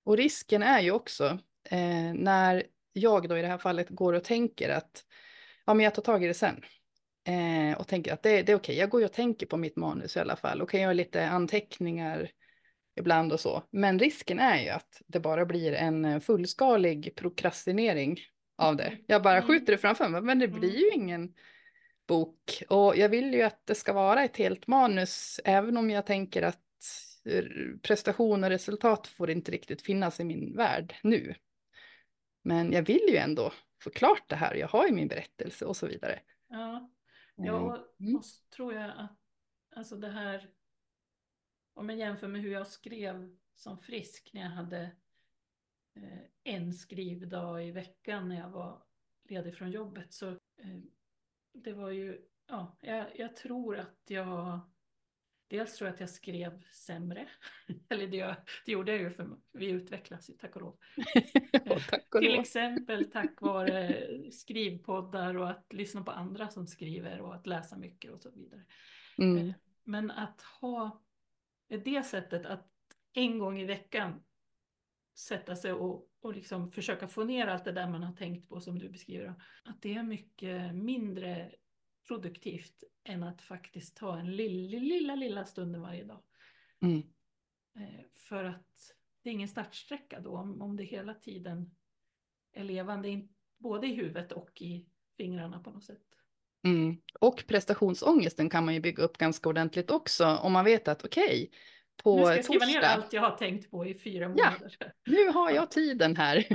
och 0.03 0.17
risken 0.17 0.63
är 0.63 0.81
ju 0.81 0.91
också 0.91 1.39
eh, 1.63 2.13
när 2.13 2.63
jag 2.93 3.29
då 3.29 3.37
i 3.37 3.41
det 3.41 3.47
här 3.47 3.57
fallet 3.57 3.89
går 3.89 4.13
och 4.13 4.23
tänker 4.23 4.69
att 4.69 5.03
ja, 5.65 5.73
men 5.73 5.83
jag 5.83 5.95
tar 5.95 6.01
tag 6.01 6.23
i 6.23 6.27
det 6.27 6.33
sen. 6.33 6.63
Eh, 7.27 7.77
och 7.79 7.87
tänker 7.87 8.13
att 8.13 8.23
det, 8.23 8.41
det 8.41 8.51
är 8.51 8.55
okej, 8.55 8.77
jag 8.77 8.89
går 8.89 9.01
ju 9.01 9.05
och 9.05 9.13
tänker 9.13 9.45
på 9.45 9.57
mitt 9.57 9.75
manus 9.75 10.17
i 10.17 10.19
alla 10.19 10.35
fall 10.35 10.61
och 10.61 10.69
kan 10.69 10.81
göra 10.81 10.93
lite 10.93 11.27
anteckningar 11.27 12.29
ibland 12.99 13.33
och 13.33 13.39
så. 13.39 13.63
Men 13.71 13.99
risken 13.99 14.39
är 14.39 14.63
ju 14.63 14.69
att 14.69 15.01
det 15.07 15.19
bara 15.19 15.45
blir 15.45 15.73
en 15.73 16.21
fullskalig 16.21 17.15
prokrastinering 17.15 18.19
av 18.57 18.75
det. 18.75 18.97
Jag 19.07 19.23
bara 19.23 19.37
Mm. 19.37 19.47
skjuter 19.47 19.71
det 19.73 19.77
framför 19.77 20.09
mig, 20.09 20.21
men 20.21 20.39
det 20.39 20.47
blir 20.47 20.69
Mm. 20.69 20.81
ju 20.81 20.89
ingen 20.89 21.33
bok. 22.07 22.63
Och 22.69 22.97
jag 22.97 23.09
vill 23.09 23.33
ju 23.33 23.41
att 23.41 23.65
det 23.65 23.75
ska 23.75 23.93
vara 23.93 24.23
ett 24.23 24.37
helt 24.37 24.67
manus, 24.67 25.39
även 25.45 25.77
om 25.77 25.89
jag 25.89 26.05
tänker 26.05 26.41
att 26.41 26.59
prestation 27.81 28.43
och 28.43 28.49
resultat 28.49 29.07
får 29.07 29.29
inte 29.29 29.51
riktigt 29.51 29.81
finnas 29.81 30.19
i 30.19 30.23
min 30.23 30.55
värld 30.55 30.95
nu. 31.03 31.35
Men 32.43 32.71
jag 32.71 32.83
vill 32.83 33.05
ju 33.09 33.17
ändå 33.17 33.53
få 33.83 33.89
klart 33.89 34.29
det 34.29 34.35
här, 34.35 34.55
jag 34.55 34.67
har 34.67 34.87
ju 34.87 34.93
min 34.93 35.07
berättelse 35.07 35.65
och 35.65 35.77
så 35.77 35.87
vidare. 35.87 36.19
Ja, 36.47 36.89
Eh, 37.37 37.45
ja 37.45 37.53
och, 37.53 38.01
mm. 38.01 38.15
och 38.15 38.23
tror 38.55 38.73
jag 38.73 38.91
att 38.97 39.17
alltså 39.75 39.95
det 39.95 40.09
här 40.09 40.49
om 41.73 41.89
jag 41.89 41.99
jämför 41.99 42.27
med 42.27 42.41
hur 42.41 42.51
jag 42.51 42.67
skrev 42.67 43.37
som 43.55 43.77
frisk 43.79 44.29
när 44.33 44.41
jag 44.41 44.49
hade 44.49 44.81
eh, 45.95 46.19
en 46.43 46.73
skrivdag 46.73 47.67
i 47.67 47.71
veckan 47.71 48.29
när 48.29 48.39
jag 48.39 48.49
var 48.49 48.83
ledig 49.23 49.55
från 49.55 49.71
jobbet 49.71 50.13
så 50.13 50.29
eh, 50.29 50.79
det 51.53 51.73
var 51.73 51.89
ju, 51.89 52.25
ja, 52.47 52.77
jag, 52.81 53.19
jag 53.19 53.35
tror 53.35 53.77
att 53.77 54.01
jag 54.07 54.59
Dels 55.47 55.75
tror 55.75 55.87
jag 55.87 55.93
att 55.93 55.99
jag 55.99 56.09
skrev 56.09 56.63
sämre, 56.71 57.27
eller 57.89 58.07
det, 58.07 58.17
jag- 58.17 58.35
det 58.65 58.71
gjorde 58.71 58.91
jag 58.91 59.01
ju 59.01 59.09
för 59.09 59.29
vi 59.51 59.69
utvecklas 59.69 60.29
ju 60.29 60.33
tack 60.33 60.55
och 60.55 60.61
lov. 60.61 60.77
Och 61.69 61.81
tack 61.89 62.15
och 62.15 62.21
Till 62.21 62.31
lov. 62.31 62.41
exempel 62.41 63.05
tack 63.11 63.41
vare 63.41 63.95
skrivpoddar 64.31 65.35
och 65.37 65.49
att 65.49 65.73
lyssna 65.73 66.03
på 66.03 66.11
andra 66.11 66.49
som 66.49 66.67
skriver 66.67 67.21
och 67.21 67.35
att 67.35 67.47
läsa 67.47 67.77
mycket 67.77 68.11
och 68.11 68.21
så 68.21 68.31
vidare. 68.31 68.65
Mm. 69.17 69.53
Men 69.83 70.11
att 70.11 70.41
ha 70.41 71.01
det 71.67 72.03
sättet 72.03 72.45
att 72.45 72.69
en 73.13 73.39
gång 73.39 73.59
i 73.59 73.65
veckan 73.65 74.23
sätta 75.15 75.55
sig 75.55 75.73
och, 75.73 76.09
och 76.21 76.33
liksom 76.33 76.71
försöka 76.71 77.07
få 77.07 77.23
ner 77.23 77.47
allt 77.47 77.65
det 77.65 77.71
där 77.71 77.89
man 77.89 78.03
har 78.03 78.13
tänkt 78.13 78.49
på 78.49 78.61
som 78.61 78.79
du 78.79 78.89
beskriver. 78.89 79.33
Att 79.63 79.81
det 79.81 79.93
är 79.93 80.03
mycket 80.03 80.75
mindre 80.75 81.51
produktivt 82.07 82.83
än 83.03 83.23
att 83.23 83.41
faktiskt 83.41 83.97
ta 83.97 84.19
en 84.19 84.35
lilla, 84.35 84.79
lilla, 84.79 85.15
lilla 85.15 85.45
stunden 85.45 85.81
varje 85.81 86.03
dag. 86.03 86.21
Mm. 86.81 86.97
Eh, 87.75 88.05
För 88.15 88.43
att 88.43 88.93
det 89.21 89.29
är 89.29 89.33
ingen 89.33 89.47
startsträcka 89.47 90.19
då 90.19 90.37
om, 90.37 90.61
om 90.61 90.75
det 90.75 90.83
hela 90.83 91.13
tiden 91.13 91.75
är 92.53 92.63
levande, 92.63 93.09
in- 93.09 93.33
både 93.57 93.87
i 93.87 93.93
huvudet 93.93 94.31
och 94.31 94.61
i 94.61 94.85
fingrarna 95.17 95.59
på 95.59 95.71
något 95.71 95.83
sätt. 95.83 96.03
Mm. 96.63 96.97
Och 97.19 97.43
prestationsångesten 97.47 98.49
kan 98.49 98.65
man 98.65 98.73
ju 98.73 98.79
bygga 98.79 99.03
upp 99.03 99.17
ganska 99.17 99.49
ordentligt 99.49 99.91
också 99.91 100.25
om 100.25 100.53
man 100.53 100.65
vet 100.65 100.87
att 100.87 101.05
okej, 101.05 101.51
på 102.03 102.15
nu 102.17 102.23
ska 102.25 102.35
jag 102.35 102.45
skriva 102.45 102.59
torsdag, 102.65 102.79
ner 102.81 102.87
allt 102.87 103.13
jag 103.13 103.21
har 103.21 103.37
tänkt 103.37 103.71
på 103.71 103.85
i 103.85 103.95
fyra 103.95 104.29
månader. 104.29 104.75
nu 105.05 105.27
har 105.29 105.51
jag 105.51 105.71
tiden 105.71 106.15
här. 106.15 106.47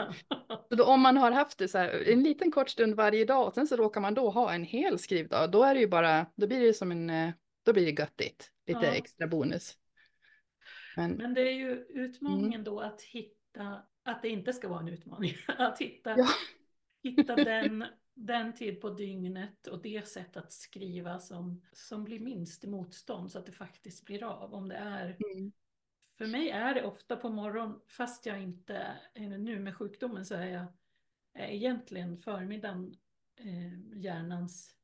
Så 0.69 0.75
då, 0.77 0.85
om 0.85 1.01
man 1.01 1.17
har 1.17 1.31
haft 1.33 1.59
det 1.59 1.69
så 1.69 1.79
här 1.79 2.09
en 2.13 2.23
liten 2.23 2.51
kort 2.51 2.69
stund 2.69 2.95
varje 2.95 3.25
dag 3.25 3.47
och 3.47 3.55
sen 3.55 3.67
så 3.67 3.77
råkar 3.77 4.01
man 4.01 4.15
då 4.15 4.31
ha 4.31 4.53
en 4.53 4.65
hel 4.65 4.99
skrivdag, 4.99 5.51
då 5.51 5.63
är 5.65 5.75
det 5.75 5.81
ju 5.81 5.89
bara, 5.89 6.27
då 6.37 6.47
blir 6.47 6.61
det 6.61 6.75
som 6.75 6.93
en, 6.93 7.11
eh, 7.11 7.31
då 7.65 7.73
blir 7.73 7.85
det 7.93 8.03
göttigt, 8.03 8.51
lite 8.67 8.81
Ja. 8.87 8.93
extra 8.93 9.27
bonus. 9.27 9.75
Men, 10.97 11.11
Men 11.11 11.35
det 11.35 11.41
är 11.41 11.53
ju 11.55 11.87
utmaningen 11.89 12.65
då 12.65 12.81
att 12.81 13.03
hitta, 13.03 13.83
att 14.05 14.23
det 14.23 14.29
inte 14.29 14.53
ska 14.53 14.69
vara 14.69 14.81
en 14.81 14.89
utmaning, 14.89 15.35
att 15.59 15.79
hitta, 15.79 16.15
Ja. 16.19 16.27
Hitta 17.03 17.37
den, 17.37 17.85
den 18.15 18.55
tid 18.55 18.81
på 18.81 18.91
dygnet 18.91 19.67
och 19.67 19.83
det 19.83 20.09
sätt 20.09 20.37
att 20.37 20.53
skriva 20.53 21.19
som, 21.19 21.63
som 21.73 22.05
blir 22.05 22.21
minst 22.21 22.65
motstånd 22.65 23.33
så 23.33 23.39
att 23.39 23.47
det 23.47 23.53
faktiskt 23.53 24.05
blir 24.05 24.25
av. 24.25 24.55
Om 24.55 24.69
det 24.69 24.77
är, 24.77 25.17
mm. 25.33 25.53
för 26.19 26.27
mig 26.27 26.51
är 26.51 26.75
det 26.75 26.85
ofta 26.85 27.17
på 27.17 27.29
morgonen, 27.29 27.81
fast 27.87 28.27
jag 28.27 28.43
inte, 28.43 28.97
eller 29.15 29.39
nu 29.39 29.59
med 29.59 29.77
sjukdomen 29.77 30.25
så 30.25 30.35
är 30.35 30.47
jag 30.47 30.67
är 31.35 31.49
egentligen 31.49 32.19
förmiddagen 32.19 32.95
eh, 33.37 33.99
hjärnans 33.99 34.75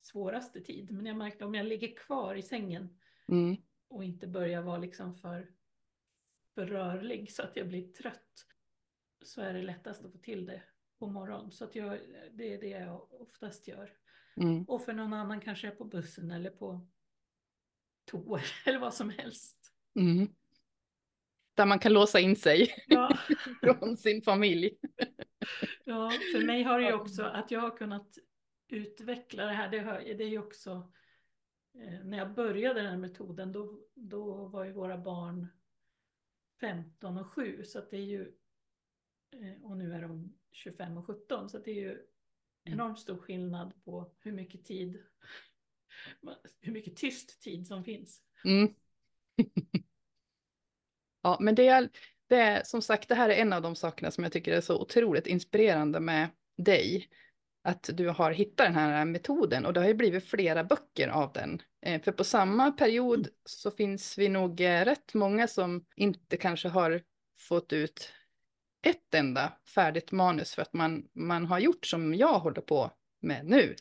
svåraste 0.00 0.60
tid. 0.60 0.90
Men 0.90 1.06
jag 1.06 1.16
märkte 1.16 1.44
om 1.44 1.54
jag 1.54 1.66
ligger 1.66 1.96
kvar 1.96 2.34
i 2.34 2.42
sängen 2.42 2.98
Mm. 3.28 3.56
och 3.88 4.04
inte 4.04 4.26
börja 4.26 4.62
vara 4.62 4.78
liksom 4.78 5.14
för, 5.14 5.52
för 6.54 6.66
rörlig 6.66 7.32
så 7.32 7.42
att 7.42 7.56
jag 7.56 7.68
blir 7.68 7.92
trött 7.92 8.46
så 9.22 9.40
är 9.40 9.54
det 9.54 9.62
lättast 9.62 10.04
att 10.04 10.12
få 10.12 10.18
till 10.18 10.46
det 10.46 10.62
på 11.02 11.08
morgonen. 11.08 11.50
Så 11.52 11.64
att 11.64 11.74
jag, 11.74 11.98
det 12.32 12.54
är 12.54 12.60
det 12.60 12.68
jag 12.68 13.12
oftast 13.12 13.68
gör. 13.68 13.90
Mm. 14.36 14.64
Och 14.64 14.84
för 14.84 14.92
någon 14.92 15.12
annan 15.12 15.40
kanske 15.40 15.66
jag 15.66 15.74
är 15.74 15.78
på 15.78 15.84
bussen 15.84 16.30
eller 16.30 16.50
på 16.50 16.88
toa 18.04 18.40
eller 18.66 18.78
vad 18.78 18.94
som 18.94 19.10
helst. 19.10 19.72
Mm. 19.94 20.28
Där 21.54 21.66
man 21.66 21.78
kan 21.78 21.92
låsa 21.92 22.20
in 22.20 22.36
sig 22.36 22.84
Ja, 22.86 23.18
från 23.78 23.96
sin 23.96 24.22
familj. 24.22 24.78
ja, 25.84 26.12
för 26.32 26.46
mig 26.46 26.62
har 26.62 26.80
det 26.80 26.86
ju 26.86 26.92
också 26.92 27.22
att 27.22 27.50
jag 27.50 27.60
har 27.60 27.76
kunnat 27.76 28.18
utveckla 28.68 29.44
det 29.44 29.52
här. 29.52 29.68
Det, 30.14 30.24
är 30.24 30.28
ju 30.28 30.38
också 30.38 30.92
eh, 31.74 32.04
när 32.04 32.18
jag 32.18 32.34
började 32.34 32.80
den 32.80 32.90
här 32.90 32.98
metoden 32.98 33.52
då, 33.52 33.80
då 33.94 34.46
var 34.46 34.64
ju 34.64 34.72
våra 34.72 34.98
barn 34.98 35.46
15 36.60 37.18
och 37.18 37.32
7 37.32 37.64
så 37.64 37.78
att 37.78 37.90
det 37.90 37.96
är 37.96 38.06
ju 38.06 38.32
och 39.62 39.76
nu 39.76 39.92
är 39.92 40.02
de 40.02 40.34
25 40.52 40.98
och 40.98 41.06
17 41.06 41.50
så 41.50 41.58
det 41.58 41.70
är 41.70 41.74
ju 41.74 41.98
enormt 42.64 42.98
stor 42.98 43.16
skillnad 43.16 43.72
på 43.84 44.12
hur 44.20 44.32
mycket 44.32 44.64
tid 44.64 45.02
hur 46.60 46.72
mycket 46.72 46.96
tyst 46.96 47.42
tid 47.42 47.66
som 47.66 47.84
finns. 47.84 48.22
Mm. 48.44 48.74
ja, 51.22 51.36
men 51.40 51.54
det 51.54 51.68
är, 51.68 51.88
det 52.26 52.36
är 52.36 52.62
som 52.64 52.82
sagt, 52.82 53.08
det 53.08 53.14
här 53.14 53.28
är 53.28 53.34
en 53.34 53.52
av 53.52 53.62
de 53.62 53.76
sakerna 53.76 54.10
som 54.10 54.24
jag 54.24 54.32
tycker 54.32 54.52
är 54.52 54.60
så 54.60 54.80
otroligt 54.80 55.26
inspirerande 55.26 56.00
med 56.00 56.28
dig. 56.56 57.08
att 57.64 57.90
du 57.92 58.08
har 58.08 58.30
hittat 58.30 58.66
den 58.66 58.74
här 58.74 59.04
metoden 59.04 59.66
och 59.66 59.72
det 59.72 59.80
har 59.80 59.88
ju 59.88 59.94
blivit 59.94 60.24
flera 60.24 60.64
böcker 60.64 61.08
av 61.08 61.32
den. 61.32 61.62
Eh, 61.80 62.02
för 62.02 62.12
på 62.12 62.24
samma 62.24 62.72
period 62.72 63.28
så 63.44 63.70
finns 63.70 64.18
vi 64.18 64.28
nog 64.28 64.60
eh, 64.60 64.84
rätt 64.84 65.14
många 65.14 65.48
som 65.48 65.84
inte 65.96 66.36
kanske 66.36 66.68
har 66.68 67.02
fått 67.36 67.72
ut 67.72 68.12
ett 68.82 69.14
enda 69.14 69.52
färdigt 69.74 70.12
manus 70.12 70.54
för 70.54 70.62
att 70.62 70.72
man, 70.72 71.08
man 71.12 71.46
har 71.46 71.58
gjort 71.58 71.86
som 71.86 72.14
jag 72.14 72.38
håller 72.38 72.60
på 72.60 72.90
med 73.20 73.46
nu. 73.46 73.76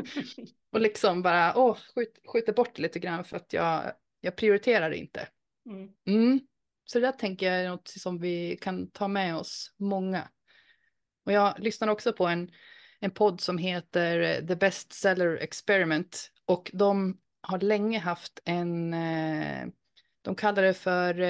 och 0.72 0.80
liksom 0.80 1.22
bara 1.22 1.56
åh, 1.56 1.78
skjut, 1.94 2.18
skjuter 2.32 2.52
bort 2.52 2.78
lite 2.78 2.98
grann 2.98 3.24
för 3.24 3.36
att 3.36 3.52
jag, 3.52 3.92
jag 4.20 4.36
prioriterar 4.36 4.90
inte. 4.90 5.28
Mm. 5.66 5.88
Mm. 6.06 6.40
Så 6.84 6.98
det 6.98 7.06
där 7.06 7.12
tänker 7.12 7.46
jag 7.46 7.64
är 7.64 7.68
något 7.68 7.88
som 7.88 8.18
vi 8.18 8.58
kan 8.60 8.90
ta 8.90 9.08
med 9.08 9.36
oss 9.36 9.74
många. 9.76 10.28
Och 11.26 11.32
jag 11.32 11.54
lyssnar 11.58 11.88
också 11.88 12.12
på 12.12 12.26
en, 12.26 12.50
en 13.00 13.10
podd 13.10 13.40
som 13.40 13.58
heter 13.58 14.46
The 14.46 14.56
Best 14.56 14.92
Seller 14.92 15.36
Experiment 15.36 16.30
och 16.46 16.70
de 16.74 17.18
har 17.40 17.60
länge 17.60 17.98
haft 17.98 18.40
en, 18.44 18.94
eh, 18.94 19.66
de 20.22 20.34
kallar 20.34 20.62
det 20.62 20.74
för 20.74 21.20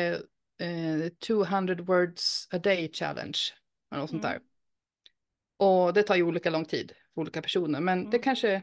eh, 0.63 1.09
200 1.09 1.75
words 1.75 2.49
a 2.51 2.59
day 2.59 2.93
challenge. 2.93 3.39
Eller 3.91 4.01
något 4.01 4.11
sånt 4.11 4.23
där. 4.23 4.31
Mm. 4.37 4.43
Och 5.57 5.93
det 5.95 6.03
tar 6.03 6.17
ju 6.17 6.23
olika 6.23 6.51
lång 6.51 6.65
tid 6.65 6.93
för 7.15 7.21
olika 7.21 7.43
personer, 7.43 7.81
men 7.81 7.99
Mm. 7.99 8.11
det 8.11 8.19
kanske 8.19 8.63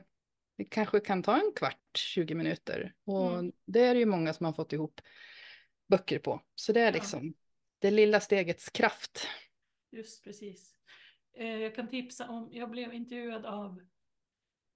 det 0.58 0.66
kanske 0.66 1.00
kan 1.00 1.24
ta 1.24 1.36
en 1.36 1.52
kvart, 1.56 1.98
20 1.98 2.36
minuter. 2.36 2.94
Och 3.06 3.34
Mm. 3.34 3.52
det 3.66 3.80
är 3.80 3.94
det 3.94 4.00
ju 4.00 4.06
många 4.06 4.34
som 4.34 4.46
har 4.46 4.54
fått 4.54 4.74
ihop 4.74 5.02
böcker 5.88 6.20
på. 6.20 6.42
Så 6.56 6.74
det 6.74 6.82
är 6.82 6.86
Ja. 6.86 6.92
liksom 6.92 7.34
det 7.80 7.92
lilla 7.92 8.20
stegets 8.20 8.70
kraft. 8.70 9.28
Just 9.92 10.24
precis. 10.24 10.76
Eh, 11.38 11.48
jag 11.58 11.76
kan 11.76 11.88
tipsa 11.88 12.28
om, 12.30 12.50
jag 12.52 12.70
blev 12.70 12.94
intervjuad 12.94 13.46
av 13.46 13.82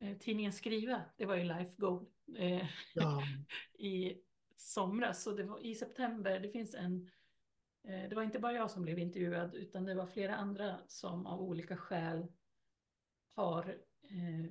eh, 0.01 0.17
tidningen 0.17 0.53
Skriva, 0.53 1.01
det 1.17 1.25
var 1.25 1.35
ju 1.35 1.43
Life 1.43 1.73
Goal, 1.77 2.05
eh, 2.37 2.65
Ja. 2.93 3.23
i 3.79 4.13
somras. 4.55 5.23
Så 5.23 5.31
det 5.31 5.43
var 5.43 5.65
i 5.65 5.75
september, 5.75 6.39
det 6.39 6.49
finns 6.49 6.75
en, 6.75 7.09
eh, 7.87 8.09
det 8.09 8.15
var 8.15 8.23
inte 8.23 8.39
bara 8.39 8.53
jag 8.53 8.71
som 8.71 8.81
blev 8.81 8.99
intervjuad 8.99 9.55
utan 9.55 9.85
det 9.85 9.95
var 9.95 10.05
flera 10.07 10.35
andra 10.35 10.79
som 10.87 11.25
av 11.25 11.41
olika 11.41 11.77
skäl 11.77 12.27
har, 13.35 13.69
eh, 14.09 14.45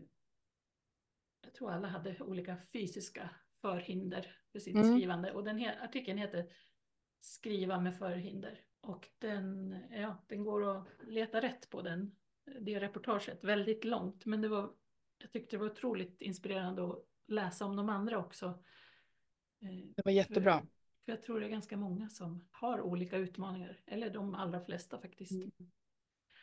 jag 1.44 1.54
tror 1.54 1.70
alla 1.70 1.88
hade 1.88 2.20
olika 2.20 2.56
fysiska 2.72 3.30
förhinder 3.60 4.36
för 4.52 4.58
sitt 4.58 4.74
Mm. 4.76 4.96
skrivande. 4.96 5.32
Och 5.32 5.44
den 5.44 5.58
he- 5.58 5.84
artikeln 5.84 6.18
heter 6.18 6.52
Skriva 7.24 7.80
med 7.80 7.98
förhinder. 7.98 8.64
Och 8.80 9.08
den, 9.18 9.76
ja, 9.90 10.24
den 10.28 10.44
går 10.44 10.76
att 10.76 10.88
leta 11.06 11.40
rätt 11.40 11.70
på 11.70 11.82
den, 11.82 12.16
det 12.60 12.80
reportaget, 12.80 13.44
väldigt 13.44 13.84
långt. 13.84 14.26
Men 14.26 14.40
det 14.40 14.48
var, 14.48 14.74
jag 15.18 15.32
tyckte 15.32 15.56
det 15.56 15.60
var 15.60 15.70
otroligt 15.70 16.20
inspirerande 16.22 16.84
att 16.90 16.98
läsa 17.26 17.64
om 17.64 17.76
de 17.76 17.88
andra 17.88 18.18
också. 18.18 18.64
Eh, 19.62 19.68
Det 19.96 20.02
var 20.04 20.12
jättebra. 20.12 20.58
För, 20.58 20.66
för 21.04 21.12
jag 21.12 21.22
tror 21.22 21.40
det 21.40 21.46
är 21.46 21.50
ganska 21.50 21.76
många 21.76 22.08
som 22.08 22.48
har 22.50 22.80
olika 22.80 23.16
utmaningar, 23.16 23.80
eller 23.86 24.10
de 24.10 24.34
allra 24.34 24.64
flesta 24.64 25.00
faktiskt. 25.00 25.32
Mm. 25.32 25.50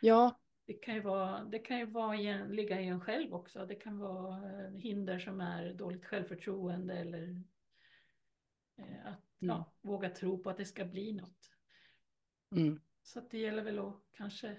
Ja, 0.02 0.40
Det 0.66 0.74
kan 0.74 0.96
ju, 0.96 1.02
vara, 1.02 1.44
det 1.44 1.60
kan 1.60 1.80
ju 1.80 1.86
vara 1.86 2.18
en, 2.18 2.56
ligga 2.56 2.82
i 2.82 2.88
en 2.88 3.02
själv 3.02 3.34
också. 3.34 3.66
Det 3.66 3.76
kan 3.76 3.98
vara 4.00 4.66
eh, 4.66 4.72
hinder 4.72 5.20
som 5.20 5.42
är 5.42 5.74
dåligt 5.74 6.06
självförtroende 6.06 6.94
eller 6.94 7.44
eh, 8.78 9.06
att 9.08 9.24
ja, 9.40 9.74
våga 9.82 10.10
tro 10.10 10.44
på 10.44 10.50
att 10.50 10.58
det 10.58 10.66
ska 10.66 10.86
bli 10.86 11.14
något. 11.14 11.52
mm. 12.56 12.82
Så 13.04 13.22
det 13.32 13.38
gäller 13.38 13.64
väl 13.64 13.80
att 13.80 14.04
kanske 14.12 14.58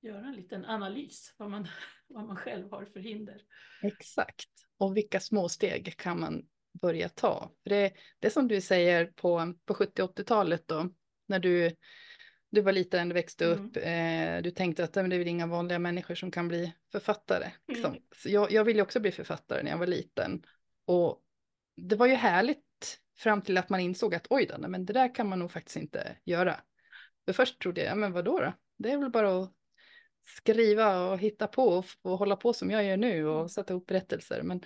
göra 0.00 0.26
en 0.26 0.34
liten 0.34 0.64
analys 0.64 1.34
vad 1.38 1.50
man, 1.50 1.66
vad 2.08 2.26
man 2.26 2.36
själv 2.36 2.70
har 2.70 2.84
för 2.84 3.00
hinder. 3.00 3.42
exakt. 3.82 4.50
Och 4.78 4.96
vilka 4.96 5.20
små 5.20 5.48
steg 5.48 5.96
kan 5.96 6.20
man 6.20 6.48
börja 6.72 7.08
ta? 7.08 7.50
För 7.62 7.70
det, 7.70 7.92
det 8.18 8.26
är 8.26 8.30
som 8.30 8.48
du 8.48 8.60
säger 8.60 9.06
på, 9.06 9.54
på 9.64 9.74
70-80-talet 9.74 10.68
då, 10.68 10.88
när 11.26 11.38
du, 11.38 11.76
du 12.50 12.60
var 12.60 12.72
liten, 12.72 13.14
växte 13.14 13.44
Mm. 13.46 13.66
upp, 13.66 13.76
eh, 13.76 14.42
du 14.42 14.50
tänkte 14.50 14.84
att 14.84 14.94
"Men 14.94 15.10
det 15.10 15.16
är 15.16 15.18
väl 15.18 15.28
inga 15.28 15.46
vanliga 15.46 15.78
människor 15.78 16.14
som 16.14 16.30
kan 16.30 16.48
bli 16.48 16.72
författare. 16.92 17.50
Liksom. 17.68 17.90
Mm. 17.90 18.02
Så 18.16 18.28
jag, 18.30 18.52
jag 18.52 18.64
ville 18.64 18.82
också 18.82 19.00
bli 19.00 19.12
författare 19.12 19.62
när 19.62 19.70
jag 19.70 19.78
var 19.78 19.86
liten. 19.86 20.42
Och 20.84 21.22
det 21.76 21.96
var 21.96 22.06
ju 22.06 22.14
härligt 22.14 22.98
fram 23.18 23.42
till 23.42 23.58
att 23.58 23.68
man 23.68 23.80
insåg 23.80 24.14
att 24.14 24.26
oj 24.30 24.46
då, 24.46 24.68
men 24.68 24.86
det 24.86 24.92
där 24.92 25.14
kan 25.14 25.28
man 25.28 25.38
nog 25.38 25.50
faktiskt 25.52 25.76
inte 25.76 26.16
göra. 26.24 26.60
För 27.24 27.32
först 27.32 27.60
trodde 27.60 27.80
jag, 27.80 27.90
ja, 27.90 27.94
men 27.94 28.12
vadå 28.12 28.40
då? 28.40 28.52
Det 28.78 28.90
är 28.90 28.98
väl 28.98 29.10
bara 29.10 29.42
att 29.42 29.52
skriva 30.38 31.10
och 31.10 31.18
hitta 31.18 31.46
på 31.46 31.64
och, 31.68 31.84
och 32.02 32.18
hålla 32.18 32.36
på 32.36 32.52
som 32.52 32.70
jag 32.70 32.84
gör 32.84 32.96
nu 32.96 33.26
och 33.26 33.36
Mm. 33.36 33.48
sätta 33.48 33.74
upp 33.74 33.86
berättelser. 33.86 34.42
Men 34.42 34.62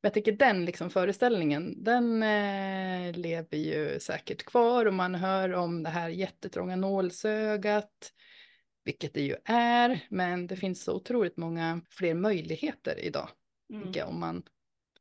jag 0.00 0.14
tycker 0.14 0.32
den 0.32 0.64
liksom 0.64 0.90
föreställningen, 0.90 1.84
den 1.84 2.22
eh, 2.22 3.12
lever 3.16 3.58
ju 3.58 4.00
säkert 4.00 4.44
kvar 4.44 4.86
och 4.86 4.94
man 4.94 5.14
hör 5.14 5.52
om 5.52 5.82
det 5.82 5.90
här 5.90 6.08
jättetrånga 6.08 6.76
nålsögat, 6.76 8.12
vilket 8.84 9.14
det 9.14 9.22
ju 9.22 9.36
är, 9.44 10.06
men 10.10 10.46
det 10.46 10.56
finns 10.56 10.84
så 10.84 10.94
otroligt 10.94 11.36
många 11.36 11.80
fler 11.90 12.14
möjligheter 12.14 12.98
idag, 13.04 13.28
Mm, 13.70 13.92
jag, 13.94 14.08
om 14.08 14.20
man 14.20 14.42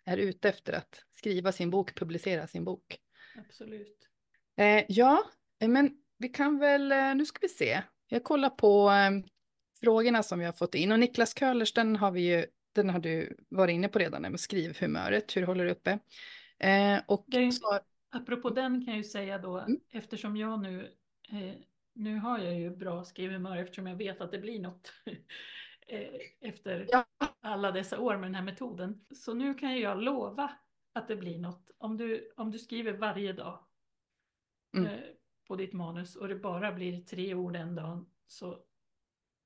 är 0.06 0.18
ute 0.18 0.50
efter 0.50 0.74
att 0.74 1.04
skriva 1.12 1.52
sin 1.52 1.70
bok, 1.70 1.96
publicera 1.96 2.48
sin 2.48 2.66
bok. 2.66 2.98
absolut. 3.36 4.08
Eh, 4.58 4.84
ja, 4.88 5.24
men 5.60 5.91
vi 6.18 6.30
kan 6.30 6.60
väl, 6.60 6.91
eh, 6.91 7.16
nu 7.16 7.26
ska 7.26 7.38
vi 7.41 7.50
se. 7.50 7.82
Jag 8.08 8.24
kollar 8.24 8.50
på 8.50 8.89
eh, 8.89 9.12
frågorna 9.80 10.24
som 10.24 10.39
vi 10.39 10.46
har 10.46 10.54
fått 10.54 10.76
in 10.76 10.91
och 10.91 11.00
Niklas 11.00 11.34
Köhlers, 11.39 11.74
den 11.74 11.96
har 11.96 12.12
vi 12.12 12.22
ju, 12.22 12.46
den 12.76 12.89
har 12.89 12.99
du 12.99 13.38
varit 13.49 13.73
inne 13.73 13.88
på 13.88 13.99
redan, 13.99 14.21
med 14.21 14.39
skrivhumöret, 14.39 15.38
hur 15.38 15.43
håller 15.43 15.65
du 15.65 15.71
uppe? 15.71 15.99
Eh, 16.59 16.99
och 17.07 17.26
Det 17.28 17.51
så, 17.51 17.80
Apropå 18.09 18.49
den 18.49 18.86
kan 18.86 18.93
jag 18.93 18.97
ju 18.97 19.03
säga 19.03 19.38
då, 19.38 19.59
Mm. 19.59 19.80
eftersom 19.91 20.38
jag 20.38 20.61
nu, 20.61 20.91
eh, 21.32 21.53
nu 21.93 22.17
har 22.17 22.39
jag 22.39 22.59
ju 22.59 22.69
bra 22.76 23.03
skrivhumör 23.03 23.57
eftersom 23.57 23.88
jag 23.88 23.95
vet 23.95 24.21
att 24.21 24.32
det 24.32 24.39
blir 24.39 24.59
något 24.59 24.93
eh, 25.88 26.21
efter 26.41 26.88
ja, 26.91 27.05
alla 27.41 27.71
dessa 27.71 27.99
år 27.99 28.17
med 28.17 28.28
den 28.28 28.36
här 28.36 28.43
metoden. 28.43 29.05
Så 29.15 29.34
nu 29.34 29.53
kan 29.53 29.80
jag 29.80 30.01
lova 30.03 30.51
att 30.93 31.07
det 31.07 31.15
blir 31.15 31.39
något. 31.39 31.71
Om 31.78 31.97
du, 31.97 32.32
om 32.36 32.51
du 32.51 32.59
skriver 32.59 32.93
varje 32.93 33.34
dag 33.34 33.59
Mm. 34.78 34.88
eh, 34.88 34.99
på 35.47 35.55
ditt 35.55 35.73
manus 35.73 36.15
och 36.15 36.28
det 36.28 36.36
bara 36.36 36.71
blir 36.71 37.01
tre 37.01 37.34
ord 37.34 37.55
en 37.55 37.76
dag 37.76 38.05
så 38.28 38.59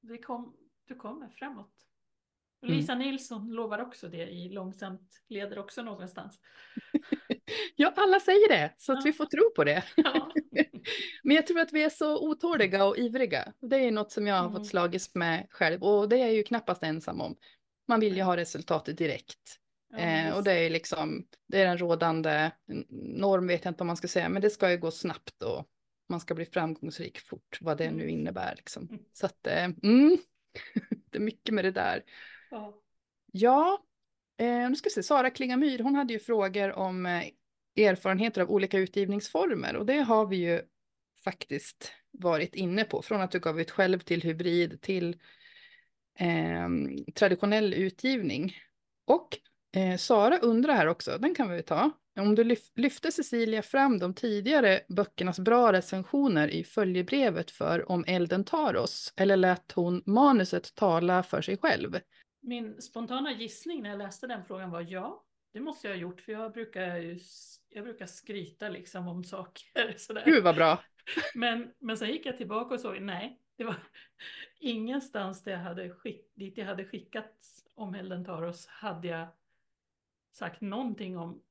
det 0.01 0.17
kom, 0.17 0.57
du 0.85 0.95
kommer 0.95 1.29
framåt. 1.29 1.88
Mm. 2.63 2.75
Lisa 2.77 2.95
Nilsson 2.95 3.51
lovar 3.51 3.79
också 3.79 4.07
det 4.09 4.27
i 4.27 4.49
Långsamt 4.49 5.21
leder 5.29 5.59
också 5.59 5.81
någonstans. 5.81 6.39
ja, 7.75 7.93
alla 7.95 8.19
säger 8.19 8.49
det, 8.49 8.73
så 8.77 8.91
att 8.93 8.97
Ja. 8.97 9.01
vi 9.05 9.13
får 9.13 9.25
tro 9.25 9.51
på 9.55 9.63
det. 9.63 9.83
Ja. 9.95 10.31
Men 11.23 11.35
jag 11.35 11.47
tror 11.47 11.59
att 11.59 11.73
vi 11.73 11.83
är 11.83 11.89
så 11.89 12.29
otåliga 12.29 12.85
och 12.85 12.97
ivriga. 12.97 13.53
Det 13.61 13.75
är 13.75 13.91
något 13.91 14.11
som 14.11 14.27
jag 14.27 14.35
har 14.35 14.41
Mm. 14.47 14.53
fått 14.53 14.67
slagits 14.67 15.15
med 15.15 15.47
själv 15.49 15.83
och 15.83 16.09
det 16.09 16.15
är 16.15 16.19
jag 16.25 16.33
ju 16.33 16.43
knappast 16.43 16.83
ensam 16.83 17.21
om. 17.21 17.35
Man 17.87 17.99
vill 17.99 18.15
ju 18.17 18.23
ha 18.23 18.37
resultatet 18.37 18.97
direkt. 18.97 19.55
Ja, 19.91 19.97
Eh, 19.97 20.35
och 20.37 20.43
det 20.43 20.51
är 20.53 20.69
liksom, 20.69 21.25
det 21.47 21.61
är 21.61 21.65
den 21.65 21.77
rådande 21.77 22.51
norm 23.17 23.47
vet 23.47 23.65
jag 23.65 23.71
inte 23.71 23.83
om 23.83 23.87
man 23.87 23.97
ska 23.97 24.07
säga, 24.07 24.29
men 24.29 24.41
det 24.41 24.49
ska 24.49 24.71
ju 24.71 24.77
gå 24.77 24.91
snabbt 24.91 25.43
och 25.43 25.65
man 26.09 26.19
ska 26.19 26.35
bli 26.35 26.45
framgångsrik 26.45 27.19
fort, 27.19 27.57
vad 27.61 27.77
det 27.77 27.91
nu 27.91 28.03
Mm. 28.03 28.09
innebär 28.19 28.53
liksom. 28.55 28.87
Mm. 28.89 29.01
Så 29.13 29.25
att, 29.25 29.47
eh, 29.47 29.63
mm, 29.63 30.17
det 31.11 31.17
är 31.17 31.21
mycket 31.21 31.53
med 31.55 31.65
det 31.65 31.71
där. 31.71 32.03
Ja. 32.49 32.73
Ja, 33.31 33.83
eh, 34.37 34.69
nu 34.69 34.75
ska 34.75 34.89
vi 34.89 34.93
se, 34.93 35.03
Sara 35.03 35.29
Klingamyr, 35.29 35.79
hon 35.79 35.95
hade 35.95 36.13
ju 36.13 36.19
frågor 36.19 36.71
om 36.71 37.05
eh, 37.05 37.23
erfarenheter 37.75 38.41
av 38.41 38.49
olika 38.51 38.77
utgivningsformer 38.77 39.75
och 39.75 39.85
det 39.85 40.01
har 40.01 40.25
vi 40.25 40.35
ju 40.37 40.61
faktiskt 41.23 41.91
varit 42.11 42.55
inne 42.55 42.83
på, 42.83 43.01
från 43.01 43.21
att 43.21 43.31
du 43.31 43.39
gav 43.39 43.61
ut 43.61 43.71
själv 43.71 43.99
till 43.99 44.21
hybrid 44.21 44.81
till 44.81 45.17
eh, 46.19 46.69
traditionell 47.15 47.73
utgivning. 47.73 48.55
Och 49.05 49.37
eh, 49.75 49.97
Sara 49.97 50.37
undrar 50.37 50.73
här 50.73 50.87
också, 50.87 51.17
den 51.17 51.35
kan 51.35 51.51
vi 51.51 51.63
ta, 51.63 51.91
om 52.19 52.35
du 52.35 52.43
lyf 52.43 52.59
lyfte 52.75 53.11
Cecilia 53.11 53.61
fram 53.61 53.99
de 53.99 54.13
tidigare 54.13 54.81
böckernas 54.89 55.39
bra 55.39 55.73
recensioner 55.73 56.47
i 56.47 56.63
följebrevet 56.63 57.51
för 57.51 57.91
Om 57.91 58.03
elden 58.07 58.43
tar 58.43 58.75
oss, 58.75 59.13
eller 59.15 59.37
lät 59.37 59.71
hon 59.71 60.03
manuset 60.05 60.75
tala 60.75 61.23
för 61.23 61.41
sig 61.41 61.57
själv? 61.57 61.99
Min 62.39 62.81
spontana 62.81 63.31
gissning 63.31 63.83
när 63.83 63.89
jag 63.89 63.97
läste 63.97 64.27
den 64.27 64.45
frågan 64.45 64.71
var 64.71 64.81
ja, 64.81 65.23
det 65.51 65.59
måste 65.59 65.87
jag 65.87 65.95
ha 65.95 66.01
gjort 66.01 66.21
för 66.21 66.31
jag 66.31 66.53
brukar, 66.53 67.17
jag 67.69 67.83
brukar 67.83 68.05
skryta 68.05 68.69
liksom 68.69 69.07
om 69.07 69.23
saker. 69.23 69.93
Sådär. 69.97 70.25
Gud 70.25 70.43
vad 70.43 70.55
bra! 70.55 70.83
Men, 71.35 71.73
men 71.79 71.97
sen 71.97 72.09
gick 72.09 72.25
jag 72.25 72.37
tillbaka 72.37 72.73
och 72.73 72.79
såg, 72.79 73.01
nej, 73.01 73.41
det 73.55 73.63
var 73.63 73.75
ingenstans 74.59 75.43
där 75.43 75.51
jag 75.51 75.59
hade 75.59 75.89
skick, 75.89 76.31
dit 76.35 76.57
jag 76.57 76.65
hade 76.65 76.85
skickat 76.85 77.35
om 77.75 77.95
elden 77.95 78.25
tar 78.25 78.41
oss 78.41 78.67
hade 78.67 79.07
jag 79.07 79.27
sagt 80.31 80.61
någonting 80.61 81.17
om, 81.17 81.41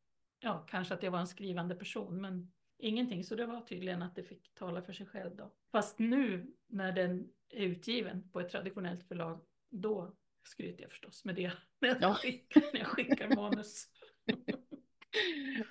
ja, 0.40 0.66
kanske 0.68 0.94
att 0.94 1.02
jag 1.02 1.10
var 1.10 1.18
en 1.18 1.26
skrivande 1.26 1.74
person, 1.74 2.20
men 2.20 2.52
ingenting. 2.78 3.24
Så 3.24 3.34
det 3.34 3.46
var 3.46 3.60
tydligen 3.60 4.02
att 4.02 4.14
det 4.14 4.22
fick 4.22 4.54
tala 4.54 4.82
för 4.82 4.92
sig 4.92 5.06
själv 5.06 5.36
då. 5.36 5.52
Fast 5.72 5.98
nu 5.98 6.54
när 6.66 6.92
den 6.92 7.28
är 7.48 7.64
utgiven 7.64 8.30
på 8.32 8.40
ett 8.40 8.50
traditionellt 8.50 9.04
förlag, 9.04 9.40
då 9.70 10.16
skryter 10.48 10.82
jag 10.82 10.90
förstås 10.90 11.24
med 11.24 11.34
det 11.34 11.52
när 11.80 11.88
jag, 11.88 11.96
Ja. 12.00 12.14
skickar, 12.14 12.62
när 12.72 12.80
jag 12.80 12.86
skickar 12.88 13.36
manus. 13.36 13.86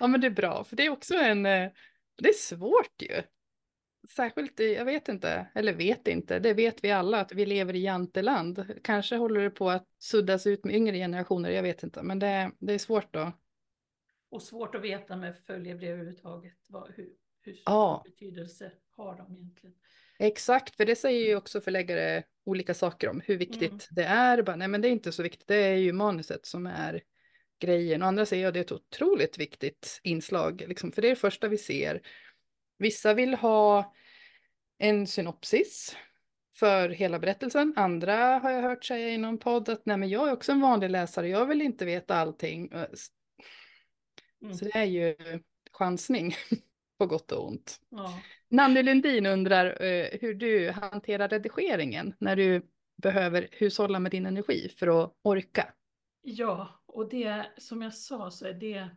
Ja, 0.00 0.06
men 0.06 0.20
det 0.20 0.26
är 0.26 0.30
bra, 0.30 0.64
för 0.64 0.76
det 0.76 0.86
är 0.86 0.90
också 0.90 1.14
en, 1.14 1.46
eh, 1.46 1.70
det 2.22 2.28
är 2.28 2.32
svårt 2.32 3.02
ju. 3.02 3.22
Särskilt 4.16 4.60
i, 4.60 4.74
jag 4.74 4.84
vet 4.84 5.08
inte, 5.08 5.46
eller 5.54 5.74
vet 5.74 6.08
inte, 6.08 6.38
det 6.38 6.54
vet 6.54 6.84
vi 6.84 6.90
alla 6.90 7.20
att 7.20 7.32
vi 7.32 7.46
lever 7.46 7.74
i 7.76 7.78
janteland. 7.82 8.74
Kanske 8.84 9.16
håller 9.16 9.40
det 9.40 9.50
på 9.50 9.70
att 9.70 9.86
suddas 9.98 10.46
ut 10.46 10.64
med 10.64 10.74
yngre 10.74 10.96
generationer, 10.96 11.50
jag 11.50 11.62
vet 11.62 11.82
inte, 11.82 12.02
men 12.02 12.18
det, 12.18 12.50
det 12.58 12.72
är 12.74 12.78
svårt 12.78 13.12
då. 13.14 13.32
Och 14.30 14.42
svårt 14.42 14.74
att 14.74 14.82
veta 14.82 15.16
med 15.16 15.36
följebrev 15.46 15.90
överhuvudtaget. 15.92 16.54
Vad, 16.66 16.90
hur, 16.94 17.10
hur 17.40 17.52
stor 17.54 17.62
Ja. 17.72 18.02
betydelse 18.04 18.72
har 18.90 19.16
de 19.16 19.32
egentligen? 19.36 19.76
Exakt, 20.18 20.76
för 20.76 20.84
det 20.84 20.96
säger 20.96 21.28
ju 21.28 21.36
också 21.36 21.60
förläggare 21.60 22.22
olika 22.44 22.74
saker 22.74 23.08
om 23.08 23.20
hur 23.24 23.38
viktigt 23.38 23.70
Mm. 23.70 23.78
det 23.90 24.04
är. 24.04 24.42
Bara, 24.42 24.56
nej, 24.56 24.68
men 24.68 24.80
det 24.80 24.88
är 24.88 24.92
inte 24.92 25.12
så 25.12 25.22
viktigt, 25.22 25.48
det 25.48 25.56
är 25.56 25.76
ju 25.76 25.92
manuset 25.92 26.46
som 26.46 26.66
är 26.66 27.02
grejen. 27.60 28.02
Och 28.02 28.08
andra 28.08 28.26
säger 28.26 28.48
att 28.48 28.54
det 28.54 28.60
är 28.60 28.64
ett 28.64 28.72
otroligt 28.72 29.38
viktigt 29.38 30.00
inslag, 30.02 30.64
liksom, 30.68 30.92
för 30.92 31.02
det 31.02 31.08
är 31.08 31.10
det 31.10 31.16
första 31.16 31.48
vi 31.48 31.58
ser. 31.58 32.02
Vissa 32.78 33.14
vill 33.14 33.34
ha 33.34 33.94
en 34.78 35.06
synopsis 35.06 35.96
för 36.54 36.88
hela 36.88 37.18
berättelsen. 37.18 37.74
Andra 37.76 38.38
har 38.38 38.50
jag 38.50 38.62
hört 38.62 38.84
säga 38.84 39.08
i 39.08 39.18
någon 39.18 39.38
podd 39.38 39.68
att 39.68 39.86
nej, 39.86 39.96
men 39.96 40.08
jag 40.08 40.28
är 40.28 40.32
också 40.32 40.52
en 40.52 40.60
vanlig 40.60 40.90
läsare, 40.90 41.28
jag 41.28 41.46
vill 41.46 41.62
inte 41.62 41.84
veta 41.84 42.14
allting. 42.14 42.72
Mm. 42.72 44.54
Så 44.54 44.64
det 44.64 44.78
är 44.78 44.84
ju 44.84 45.16
chansning 45.72 46.34
på 46.98 47.06
gott 47.06 47.32
och 47.32 47.48
ont. 47.48 47.80
Ja. 47.88 48.20
Nanny 48.48 48.82
Lundin 48.82 49.26
undrar 49.26 49.82
eh, 49.82 50.08
hur 50.20 50.34
du 50.34 50.70
hanterar 50.70 51.28
redigeringen 51.28 52.14
när 52.18 52.36
du 52.36 52.62
behöver 52.96 53.48
hushålla 53.52 53.98
med 53.98 54.10
din 54.10 54.26
energi 54.26 54.68
för 54.68 55.04
att 55.04 55.14
orka. 55.22 55.74
ja, 56.22 56.82
och 56.86 57.08
det 57.08 57.46
som 57.58 57.82
jag 57.82 57.94
sa 57.94 58.30
så 58.30 58.46
är 58.46 58.54
det, 58.54 58.88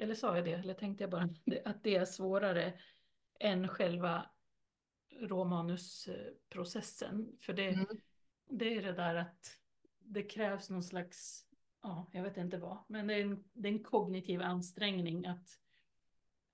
eller 0.00 0.14
sa 0.14 0.36
jag 0.36 0.44
det, 0.44 0.52
eller 0.52 0.74
tänkte 0.74 1.04
jag 1.04 1.10
bara 1.10 1.28
att 1.64 1.84
det 1.84 1.96
är 1.96 2.04
svårare 2.04 2.72
än 3.40 3.68
själva 3.68 4.26
råmanusprocessen. 5.20 7.36
För 7.40 7.52
det, 7.52 7.68
Mm. 7.68 7.86
det 8.50 8.74
är 8.76 8.82
det 8.82 8.92
där 8.92 9.14
att 9.14 9.58
det 9.98 10.22
krävs 10.22 10.70
någon 10.70 10.82
slags, 10.82 11.44
ja, 11.82 12.10
jag 12.12 12.22
vet 12.22 12.36
inte 12.36 12.58
vad, 12.58 12.78
men 12.88 13.06
det 13.06 13.14
är 13.14 13.22
en, 13.22 13.44
det 13.52 13.68
är 13.68 13.72
en 13.72 13.84
kognitiv 13.84 14.42
ansträngning 14.42 15.26
att, 15.26 15.58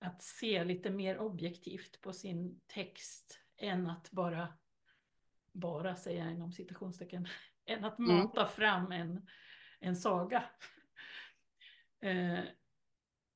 att 0.01 0.23
se 0.23 0.65
lite 0.65 0.91
mer 0.91 1.19
objektivt 1.19 2.01
på 2.01 2.13
sin 2.13 2.61
text 2.67 3.41
än 3.57 3.87
att 3.87 4.11
bara, 4.11 4.49
bara 5.53 5.97
säga 5.97 6.31
inom 6.31 6.53
citationstecken, 6.53 7.27
än 7.65 7.85
att 7.85 7.99
Mm. 7.99 8.17
mata 8.17 8.47
fram 8.47 8.93
en, 8.93 9.27
en 9.81 9.97
saga. 9.97 10.45
Eh, 12.03 12.41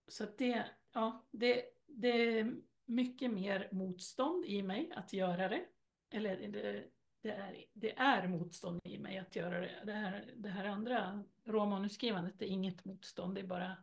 så 0.08 0.24
att 0.24 0.38
det, 0.38 0.64
ja, 0.92 1.26
det, 1.30 1.64
det 1.86 2.38
är 2.38 2.54
mycket 2.84 3.30
mer 3.30 3.68
motstånd 3.72 4.44
i 4.44 4.62
mig 4.62 4.92
att 4.96 5.12
göra 5.12 5.48
det. 5.48 5.64
Eller 6.10 6.48
det, 6.48 6.84
det, 7.22 7.30
är, 7.30 7.64
det 7.72 7.98
är 7.98 8.28
motstånd 8.28 8.80
i 8.84 8.98
mig 8.98 9.18
att 9.18 9.36
göra 9.36 9.60
det. 9.60 9.82
Det 9.84 9.92
här, 9.92 10.32
det 10.36 10.48
här 10.48 10.64
andra 10.64 11.24
råmanusskrivandet 11.44 12.42
är 12.42 12.46
inget 12.46 12.84
motstånd, 12.84 13.34
det 13.34 13.40
är 13.40 13.46
bara 13.46 13.76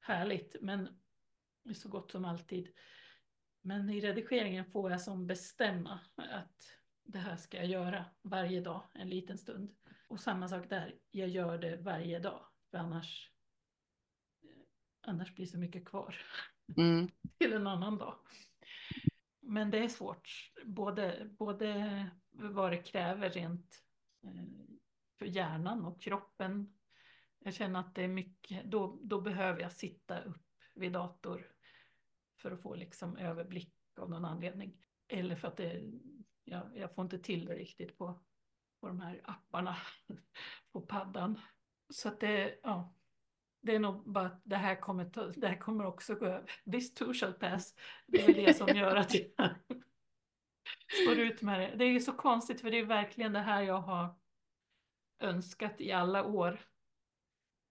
härligt. 0.00 0.56
Men 0.60 1.00
så 1.72 1.88
gott 1.88 2.10
som 2.10 2.24
alltid. 2.24 2.68
Men 3.62 3.90
i 3.90 4.00
redigeringen 4.00 4.64
får 4.64 4.90
jag 4.90 5.00
som 5.00 5.26
bestämma 5.26 6.00
att 6.16 6.78
det 7.04 7.18
här 7.18 7.36
ska 7.36 7.56
jag 7.56 7.66
göra 7.66 8.04
varje 8.22 8.60
dag, 8.60 8.82
en 8.94 9.08
liten 9.08 9.38
stund. 9.38 9.74
Och 10.08 10.20
samma 10.20 10.48
sak 10.48 10.68
där, 10.70 10.98
jag 11.10 11.28
gör 11.28 11.58
det 11.58 11.76
varje 11.76 12.18
dag. 12.18 12.46
För 12.70 12.78
annars, 12.78 13.30
annars 15.00 15.34
blir 15.34 15.46
så 15.46 15.58
mycket 15.58 15.84
kvar 15.84 16.16
Mm. 16.76 17.08
till 17.38 17.52
en 17.52 17.66
annan 17.66 17.98
dag. 17.98 18.18
Men 19.40 19.70
det 19.70 19.78
är 19.78 19.88
svårt, 19.88 20.52
både, 20.64 21.28
både 21.38 22.10
vad 22.30 22.72
det 22.72 22.82
kräver 22.82 23.30
rent 23.30 23.82
eh, 24.22 24.44
för 25.18 25.26
hjärnan 25.26 25.84
och 25.84 26.02
kroppen. 26.02 26.74
Jag 27.38 27.54
känner 27.54 27.80
att 27.80 27.94
det 27.94 28.02
är 28.02 28.08
mycket, 28.08 28.64
då, 28.64 29.00
då 29.02 29.20
behöver 29.20 29.60
jag 29.60 29.72
sitta 29.72 30.20
upp 30.20 30.46
vid 30.74 30.92
dator 30.92 31.53
för 32.44 32.50
att 32.50 32.62
få 32.62 32.74
liksom 32.74 33.16
överblick 33.16 33.74
av 34.00 34.10
någon 34.10 34.24
anledning. 34.24 34.76
Eller 35.08 35.36
för 35.36 35.48
att 35.48 35.56
det, 35.56 35.82
jag, 36.44 36.62
jag 36.74 36.94
får 36.94 37.04
inte 37.04 37.18
till 37.18 37.44
det 37.44 37.54
riktigt 37.54 37.98
på, 37.98 38.20
på 38.80 38.88
de 38.88 39.00
här 39.00 39.20
apparna 39.24 39.76
på 40.72 40.80
paddan. 40.80 41.40
Så 41.88 42.08
att 42.08 42.20
det, 42.20 42.60
ja, 42.62 42.94
det 43.60 43.74
är 43.74 43.78
nog 43.78 44.12
bara 44.12 44.26
att 44.26 44.40
det 44.44 44.56
här 44.56 44.80
kommer, 44.80 45.04
ta, 45.04 45.26
det 45.26 45.48
här 45.48 45.58
kommer 45.58 45.86
också 45.86 46.14
gå 46.14 46.26
över. 46.26 46.50
This 46.72 46.94
too 46.94 47.14
shall 47.14 47.32
pass. 47.32 47.74
Det 48.06 48.24
är 48.24 48.34
det 48.34 48.54
som 48.54 48.68
gör 48.68 48.96
att 48.96 49.14
jag 49.14 49.24
står 51.02 51.18
ut 51.18 51.42
med 51.42 51.60
det. 51.60 51.76
Det 51.76 51.84
är 51.84 51.90
ju 51.90 52.00
så 52.00 52.12
konstigt 52.12 52.60
för 52.60 52.70
det 52.70 52.78
är 52.78 52.84
verkligen 52.84 53.32
det 53.32 53.40
här 53.40 53.62
jag 53.62 53.80
har 53.80 54.14
önskat 55.18 55.80
i 55.80 55.92
alla 55.92 56.24
år. 56.24 56.60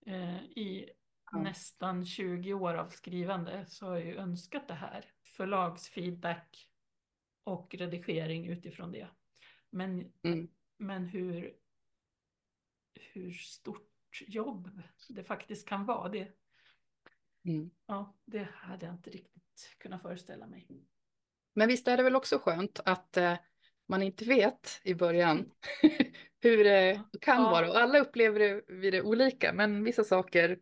Eh, 0.05 0.43
I 0.43 0.89
Ja. 1.34 1.41
nästan 1.41 2.05
20 2.05 2.53
år 2.53 2.73
av 2.73 2.89
skrivande 2.89 3.65
så 3.67 3.86
har 3.86 3.93
jag 3.97 4.05
ju 4.05 4.15
önskat 4.17 4.67
det 4.67 4.73
här. 4.73 5.05
Förlagsfeedback 5.38 6.69
och 7.43 7.75
redigering 7.75 8.47
utifrån 8.47 8.91
det. 8.91 9.07
Men, 9.69 10.11
Mm. 10.23 10.47
men 10.77 11.05
hur, 11.05 11.53
hur 13.13 13.31
stort 13.31 13.89
jobb 14.27 14.81
det 15.09 15.23
faktiskt 15.23 15.67
kan 15.67 15.86
vara, 15.86 16.09
det, 16.09 16.31
Mm. 17.45 17.71
ja, 17.86 18.15
det 18.25 18.47
hade 18.53 18.86
jag 18.86 18.95
inte 18.95 19.09
riktigt 19.09 19.75
kunnat 19.77 20.01
föreställa 20.01 20.47
mig. 20.47 20.67
Men 21.53 21.67
visst 21.67 21.88
är 21.88 21.97
det 21.97 22.03
väl 22.03 22.15
också 22.15 22.39
skönt 22.39 22.79
att 22.86 23.17
eh, 23.17 23.38
man 23.88 24.03
inte 24.03 24.25
vet 24.25 24.81
i 24.84 24.95
början 24.95 25.51
hur 26.41 26.63
det 26.63 27.01
kan 27.21 27.41
Ja. 27.41 27.49
vara. 27.51 27.69
Och 27.69 27.77
alla 27.77 27.99
upplever 27.99 28.39
det, 28.39 28.91
det 28.91 29.01
olika, 29.01 29.53
men 29.53 29.84
vissa 29.84 30.03
saker 30.03 30.59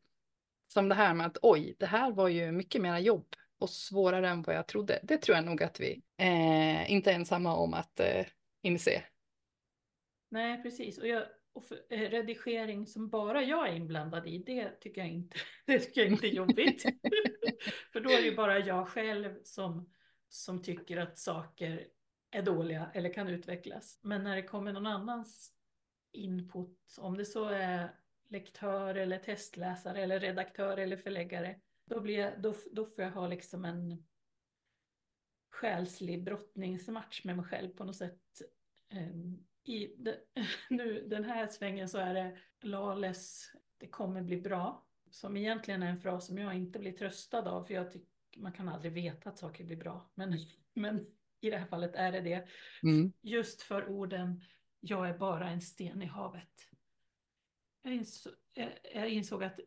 som 0.73 0.89
det 0.89 0.95
här 0.95 1.13
med 1.13 1.25
att 1.27 1.37
oj, 1.41 1.75
det 1.79 1.85
här 1.85 2.11
var 2.11 2.27
ju 2.27 2.51
mycket 2.51 2.81
mera 2.81 2.99
jobb 2.99 3.35
och 3.59 3.69
svårare 3.69 4.29
än 4.29 4.41
vad 4.41 4.55
jag 4.55 4.67
trodde. 4.67 4.99
Det 5.03 5.17
tror 5.17 5.35
jag 5.35 5.45
nog 5.45 5.63
att 5.63 5.79
vi 5.79 6.03
eh, 6.17 6.91
inte 6.91 7.11
är 7.11 7.15
ensamma 7.15 7.55
om 7.55 7.73
att 7.73 7.99
eh, 7.99 8.25
inse. 8.61 9.03
Nej, 10.29 10.61
precis. 10.61 10.97
Och, 10.97 11.07
jag, 11.07 11.23
och 11.53 11.65
för, 11.65 11.79
eh, 11.89 12.09
redigering 12.09 12.87
som 12.87 13.09
bara 13.09 13.43
jag 13.43 13.69
är 13.69 13.75
inblandad 13.75 14.27
i, 14.27 14.37
det 14.37 14.69
tycker 14.69 15.01
jag 15.01 15.09
inte, 15.09 15.37
det 15.65 15.79
tycker 15.79 16.01
jag 16.01 16.11
inte 16.11 16.27
är 16.27 16.33
jobbigt. 16.33 16.83
för 17.93 17.99
då 17.99 18.09
är 18.09 18.17
det 18.17 18.27
ju 18.27 18.35
bara 18.35 18.59
jag 18.59 18.87
själv 18.87 19.35
som, 19.43 19.89
som 20.29 20.61
tycker 20.61 20.97
att 20.97 21.19
saker 21.19 21.87
är 22.31 22.41
dåliga 22.41 22.91
eller 22.93 23.13
kan 23.13 23.27
utvecklas. 23.27 23.99
Men 24.01 24.23
när 24.23 24.35
det 24.35 24.43
kommer 24.43 24.73
någon 24.73 24.87
annans 24.87 25.51
input, 26.11 26.97
om 26.97 27.17
det 27.17 27.25
så 27.25 27.45
är 27.45 28.00
lektör 28.31 28.95
eller 28.95 29.17
testläsare 29.17 30.01
eller 30.01 30.19
redaktör 30.19 30.77
eller 30.77 30.97
förläggare, 30.97 31.59
då, 31.85 31.99
blir 31.99 32.19
jag, 32.19 32.41
då, 32.41 32.55
då 32.71 32.85
får 32.85 33.03
jag 33.03 33.11
ha 33.11 33.27
liksom 33.27 33.65
en 33.65 34.03
själslig 35.51 36.23
brottningsmatch 36.23 37.23
med 37.23 37.35
mig 37.35 37.45
själv 37.45 37.69
på 37.69 37.83
något 37.83 37.95
sätt. 37.95 38.21
Ehm, 38.89 39.43
I 39.63 39.87
de, 39.97 40.15
nu, 40.69 41.07
den 41.07 41.23
här 41.23 41.47
svängen 41.47 41.89
så 41.89 41.97
är 41.97 42.13
det 42.13 42.37
Lales 42.61 43.51
Det 43.77 43.87
kommer 43.87 44.21
bli 44.21 44.37
bra. 44.37 44.87
Som 45.09 45.37
egentligen 45.37 45.83
är 45.83 45.87
en 45.87 46.01
fras 46.01 46.27
som 46.27 46.37
jag 46.37 46.55
inte 46.55 46.79
blir 46.79 46.91
tröstad 46.91 47.49
av 47.49 47.63
för 47.63 47.73
jag 47.73 47.91
tycker 47.91 48.11
man 48.37 48.53
kan 48.53 48.69
aldrig 48.69 48.93
veta 48.93 49.29
att 49.29 49.37
saker 49.37 49.63
blir 49.63 49.77
bra. 49.77 50.11
Men, 50.15 50.37
men 50.73 51.05
i 51.41 51.49
det 51.49 51.57
här 51.57 51.65
fallet 51.65 51.95
är 51.95 52.11
det 52.11 52.21
det. 52.21 52.47
Mm. 52.83 53.13
Just 53.21 53.61
för 53.61 53.89
orden 53.89 54.43
Jag 54.79 55.09
är 55.09 55.17
bara 55.17 55.49
en 55.49 55.61
sten 55.61 56.01
i 56.01 56.05
havet. 56.05 56.70
Jag 57.81 57.93
insåg, 57.93 58.33
jag, 58.53 58.79
jag 58.93 59.09
insåg 59.09 59.43
att 59.43 59.59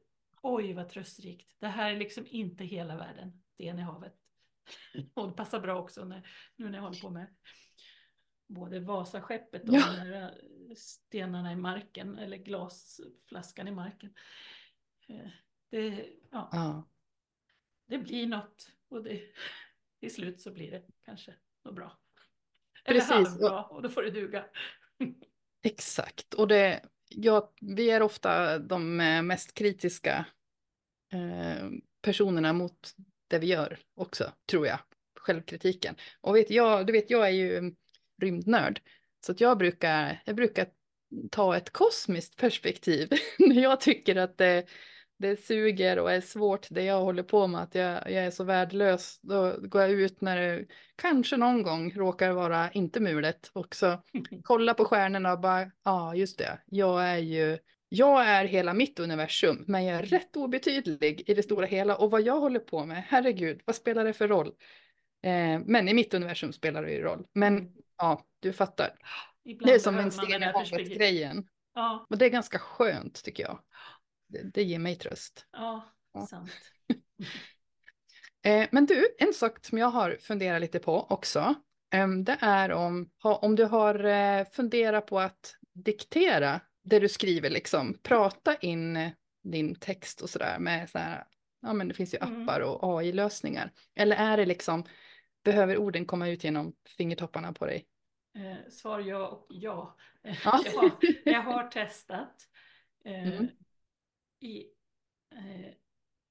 oj 0.42 0.72
vad 0.72 0.88
tröstrikt. 0.88 1.56
Det 1.58 1.66
här 1.66 1.92
är 1.92 1.96
liksom 1.98 2.26
inte 2.26 2.64
hela 2.64 2.96
världen. 2.96 3.42
Sten 3.54 3.78
i 3.78 3.82
havet. 3.82 4.14
Och 5.14 5.28
det 5.28 5.34
passar 5.36 5.60
bra 5.60 5.80
också 5.80 6.04
när, 6.04 6.28
nu 6.56 6.68
när 6.68 6.78
jag 6.78 6.82
håller 6.82 7.00
på 7.00 7.10
med 7.10 7.34
både 8.46 8.80
Vasaskeppet 8.80 9.68
och 9.68 9.74
Ja. 9.74 9.92
de 9.96 10.08
där 10.10 10.40
stenarna 10.76 11.52
i 11.52 11.56
marken 11.56 12.18
eller 12.18 12.36
glasflaskan 12.36 13.68
i 13.68 13.70
marken. 13.70 14.14
Eh, 15.08 15.28
Det, 15.70 16.08
ja, 16.30 16.48
Ja. 16.52 16.88
det 17.86 17.98
blir 17.98 18.26
något 18.26 18.70
och 18.88 19.02
det, 19.02 19.22
till 20.00 20.14
slut 20.14 20.40
så 20.40 20.50
blir 20.52 20.70
det 20.70 20.82
kanske 21.04 21.34
något 21.64 21.74
bra. 21.74 21.98
Eller 22.84 23.00
Precis, 23.00 23.12
halvbra 23.12 23.64
och 23.64 23.82
då 23.82 23.88
får 23.88 24.02
det 24.02 24.10
duga. 24.10 24.46
Exakt, 25.62 26.34
och 26.34 26.48
det, 26.48 26.88
ja, 27.16 27.52
vi 27.60 27.90
är 27.90 28.02
ofta 28.02 28.58
de 28.58 29.00
eh, 29.00 29.22
mest 29.22 29.54
kritiska 29.54 30.26
eh, 31.12 31.68
personerna 32.02 32.52
mot 32.52 32.94
det 33.28 33.38
vi 33.38 33.46
gör 33.46 33.78
också, 33.94 34.32
tror 34.46 34.66
jag. 34.66 34.78
Självkritiken. 35.20 35.94
Och 36.20 36.36
vet 36.36 36.50
jag, 36.50 36.86
du 36.86 36.92
vet, 36.92 37.10
jag 37.10 37.26
är 37.26 37.32
ju 37.32 37.74
rymdnörd, 38.22 38.80
så 39.26 39.32
att 39.32 39.40
jag 39.40 39.58
brukar, 39.58 40.22
jag 40.24 40.36
brukar 40.36 40.66
ta 41.30 41.56
ett 41.56 41.70
kosmiskt 41.70 42.36
perspektiv. 42.36 43.08
När 43.38 43.62
jag 43.62 43.80
tycker 43.80 44.16
att 44.16 44.38
det, 44.38 44.66
det 45.24 45.44
suger 45.44 45.98
och 45.98 46.12
är 46.12 46.20
svårt 46.20 46.66
det 46.70 46.82
jag 46.82 47.00
håller 47.00 47.22
på 47.22 47.46
med, 47.46 47.62
att 47.62 47.74
jag, 47.74 48.10
jag 48.10 48.24
är 48.24 48.30
så 48.30 48.44
värdelös, 48.44 49.20
då 49.22 49.56
går 49.60 49.82
jag 49.82 49.90
ut 49.90 50.20
när 50.20 50.36
det 50.36 50.66
kanske 50.96 51.36
någon 51.36 51.62
gång 51.62 51.92
råkar 51.92 52.32
vara 52.32 52.70
inte 52.70 53.00
mulet 53.00 53.50
och 53.52 53.74
så 53.74 54.02
kolla 54.42 54.74
på 54.74 54.84
stjärnorna 54.84 55.32
och 55.32 55.40
bara, 55.40 55.60
ja 55.62 55.70
ah, 55.82 56.14
just 56.14 56.38
det, 56.38 56.58
jag 56.66 57.08
är 57.08 57.18
ju 57.18 57.58
jag 57.88 58.26
är 58.28 58.44
hela 58.44 58.74
mitt 58.74 59.00
universum, 59.00 59.64
men 59.66 59.84
jag 59.84 59.98
är 59.98 60.02
rätt 60.02 60.36
obetydlig 60.36 61.22
i 61.26 61.34
det 61.34 61.42
stora 61.42 61.66
hela. 61.66 61.96
Och 61.96 62.10
vad 62.10 62.22
jag 62.22 62.40
håller 62.40 62.60
på 62.60 62.84
med, 62.84 63.04
herregud, 63.08 63.60
vad 63.64 63.76
spelar 63.76 64.04
det 64.04 64.12
för 64.12 64.28
roll? 64.28 64.52
Eh, 65.22 65.60
men 65.64 65.88
i 65.88 65.94
mitt 65.94 66.14
universum 66.14 66.52
spelar 66.52 66.82
det 66.82 66.92
ju 66.92 67.02
roll. 67.02 67.26
Men 67.32 67.58
mm. 67.58 67.72
ja, 67.98 68.24
du 68.40 68.52
fattar. 68.52 68.90
Ibland 69.44 69.70
det 69.70 69.74
är 69.74 69.78
som 69.78 69.98
en 69.98 70.10
sten 70.12 70.42
i 70.42 70.46
havet-grejen. 70.46 71.46
Ja. 71.74 72.06
Och 72.10 72.18
det 72.18 72.24
är 72.24 72.30
ganska 72.30 72.58
skönt 72.58 73.24
tycker 73.24 73.42
jag. 73.42 73.58
Det, 74.26 74.42
det 74.42 74.62
ger 74.62 74.78
mig 74.78 74.96
tröst. 74.96 75.46
Ja, 75.52 75.94
ja. 76.12 76.26
sant. 76.26 76.50
eh, 78.42 78.68
men 78.72 78.86
du, 78.86 79.16
en 79.18 79.34
sak 79.34 79.64
som 79.64 79.78
jag 79.78 79.86
har 79.86 80.16
funderat 80.20 80.60
lite 80.60 80.78
på 80.78 81.06
också. 81.10 81.54
Eh, 81.94 82.08
det 82.08 82.38
är 82.40 82.72
om, 82.72 83.10
om 83.22 83.56
du 83.56 83.64
har 83.64 84.04
eh, 84.04 84.44
funderat 84.44 85.06
på 85.06 85.20
att 85.20 85.56
diktera 85.72 86.60
det 86.82 86.98
du 86.98 87.08
skriver, 87.08 87.50
liksom 87.50 87.98
prata 88.02 88.56
in 88.56 89.10
din 89.42 89.74
text 89.74 90.20
och 90.20 90.30
sådär 90.30 90.58
med 90.58 90.90
så 90.90 90.98
här, 90.98 91.24
ja 91.62 91.72
men 91.72 91.88
det 91.88 91.94
finns 91.94 92.14
ju 92.14 92.18
mm. 92.18 92.42
appar 92.42 92.60
och 92.60 92.98
AI-lösningar. 92.98 93.72
Eller 93.94 94.16
är 94.16 94.36
det 94.36 94.46
liksom, 94.46 94.84
behöver 95.44 95.76
orden 95.76 96.06
komma 96.06 96.28
ut 96.28 96.44
genom 96.44 96.72
fingertopparna 96.96 97.52
på 97.52 97.66
dig? 97.66 97.86
Eh, 98.36 98.70
svar 98.70 99.00
ja 99.00 99.28
och 99.28 99.46
ja. 99.48 99.96
ja. 100.22 100.32
jag, 100.64 100.72
har, 100.72 100.92
jag 101.24 101.42
har 101.42 101.68
testat. 101.70 102.48
Mm. 103.04 103.48
I, 104.45 104.70
eh, 105.30 105.74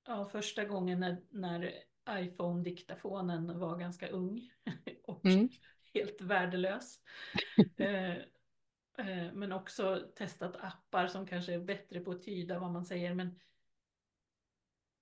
ja, 0.07 0.25
första 0.25 0.65
gången 0.65 0.99
när, 0.99 1.21
när 1.29 1.73
iPhone-diktafonen 2.09 3.59
var 3.59 3.77
ganska 3.77 4.07
ung 4.07 4.51
och 5.03 5.25
mm. 5.25 5.49
helt 5.93 6.21
värdelös. 6.21 6.99
Eh, 7.77 8.17
Eh, 8.97 9.33
men 9.33 9.51
också 9.51 10.07
testat 10.15 10.55
appar 10.55 11.07
som 11.07 11.27
kanske 11.27 11.53
är 11.53 11.59
bättre 11.59 11.99
på 11.99 12.11
att 12.11 12.23
tyda 12.23 12.59
vad 12.59 12.71
man 12.71 12.85
säger. 12.85 13.13
Men 13.13 13.39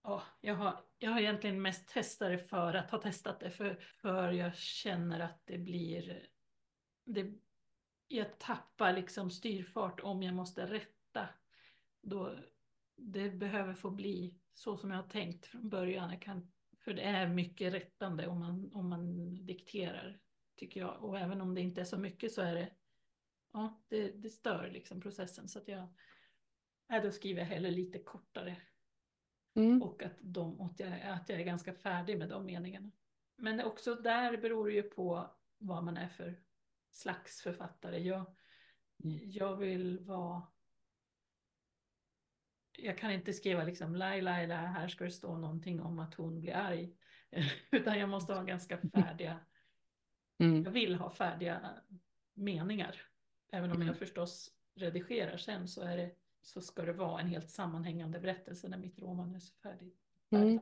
ja, 0.03 0.23
jag, 0.41 0.55
har, 0.55 0.83
jag 0.97 1.11
har 1.11 1.19
egentligen 1.19 1.61
mest 1.61 1.87
testat 1.87 2.29
det 2.29 2.37
för 2.37 2.73
att 2.73 2.91
ha 2.91 3.01
testat 3.01 3.39
det. 3.39 3.51
För, 3.51 3.75
för 4.01 4.31
jag 4.31 4.55
känner 4.55 5.19
att 5.19 5.41
det 5.45 5.57
blir... 5.57 6.27
Det, 7.05 7.33
jag 8.07 8.39
tappar 8.39 8.93
liksom 8.93 9.31
styrfart 9.31 9.99
om 9.99 10.23
jag 10.23 10.35
måste 10.35 10.65
rätta. 10.65 11.29
Då, 12.01 12.35
det 13.01 13.29
behöver 13.29 13.73
få 13.73 13.91
bli 13.91 14.35
så 14.53 14.77
som 14.77 14.91
jag 14.91 14.97
har 14.97 15.09
tänkt 15.09 15.45
från 15.45 15.69
början. 15.69 16.11
Jag 16.11 16.21
kan, 16.21 16.51
för 16.83 16.93
det 16.93 17.01
är 17.01 17.27
mycket 17.27 17.73
rättande 17.73 18.27
om 18.27 18.39
man, 18.39 18.71
om 18.73 18.89
man 18.89 19.35
dikterar, 19.45 20.19
tycker 20.55 20.79
jag. 20.79 21.03
Och 21.03 21.19
även 21.19 21.41
om 21.41 21.55
det 21.55 21.61
inte 21.61 21.81
är 21.81 21.85
så 21.85 21.97
mycket 21.97 22.31
så 22.31 22.41
är 22.41 22.55
det 22.55 22.71
ja, 23.53 23.81
det, 23.87 24.11
det 24.11 24.29
stör 24.29 24.69
liksom 24.71 25.01
processen. 25.01 25.47
Så 25.47 25.59
att 25.59 25.67
jag, 25.67 25.87
äh, 26.93 27.03
då 27.03 27.11
skriver 27.11 27.39
jag 27.39 27.47
hellre 27.47 27.71
lite 27.71 27.99
kortare. 27.99 28.57
Mm. 29.55 29.81
Och 29.81 30.03
att, 30.03 30.17
de, 30.21 30.61
att, 30.61 30.79
jag, 30.79 31.01
att 31.01 31.29
jag 31.29 31.39
är 31.39 31.45
ganska 31.45 31.73
färdig 31.73 32.17
med 32.17 32.29
de 32.29 32.45
meningarna. 32.45 32.91
Men 33.35 33.61
också 33.61 33.95
där 33.95 34.37
beror 34.37 34.67
det 34.67 34.73
ju 34.73 34.83
på 34.83 35.35
vad 35.57 35.83
man 35.83 35.97
är 35.97 36.09
för 36.09 36.41
slags 36.91 37.41
författare. 37.41 37.99
Jag, 37.99 38.35
mm. 39.03 39.19
jag 39.23 39.57
vill 39.57 39.99
vara... 39.99 40.47
Jag 42.77 42.97
kan 42.97 43.11
inte 43.11 43.33
skriva 43.33 43.63
liksom 43.63 43.95
Laila, 43.95 44.31
Laila, 44.31 44.55
här 44.55 44.87
ska 44.87 45.03
det 45.03 45.11
stå 45.11 45.37
någonting 45.37 45.81
om 45.81 45.99
att 45.99 46.13
hon 46.13 46.41
blir 46.41 46.53
arg. 46.53 46.93
Utan 47.71 47.99
jag 47.99 48.09
måste 48.09 48.33
ha 48.33 48.43
ganska 48.43 48.77
färdiga... 48.77 49.39
Mm. 50.39 50.63
Jag 50.63 50.71
vill 50.71 50.95
ha 50.95 51.09
färdiga 51.09 51.69
meningar. 52.33 53.01
Även 53.51 53.71
om 53.71 53.77
jag 53.77 53.87
mm. 53.87 53.95
förstås 53.95 54.49
redigerar 54.75 55.37
sen 55.37 55.67
så, 55.67 55.81
är 55.81 55.97
det, 55.97 56.11
så 56.41 56.61
ska 56.61 56.81
det 56.81 56.93
vara 56.93 57.21
en 57.21 57.27
helt 57.27 57.49
sammanhängande 57.49 58.19
berättelse 58.19 58.67
när 58.67 58.77
mitt 58.77 58.99
roman 58.99 59.35
är 59.35 59.41
färdigt. 59.63 59.97
Mm. 60.31 60.59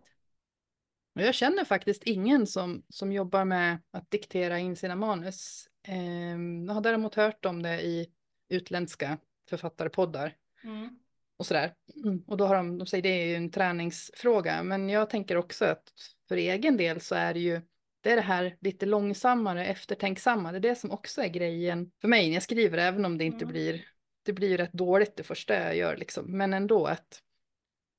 Jag 1.13 1.35
känner 1.35 1.65
faktiskt 1.65 2.03
ingen 2.03 2.47
som, 2.47 2.83
som 2.89 3.11
jobbar 3.11 3.45
med 3.45 3.81
att 3.91 4.11
diktera 4.11 4.59
in 4.59 4.75
sina 4.75 4.95
manus. 4.95 5.69
Eh, 5.83 6.37
jag 6.67 6.73
har 6.73 6.81
däremot 6.81 7.15
hört 7.15 7.45
om 7.45 7.61
det 7.61 7.81
i 7.81 8.11
utländska 8.49 9.17
författarpoddar. 9.49 10.37
Mm. 10.63 10.99
Och 11.39 11.45
sådär. 11.45 11.73
Mm. 12.03 12.23
Och 12.27 12.37
då 12.37 12.45
har 12.45 12.55
de, 12.55 12.77
de 12.77 12.87
säger 12.87 13.01
det 13.01 13.09
är 13.09 13.25
ju 13.25 13.35
en 13.35 13.51
träningsfråga. 13.51 14.63
Men 14.63 14.89
jag 14.89 15.09
tänker 15.09 15.37
också 15.37 15.65
att 15.65 15.83
för 16.27 16.37
egen 16.37 16.77
del 16.77 17.01
så 17.01 17.15
är 17.15 17.33
det 17.33 17.39
ju 17.39 17.61
det 18.01 18.11
är 18.11 18.15
det 18.15 18.21
här 18.21 18.57
lite 18.61 18.85
långsammare, 18.85 19.65
eftertänksamma. 19.65 20.51
Det 20.51 20.57
är 20.57 20.59
det 20.59 20.75
som 20.75 20.91
också 20.91 21.21
är 21.21 21.27
grejen 21.27 21.91
för 22.01 22.07
mig 22.07 22.27
när 22.27 22.33
jag 22.33 22.43
skriver, 22.43 22.77
även 22.77 23.05
om 23.05 23.17
det 23.17 23.23
inte 23.23 23.45
mm. 23.45 23.51
blir, 23.51 23.85
det 24.23 24.33
blir 24.33 24.57
rätt 24.57 24.73
dåligt 24.73 25.15
det 25.17 25.23
första 25.23 25.53
jag 25.53 25.75
gör 25.75 25.97
liksom. 25.97 26.37
Men 26.37 26.53
ändå 26.53 26.85
att, 26.85 27.21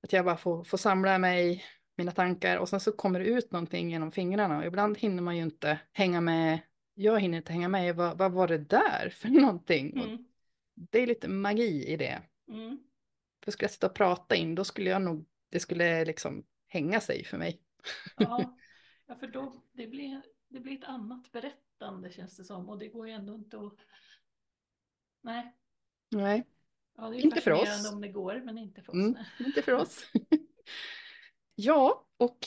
att 0.03 0.12
jag 0.12 0.24
bara 0.24 0.36
får, 0.36 0.64
får 0.64 0.78
samla 0.78 1.18
mig, 1.18 1.64
mina 1.97 2.12
tankar 2.12 2.57
och 2.57 2.68
sen 2.68 2.80
så 2.80 2.93
kommer 2.93 3.20
det 3.20 3.26
ut 3.26 3.53
någonting 3.53 3.91
genom 3.91 4.12
fingrarna 4.12 4.59
och 4.59 4.64
ibland 4.64 4.99
hinner 4.99 5.22
man 5.22 5.36
ju 5.36 5.43
inte 5.43 5.78
hänga 5.93 6.20
med. 6.20 6.59
Jag 6.95 7.20
hinner 7.20 7.38
inte 7.38 7.53
hänga 7.53 7.68
med 7.68 7.97
vad, 7.97 8.18
vad 8.18 8.32
var 8.32 8.49
det 8.49 8.59
där 8.59 9.14
för 9.16 9.28
någonting? 9.41 9.93
Mm. 9.93 10.24
det 10.74 10.99
är 10.99 11.07
lite 11.07 11.28
magi 11.28 11.84
i 11.86 11.97
det. 11.97 12.22
Mm. 12.49 12.78
För 13.45 13.51
skulle 13.51 13.64
jag 13.64 13.72
sitta 13.72 13.86
och 13.86 13.95
prata 13.95 14.36
in, 14.36 14.55
då 14.55 14.64
skulle 14.64 14.91
jag 14.91 15.03
nog, 15.03 15.26
det 15.49 15.61
skulle 15.61 16.05
liksom 16.05 16.45
hänga 16.66 17.01
sig 17.01 17.24
för 17.24 17.38
mig. 17.38 17.61
Ja, 18.16 18.57
Ja, 19.11 19.16
för 19.16 19.26
då, 19.26 19.62
det 19.72 19.86
blir, 19.86 20.22
det 20.49 20.61
blir 20.61 20.78
ett 20.78 20.84
annat 20.84 21.32
berättande 21.32 22.12
känns 22.12 22.36
det 22.36 22.45
som. 22.45 22.68
Och 22.68 22.78
det 22.78 22.88
går 22.88 23.09
ju 23.09 23.12
ändå 23.12 23.34
inte 23.34 23.57
att... 23.57 23.78
Nej. 25.20 25.57
Nej. 26.11 26.47
Ja, 26.97 27.09
det 27.09 27.16
är 27.16 27.20
inte 27.20 27.41
för 27.41 27.51
oss. 27.51 27.93
om 27.93 28.01
det 28.01 28.09
går, 28.09 28.43
men 28.45 28.59
inte 28.59 28.82
för 28.82 28.93
oss. 28.93 28.95
Mm, 28.95 29.16
inte 29.38 29.62
för 29.62 29.72
oss. 29.72 30.05
ja, 31.55 32.07
och 32.16 32.38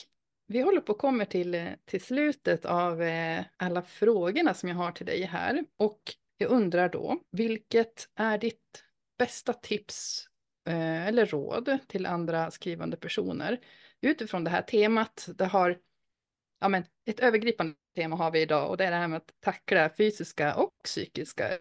vi 0.46 0.60
håller 0.60 0.80
på 0.80 0.92
att 0.92 0.98
komma 0.98 1.24
till, 1.24 1.70
till 1.84 2.04
slutet 2.04 2.64
av 2.64 3.02
eh, 3.02 3.44
alla 3.56 3.82
frågorna 3.82 4.54
som 4.54 4.68
jag 4.68 4.76
har 4.76 4.92
till 4.92 5.06
dig 5.06 5.22
här. 5.22 5.64
Och 5.76 6.02
jag 6.36 6.50
undrar 6.50 6.88
då, 6.88 7.20
vilket 7.30 8.10
är 8.14 8.38
ditt 8.38 8.84
bästa 9.18 9.52
tips 9.52 10.28
eller 10.72 11.26
råd 11.26 11.78
till 11.86 12.06
andra 12.06 12.50
skrivande 12.50 12.96
personer 12.96 13.60
utifrån 14.00 14.44
det 14.44 14.50
här 14.50 14.62
temat? 14.62 15.28
Det 15.34 15.44
har 15.44 15.78
ja, 16.60 16.68
men 16.68 16.84
ett 17.04 17.20
övergripande 17.20 17.74
tema 17.94 18.16
har 18.16 18.30
vi 18.30 18.40
idag 18.42 18.70
och 18.70 18.76
det 18.76 18.84
är 18.84 18.90
det 18.90 18.96
här 18.96 19.08
med 19.08 19.16
att 19.16 19.40
tackla 19.40 19.90
fysiska 19.96 20.54
och 20.56 20.72
psykiska 20.84 21.58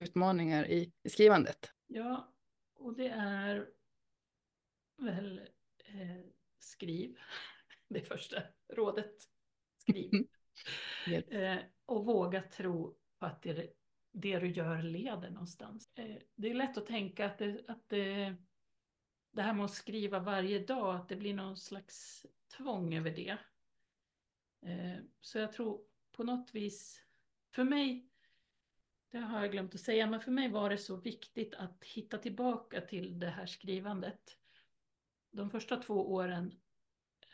utmaningar 0.00 0.66
i, 0.66 0.92
i 1.02 1.08
skrivandet. 1.08 1.72
Ja, 1.86 2.34
och 2.74 2.96
det 2.96 3.08
är 3.08 3.68
väl 4.96 5.40
eh, 5.84 6.24
skriv, 6.58 7.18
det 7.88 8.00
första 8.00 8.42
rådet. 8.72 9.14
Skriv. 9.78 10.26
eh, 11.28 11.56
och 11.86 12.04
våga 12.04 12.42
tro 12.42 12.96
på 13.18 13.26
att 13.26 13.42
det, 13.42 13.72
det 14.14 14.38
du 14.38 14.50
gör 14.50 14.82
leder 14.82 15.30
någonstans. 15.30 15.90
Eh, 15.94 16.16
det 16.34 16.50
är 16.50 16.54
lätt 16.54 16.78
att 16.78 16.86
tänka 16.86 17.26
att, 17.26 17.38
det, 17.38 17.64
att 17.68 17.88
det, 17.88 18.34
det 19.30 19.42
här 19.42 19.54
med 19.54 19.64
att 19.64 19.70
skriva 19.70 20.18
varje 20.18 20.58
dag, 20.58 20.96
att 20.96 21.08
det 21.08 21.16
blir 21.16 21.34
någon 21.34 21.56
slags 21.56 22.26
tvång 22.56 22.94
över 22.94 23.10
det. 23.10 23.38
Eh, 24.62 25.02
så 25.20 25.38
jag 25.38 25.52
tror 25.52 25.80
på 26.12 26.24
något 26.24 26.54
vis, 26.54 27.00
för 27.54 27.64
mig, 27.64 28.08
det 29.10 29.18
har 29.18 29.40
jag 29.40 29.52
glömt 29.52 29.74
att 29.74 29.80
säga, 29.80 30.06
men 30.06 30.20
för 30.20 30.30
mig 30.30 30.48
var 30.48 30.70
det 30.70 30.78
så 30.78 30.96
viktigt 30.96 31.54
att 31.54 31.84
hitta 31.84 32.18
tillbaka 32.18 32.80
till 32.80 33.18
det 33.18 33.30
här 33.30 33.46
skrivandet. 33.46 34.38
De 35.30 35.50
första 35.50 35.76
två 35.76 36.12
åren 36.12 36.54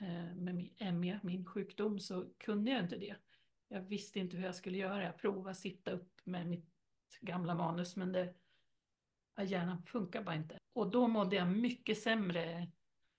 eh, 0.01 0.35
med 0.35 0.95
ME, 0.95 1.21
min 1.23 1.47
sjukdom, 1.47 2.01
så 2.01 2.31
kunde 2.39 2.71
jag 2.71 2.81
inte 2.85 2.97
det. 2.97 3.17
Jag 3.69 3.81
visste 3.81 4.19
inte 4.19 4.37
hur 4.37 4.45
jag 4.45 4.55
skulle 4.55 4.79
göra. 4.79 5.05
Jag 5.05 5.19
provade 5.19 5.51
att 5.51 5.57
sitta 5.57 5.91
upp 5.91 6.21
med 6.25 6.47
mitt 6.47 6.70
gamla 7.21 7.55
manus, 7.55 7.97
men 7.97 8.13
det, 8.13 8.35
hjärnan 9.45 9.83
funkar 9.83 10.23
bara 10.23 10.35
inte. 10.35 10.59
Och 10.73 10.91
då 10.91 11.09
mådde 11.09 11.37
jag 11.37 11.49
mycket 11.49 11.99
sämre 11.99 12.61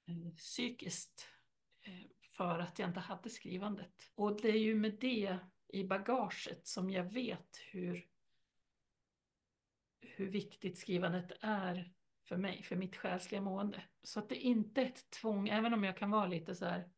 eh, 0.08 0.34
psykiskt 0.38 1.28
eh, 1.82 2.06
för 2.32 2.60
att 2.60 2.80
jag 2.80 2.90
inte 2.90 3.00
hade 3.00 3.30
skrivandet. 3.30 4.12
Och 4.16 4.42
det 4.42 4.50
är 4.50 4.60
ju 4.60 4.76
med 4.76 4.98
det 5.00 5.38
i 5.68 5.84
bagaget 5.84 6.68
som 6.68 6.90
jag 6.90 7.04
vet 7.04 7.58
hur, 7.72 8.08
hur 10.02 10.30
viktigt 10.30 10.78
skrivandet 10.78 11.32
är 11.42 11.94
för 12.24 12.38
mig, 12.38 12.64
för 12.64 12.76
mitt 12.76 12.96
själsliga 12.96 13.42
mående. 13.42 13.84
Så 14.04 14.20
att 14.20 14.30
det 14.30 14.36
inte 14.36 14.82
är 14.82 14.86
ett 14.86 15.10
tvång, 15.10 15.50
även 15.50 15.74
om 15.74 15.84
jag 15.84 15.98
kan 15.98 16.12
vara 16.12 16.28
lite 16.28 16.56
så 16.56 16.66
här 16.66 16.90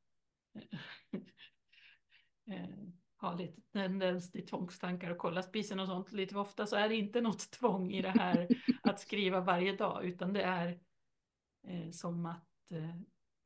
eh, 2.45 2.67
har 3.24 3.38
lite 3.38 3.61
tendens 3.61 4.32
till 4.32 4.45
tvångstankar 4.45 5.11
och 5.11 5.17
kolla 5.17 5.43
spisen 5.43 5.80
och 5.80 5.88
sånt 5.88 6.11
lite 6.11 6.38
ofta 6.38 6.67
så 6.67 6.76
är 6.76 6.89
det 6.89 6.95
inte 6.95 7.21
något 7.21 7.51
tvång 7.59 7.91
i 7.91 8.01
det 8.01 8.09
här 8.09 8.47
att 8.84 8.99
skriva 8.99 9.41
varje 9.41 9.76
dag 9.76 10.05
utan 10.05 10.34
det 10.34 10.41
är 10.41 10.80
eh, 11.67 11.91
som 11.91 12.26
att 12.26 12.71
eh, 12.71 12.95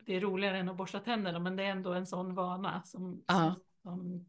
det 0.05 0.15
är 0.15 0.21
roligare 0.21 0.57
än 0.57 0.69
att 0.69 0.78
borsta 0.78 0.99
tänderna 0.99 1.39
men 1.39 1.55
det 1.55 1.63
är 1.63 1.71
ändå 1.71 1.93
en 1.93 2.07
sån 2.07 2.36
vana 2.36 2.84
som, 2.84 3.23
som, 3.28 3.55
som, 3.82 4.25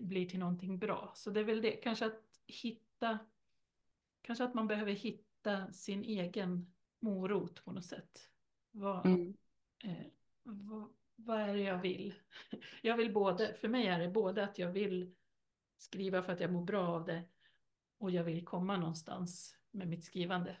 blir 0.00 0.28
till 0.28 0.38
någonting 0.38 0.78
bra. 0.78 1.12
Så 1.14 1.30
det 1.30 1.40
är 1.40 1.44
väl 1.44 1.62
det, 1.62 1.70
kanske 1.70 2.06
att 2.06 2.22
hitta, 2.46 3.18
kanske 4.22 4.44
att 4.44 4.54
man 4.54 4.66
behöver 4.66 4.92
hitta 4.92 5.72
sin 5.72 6.04
egen 6.04 6.72
morot 7.00 7.64
på 7.64 7.72
något 7.72 7.84
sätt. 7.84 8.30
Vad, 8.70 9.06
mm. 9.06 9.36
eh, 9.84 10.06
vad, 10.42 10.88
vad 11.18 11.40
är 11.40 11.54
det 11.54 11.60
jag 11.60 11.78
vill? 11.78 12.14
Jag 12.82 12.96
vill 12.96 13.12
både, 13.12 13.54
för 13.54 13.68
mig 13.68 13.86
är 13.86 13.98
det 13.98 14.08
både 14.08 14.44
att 14.44 14.58
jag 14.58 14.68
vill 14.68 15.14
skriva 15.78 16.22
för 16.22 16.32
att 16.32 16.40
jag 16.40 16.52
mår 16.52 16.64
bra 16.64 16.88
av 16.88 17.04
det 17.04 17.22
och 17.98 18.10
jag 18.10 18.24
vill 18.24 18.44
komma 18.44 18.76
någonstans 18.76 19.56
med 19.70 19.88
mitt 19.88 20.04
skrivande 20.04 20.56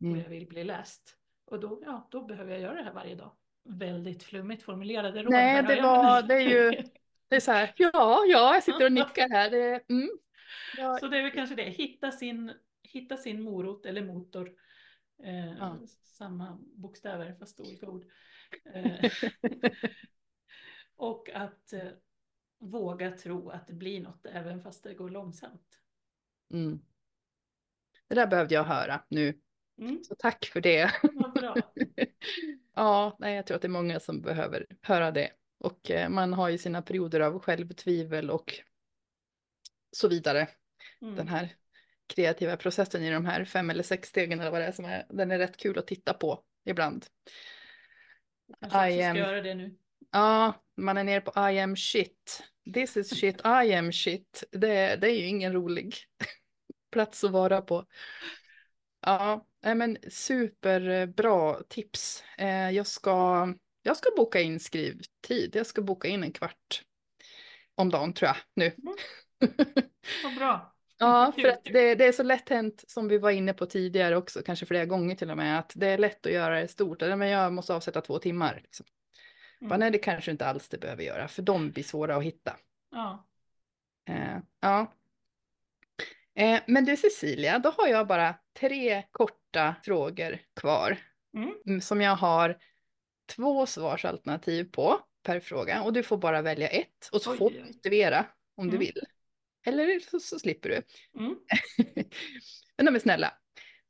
mm. 0.00 0.12
och 0.12 0.18
jag 0.18 0.28
vill 0.28 0.46
bli 0.46 0.64
läst. 0.64 1.16
Och 1.44 1.60
då, 1.60 1.82
ja, 1.84 2.08
då 2.10 2.22
behöver 2.22 2.52
jag 2.52 2.60
göra 2.60 2.74
det 2.74 2.82
här 2.82 2.92
varje 2.92 3.14
dag. 3.14 3.32
Väldigt 3.64 4.22
flummigt 4.22 4.62
formulerade 4.62 5.22
råd. 5.22 5.32
Nej, 5.32 5.62
det 5.62 5.82
var, 5.82 6.22
det 6.22 6.34
är 6.34 6.40
ju, 6.40 6.70
det 7.28 7.36
är 7.36 7.40
så 7.40 7.52
här, 7.52 7.72
ja, 7.76 7.90
ja, 8.26 8.54
jag 8.54 8.62
sitter 8.62 8.84
och 8.84 8.92
nickar 8.92 9.28
här. 9.28 9.50
Det, 9.50 9.90
mm, 9.90 10.10
ja. 10.76 10.98
Så 10.98 11.08
det 11.08 11.18
är 11.18 11.22
väl 11.22 11.32
kanske 11.32 11.54
det, 11.54 11.62
hitta 11.62 12.12
sin, 12.12 12.52
hitta 12.82 13.16
sin 13.16 13.42
morot 13.42 13.86
eller 13.86 14.02
motor. 14.02 14.52
Eh, 15.22 15.52
ja. 15.58 15.78
Samma 16.04 16.58
bokstäver 16.60 17.34
fast 17.38 17.60
olika 17.60 17.88
ord. 17.88 18.04
Eh, 18.74 19.10
och 20.96 21.30
att 21.34 21.72
eh, 21.72 21.88
våga 22.58 23.10
tro 23.10 23.50
att 23.50 23.66
det 23.66 23.72
blir 23.74 24.00
något 24.00 24.26
även 24.26 24.62
fast 24.62 24.84
det 24.84 24.94
går 24.94 25.10
långsamt. 25.10 25.80
Mm. 26.52 26.80
Det 28.08 28.14
där 28.14 28.26
behövde 28.26 28.54
jag 28.54 28.64
höra 28.64 29.02
nu. 29.08 29.40
Mm. 29.78 30.04
Så 30.04 30.14
tack 30.14 30.44
för 30.44 30.60
det. 30.60 30.92
Ja, 32.78 33.16
nej, 33.18 33.36
jag 33.36 33.46
tror 33.46 33.54
att 33.54 33.62
det 33.62 33.66
är 33.66 33.70
många 33.70 34.00
som 34.00 34.20
behöver 34.20 34.66
höra 34.82 35.10
det. 35.10 35.30
Och 35.58 35.90
eh, 35.90 36.08
man 36.08 36.32
har 36.32 36.48
ju 36.48 36.58
sina 36.58 36.82
perioder 36.82 37.20
av 37.20 37.38
självtvivel 37.38 38.30
och 38.30 38.60
så 39.92 40.08
vidare. 40.08 40.48
Mm. 41.02 41.16
Den 41.16 41.28
här 41.28 41.54
kreativa 42.06 42.56
processen 42.56 43.02
i 43.02 43.10
de 43.10 43.26
här 43.26 43.44
fem 43.44 43.70
eller 43.70 43.82
sex 43.82 44.08
stegen 44.08 44.40
eller 44.40 44.50
vad 44.50 44.60
det 44.60 44.66
är 44.66 44.72
som 44.72 44.84
är, 44.84 45.06
den 45.08 45.30
är 45.30 45.38
rätt 45.38 45.56
kul 45.56 45.78
att 45.78 45.86
titta 45.86 46.14
på 46.14 46.42
ibland. 46.64 47.06
Kanske 48.60 48.90
I 48.90 49.02
am... 49.02 49.16
ska 49.16 49.24
göra 49.24 49.42
det 49.42 49.54
nu. 49.54 49.76
Ja, 50.12 50.54
man 50.76 50.96
är 50.96 51.04
nere 51.04 51.20
på 51.20 51.50
I 51.50 51.60
am 51.60 51.76
shit. 51.76 52.42
This 52.74 52.96
is 52.96 53.20
shit, 53.20 53.40
I 53.40 53.74
am 53.74 53.92
shit. 53.92 54.44
Det, 54.50 54.96
det 54.96 55.10
är 55.10 55.14
ju 55.14 55.26
ingen 55.26 55.52
rolig 55.52 55.96
plats 56.92 57.24
att 57.24 57.30
vara 57.30 57.62
på. 57.62 57.86
Ja, 59.00 59.46
men 59.60 59.98
superbra 60.10 61.62
tips. 61.68 62.24
Eh, 62.38 62.70
jag 62.70 62.86
ska, 62.86 63.48
jag 63.82 63.96
ska 63.96 64.10
boka 64.16 64.40
in 64.40 64.60
skrivtid. 64.60 65.56
Jag 65.56 65.66
ska 65.66 65.82
boka 65.82 66.08
in 66.08 66.22
en 66.22 66.32
kvart 66.32 66.82
om 67.74 67.90
dagen 67.90 68.12
tror 68.12 68.28
jag 68.28 68.36
nu. 68.54 68.66
Mm. 68.66 68.96
Vad 70.24 70.34
bra. 70.34 70.75
Ja, 70.98 71.32
för 71.40 71.48
att 71.48 71.64
det, 71.64 71.94
det, 71.94 72.06
är 72.06 72.12
så 72.12 72.22
lätt 72.22 72.48
hänt 72.48 72.84
som 72.88 73.08
vi 73.08 73.18
var 73.18 73.30
inne 73.30 73.52
på 73.52 73.66
tidigare 73.66 74.16
också, 74.16 74.42
kanske 74.42 74.66
flera 74.66 74.84
gånger 74.84 75.16
till 75.16 75.30
och 75.30 75.36
med, 75.36 75.58
att 75.58 75.72
det 75.74 75.86
är 75.86 75.98
lätt 75.98 76.26
att 76.26 76.32
göra 76.32 76.60
det 76.60 76.68
stort. 76.68 77.00
Men 77.00 77.28
jag 77.28 77.52
måste 77.52 77.74
avsätta 77.74 78.00
två 78.00 78.18
timmar. 78.18 78.60
Liksom. 78.62 78.86
Mm. 79.60 79.68
Men 79.68 79.80
nej, 79.80 79.90
det 79.90 79.98
kanske 79.98 80.30
inte 80.30 80.46
alls 80.46 80.68
det 80.68 80.78
behöver 80.78 81.02
göra, 81.02 81.28
för 81.28 81.42
de 81.42 81.70
blir 81.70 81.84
svåra 81.84 82.16
att 82.16 82.24
hitta. 82.24 82.56
Ja. 82.90 83.26
Eh, 84.08 84.38
ja. 84.60 84.92
Eh, 86.34 86.60
men 86.66 86.84
du 86.84 86.96
Cecilia, 86.96 87.58
då 87.58 87.70
har 87.76 87.88
jag 87.88 88.06
bara 88.06 88.34
tre 88.58 89.02
korta 89.12 89.74
frågor 89.82 90.38
kvar. 90.60 90.98
Mm. 91.34 91.54
mm. 91.66 91.80
Som 91.80 92.00
jag 92.00 92.16
har 92.16 92.58
två 93.26 93.66
svarsalternativ 93.66 94.64
på 94.64 95.00
per 95.22 95.40
fråga. 95.40 95.82
Och 95.82 95.92
du 95.92 96.02
får 96.02 96.16
bara 96.16 96.42
välja 96.42 96.68
ett 96.68 97.08
och 97.12 97.22
så 97.22 97.30
Oj. 97.30 97.38
får 97.38 97.50
du 97.50 97.64
motivera 97.64 98.26
om 98.56 98.68
mm. 98.68 98.72
du 98.72 98.78
vill. 98.78 99.00
Eller 99.66 100.00
så, 100.00 100.20
så 100.20 100.38
slipper 100.38 100.68
du. 100.68 100.82
Mm. 101.20 101.36
Men 102.76 102.86
de 102.86 102.94
är 102.94 102.98
snälla. 102.98 103.32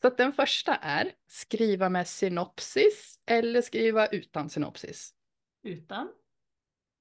Så 0.00 0.06
att 0.06 0.16
den 0.16 0.32
första 0.32 0.74
är 0.76 1.12
skriva 1.26 1.88
med 1.88 2.08
synopsis 2.08 3.20
eller 3.26 3.62
skriva 3.62 4.06
utan 4.06 4.50
synopsis. 4.50 5.14
Utan. 5.62 6.12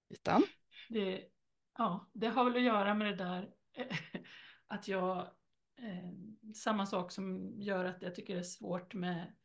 Utan. 0.09 0.43
Det, 0.89 1.23
ja, 1.78 2.09
det 2.13 2.28
har 2.28 2.45
väl 2.45 2.55
att 2.55 2.61
göra 2.61 2.93
med 2.93 3.07
det 3.07 3.15
där 3.15 3.49
att 4.67 4.88
jag, 4.88 5.17
eh, 5.78 6.53
samma 6.55 6.86
sak 6.86 7.11
som 7.11 7.53
gör 7.61 7.86
att 7.86 8.01
jag 8.01 8.15
tycker 8.15 8.34
det 8.34 8.39
är 8.39 8.43
svårt 8.43 8.93
med 8.93 9.36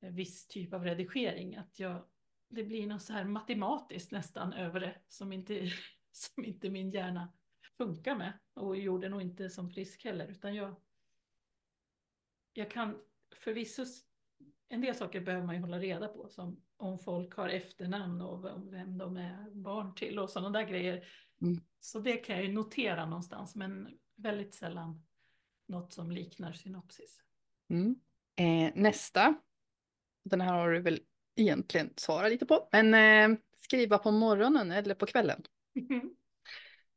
viss 0.00 0.46
typ 0.46 0.74
av 0.74 0.84
redigering, 0.84 1.56
att 1.56 1.78
jag, 1.78 2.04
det 2.48 2.64
blir 2.64 2.86
något 2.86 3.02
så 3.02 3.12
här 3.12 3.24
matematiskt 3.24 4.10
nästan 4.10 4.52
över 4.52 4.80
det 4.80 4.94
som 5.08 5.32
inte, 5.32 5.70
som 6.12 6.44
inte 6.44 6.70
min 6.70 6.90
hjärna 6.90 7.32
funkar 7.76 8.16
med 8.16 8.32
och 8.54 8.76
gjorde 8.76 9.08
nog 9.08 9.22
inte 9.22 9.50
som 9.50 9.70
frisk 9.70 10.04
heller, 10.04 10.28
utan 10.28 10.54
jag, 10.54 10.74
jag 12.52 12.70
kan 12.70 12.98
förvisso, 13.34 13.84
en 14.68 14.80
del 14.80 14.94
saker 14.94 15.20
behöver 15.20 15.46
man 15.46 15.54
ju 15.54 15.60
hålla 15.60 15.78
reda 15.78 16.08
på, 16.08 16.28
som 16.28 16.62
om 16.76 16.98
folk 16.98 17.34
har 17.34 17.48
efternamn 17.48 18.20
och 18.20 18.44
vem 18.72 18.98
de 18.98 19.16
är 19.16 19.50
barn 19.50 19.94
till 19.94 20.18
och 20.18 20.30
sådana 20.30 20.50
där 20.58 20.66
grejer. 20.66 21.04
Mm. 21.42 21.60
Så 21.80 21.98
det 21.98 22.16
kan 22.16 22.36
jag 22.36 22.44
ju 22.44 22.52
notera 22.52 23.06
någonstans, 23.06 23.54
men 23.54 23.98
väldigt 24.16 24.54
sällan 24.54 25.04
något 25.66 25.92
som 25.92 26.10
liknar 26.10 26.52
synopsis. 26.52 27.22
Mm. 27.68 27.96
Eh, 28.36 28.72
nästa, 28.74 29.34
den 30.24 30.40
här 30.40 30.58
har 30.58 30.70
du 30.70 30.80
väl 30.80 31.00
egentligen 31.36 31.92
svarat 31.96 32.30
lite 32.30 32.46
på, 32.46 32.68
men 32.72 32.94
eh, 32.94 33.38
skriva 33.56 33.98
på 33.98 34.10
morgonen 34.10 34.72
eller 34.72 34.94
på 34.94 35.06
kvällen? 35.06 35.42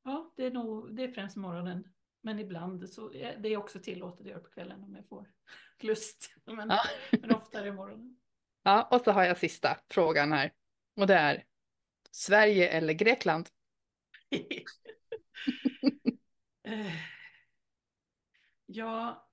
Ja, 0.10 0.34
det 0.36 0.46
är 0.46 0.52
nog 0.52 0.96
det 0.96 1.04
är 1.04 1.12
främst 1.12 1.36
morgonen. 1.36 1.88
Men 2.22 2.40
ibland 2.40 2.90
så 2.90 3.14
är 3.14 3.38
det 3.38 3.58
också 3.58 3.80
tillåtet 3.80 4.22
att 4.22 4.28
göra 4.28 4.40
på 4.40 4.50
kvällen 4.50 4.84
om 4.84 4.96
jag 4.96 5.08
får 5.08 5.28
lust. 5.80 6.36
Men, 6.46 6.70
ja. 6.70 6.80
men 7.22 7.36
ofta 7.36 7.60
är 7.60 7.66
det 7.66 7.72
morgonen. 7.72 8.20
Ja, 8.64 8.88
och 8.92 9.02
så 9.02 9.12
har 9.12 9.24
jag 9.24 9.38
sista 9.38 9.78
frågan 9.90 10.32
här. 10.32 10.54
Och 10.96 11.08
det 11.08 11.16
är 11.16 11.44
Sverige 12.12 12.70
eller 12.70 12.94
Grekland? 12.94 13.50
Ja, 18.72 19.30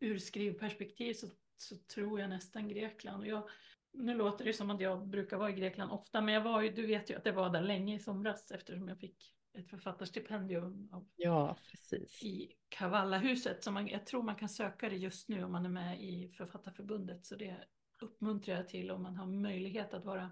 ur 0.00 0.18
skrivperspektiv 0.18 1.14
så, 1.14 1.26
så 1.56 1.76
tror 1.76 2.20
jag 2.20 2.30
nästan 2.30 2.68
Grekland. 2.68 3.22
Och 3.22 3.26
jag, 3.26 3.48
nu 3.92 4.14
låter 4.14 4.44
det 4.44 4.52
som 4.52 4.70
att 4.70 4.80
jag 4.80 5.08
brukar 5.08 5.36
vara 5.36 5.50
i 5.50 5.52
Grekland 5.52 5.92
ofta, 5.92 6.20
men 6.20 6.34
jag 6.34 6.40
var 6.40 6.62
ju, 6.62 6.70
du 6.70 6.86
vet 6.86 7.10
ju 7.10 7.16
att 7.16 7.26
jag 7.26 7.32
var 7.32 7.50
där 7.50 7.62
länge 7.62 7.94
i 7.96 7.98
somras 7.98 8.50
eftersom 8.50 8.88
jag 8.88 8.98
fick 8.98 9.33
ett 9.54 9.70
författarstipendium 9.70 10.88
av, 10.92 11.06
ja, 11.16 11.56
precis. 11.70 12.22
i 12.22 12.52
Kavallahuset. 12.68 13.64
Så 13.64 13.70
man, 13.70 13.88
jag 13.88 14.06
tror 14.06 14.22
man 14.22 14.36
kan 14.36 14.48
söka 14.48 14.88
det 14.88 14.96
just 14.96 15.28
nu 15.28 15.44
om 15.44 15.52
man 15.52 15.64
är 15.64 15.70
med 15.70 16.02
i 16.02 16.28
Författarförbundet. 16.28 17.26
Så 17.26 17.36
det 17.36 17.56
uppmuntrar 18.00 18.56
jag 18.56 18.68
till 18.68 18.90
om 18.90 19.02
man 19.02 19.16
har 19.16 19.26
möjlighet 19.26 19.94
att 19.94 20.04
vara 20.04 20.30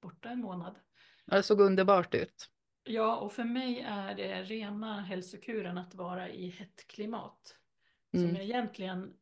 borta 0.00 0.28
en 0.28 0.40
månad. 0.40 0.78
Det 1.26 1.42
såg 1.42 1.60
underbart 1.60 2.14
ut. 2.14 2.50
Ja, 2.84 3.16
och 3.16 3.32
för 3.32 3.44
mig 3.44 3.80
är 3.80 4.14
det 4.14 4.42
rena 4.42 5.00
hälsokuren 5.00 5.78
att 5.78 5.94
vara 5.94 6.28
i 6.28 6.48
hett 6.48 6.86
klimat. 6.86 7.56
Mm. 8.12 8.28
Som 8.28 8.36
jag 8.36 8.44
egentligen, 8.44 9.14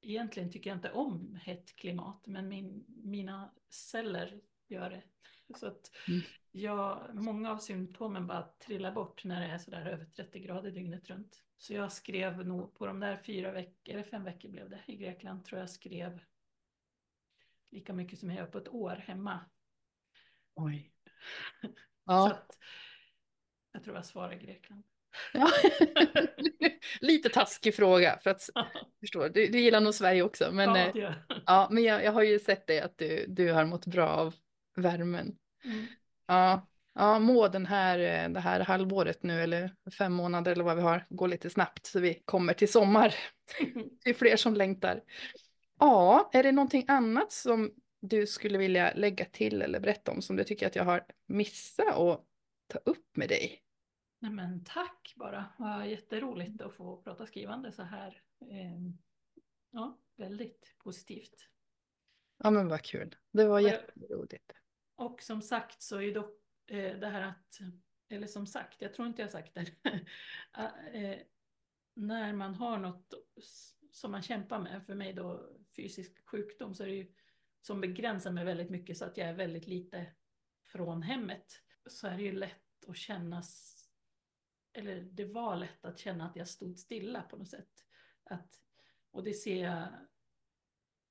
egentligen 0.00 0.50
tycker 0.50 0.70
jag 0.70 0.76
inte 0.76 0.92
om 0.92 1.38
hett 1.42 1.76
klimat, 1.76 2.26
men 2.26 2.48
min, 2.48 2.84
mina 2.88 3.52
celler 3.70 4.40
gör 4.68 4.90
det. 4.90 5.02
Så 5.58 5.66
att 5.66 5.90
mm. 6.08 6.20
jag, 6.52 7.10
många 7.14 7.50
av 7.50 7.58
symptomen 7.58 8.26
bara 8.26 8.48
trillar 8.66 8.92
bort 8.92 9.24
när 9.24 9.40
det 9.40 9.46
är 9.46 9.58
sådär 9.58 9.86
över 9.86 10.04
30 10.04 10.40
grader 10.40 10.70
dygnet 10.70 11.10
runt. 11.10 11.42
Så 11.56 11.74
jag 11.74 11.92
skrev 11.92 12.46
nog 12.46 12.74
på 12.74 12.86
de 12.86 13.00
där 13.00 13.16
fyra 13.16 13.52
veckor, 13.52 13.94
eller 13.94 14.02
fem 14.02 14.24
veckor 14.24 14.48
blev 14.48 14.70
det 14.70 14.80
i 14.86 14.96
Grekland, 14.96 15.44
tror 15.44 15.60
jag 15.60 15.70
skrev 15.70 16.20
lika 17.70 17.92
mycket 17.92 18.18
som 18.18 18.30
jag 18.30 18.38
gör 18.38 18.46
på 18.46 18.58
ett 18.58 18.68
år 18.68 18.96
hemma. 19.06 19.40
Oj. 20.54 20.92
Ja. 22.04 22.28
Så 22.28 22.34
att, 22.34 22.58
jag 23.72 23.84
tror 23.84 23.96
jag 23.96 24.06
svarar 24.06 24.34
Grekland. 24.34 24.82
Ja. 25.32 25.50
Lite 27.00 27.28
taskig 27.28 27.74
fråga 27.74 28.18
för 28.22 28.30
att 28.30 28.48
förstår, 29.00 29.28
du, 29.28 29.46
du 29.46 29.60
gillar 29.60 29.80
nog 29.80 29.94
Sverige 29.94 30.22
också. 30.22 30.50
Men, 30.52 30.68
ja, 30.68 31.08
eh, 31.08 31.14
ja, 31.46 31.68
men 31.70 31.82
jag, 31.82 32.04
jag 32.04 32.12
har 32.12 32.22
ju 32.22 32.38
sett 32.38 32.66
dig 32.66 32.80
att 32.80 32.98
du, 32.98 33.26
du 33.28 33.52
har 33.52 33.64
mått 33.64 33.86
bra 33.86 34.08
av 34.08 34.34
värmen. 34.76 35.36
Mm. 35.64 35.86
Ja, 36.26 36.68
ja, 36.94 37.18
må 37.18 37.48
den 37.48 37.66
här, 37.66 37.98
eh, 37.98 38.32
det 38.32 38.40
här 38.40 38.60
halvåret 38.60 39.22
nu 39.22 39.40
eller 39.42 39.74
fem 39.98 40.12
månader 40.12 40.52
eller 40.52 40.64
vad 40.64 40.76
vi 40.76 40.82
har 40.82 41.06
gå 41.10 41.26
lite 41.26 41.50
snabbt 41.50 41.86
så 41.86 42.00
vi 42.00 42.22
kommer 42.24 42.52
till 42.52 42.72
sommar. 42.72 43.14
det 44.04 44.10
är 44.10 44.14
fler 44.14 44.36
som 44.36 44.54
längtar. 44.54 45.02
Ja, 45.78 46.30
är 46.32 46.42
det 46.42 46.52
någonting 46.52 46.84
annat 46.88 47.32
som 47.32 47.74
du 48.00 48.26
skulle 48.26 48.58
vilja 48.58 48.92
lägga 48.94 49.24
till 49.24 49.62
eller 49.62 49.80
berätta 49.80 50.12
om 50.12 50.22
som 50.22 50.36
du 50.36 50.44
tycker 50.44 50.66
att 50.66 50.76
jag 50.76 50.84
har 50.84 51.06
missat 51.26 51.88
att 51.88 52.24
ta 52.66 52.78
upp 52.84 53.16
med 53.16 53.28
dig? 53.28 53.62
Nej 54.18 54.30
men 54.30 54.64
tack 54.64 55.12
bara, 55.16 55.44
vad 55.58 55.88
jätteroligt 55.88 56.62
att 56.62 56.74
få 56.74 57.02
prata 57.02 57.26
skrivande 57.26 57.72
så 57.72 57.82
här. 57.82 58.22
Ehm, 58.50 58.98
ja, 59.70 59.98
väldigt 60.16 60.74
positivt. 60.78 61.48
Ja 62.38 62.50
men 62.50 62.68
vad 62.68 62.82
kul. 62.82 63.16
Det 63.32 63.44
var 63.44 63.60
jätteroligt. 63.60 64.52
Och 65.02 65.22
som 65.22 65.42
sagt 65.42 65.82
så 65.82 65.96
är 65.96 66.00
ju 66.00 66.12
dock 66.12 66.40
eh, 66.66 66.98
det 66.98 67.08
här 67.08 67.22
att, 67.22 67.60
eller 68.08 68.26
som 68.26 68.46
sagt, 68.46 68.82
jag 68.82 68.94
tror 68.94 69.08
inte 69.08 69.22
jag 69.22 69.26
har 69.26 69.32
sagt 69.32 69.54
det, 69.54 69.66
ah, 70.52 70.78
eh, 70.92 71.18
när 71.94 72.32
man 72.32 72.54
har 72.54 72.78
något 72.78 73.14
som 73.92 74.10
man 74.10 74.22
kämpar 74.22 74.58
med, 74.58 74.86
för 74.86 74.94
mig 74.94 75.12
då 75.12 75.48
fysisk 75.76 76.28
sjukdom, 76.28 76.74
så 76.74 76.82
är 76.82 76.86
det 76.86 76.94
ju 76.94 77.14
som 77.62 77.80
begränsar 77.80 78.30
mig 78.30 78.44
väldigt 78.44 78.70
mycket 78.70 78.98
så 78.98 79.04
att 79.04 79.16
jag 79.16 79.28
är 79.28 79.34
väldigt 79.34 79.66
lite 79.66 80.06
från 80.64 81.02
hemmet, 81.02 81.62
så 81.86 82.06
är 82.06 82.16
det 82.16 82.22
ju 82.22 82.32
lätt 82.32 82.88
att 82.88 82.96
kännas, 82.96 83.78
eller 84.72 85.02
det 85.02 85.24
var 85.24 85.56
lätt 85.56 85.84
att 85.84 85.98
känna 85.98 86.28
att 86.28 86.36
jag 86.36 86.48
stod 86.48 86.78
stilla 86.78 87.22
på 87.22 87.36
något 87.36 87.50
sätt. 87.50 87.84
Att, 88.24 88.60
och 89.10 89.24
det 89.24 89.34
ser 89.34 89.64
jag 89.64 89.88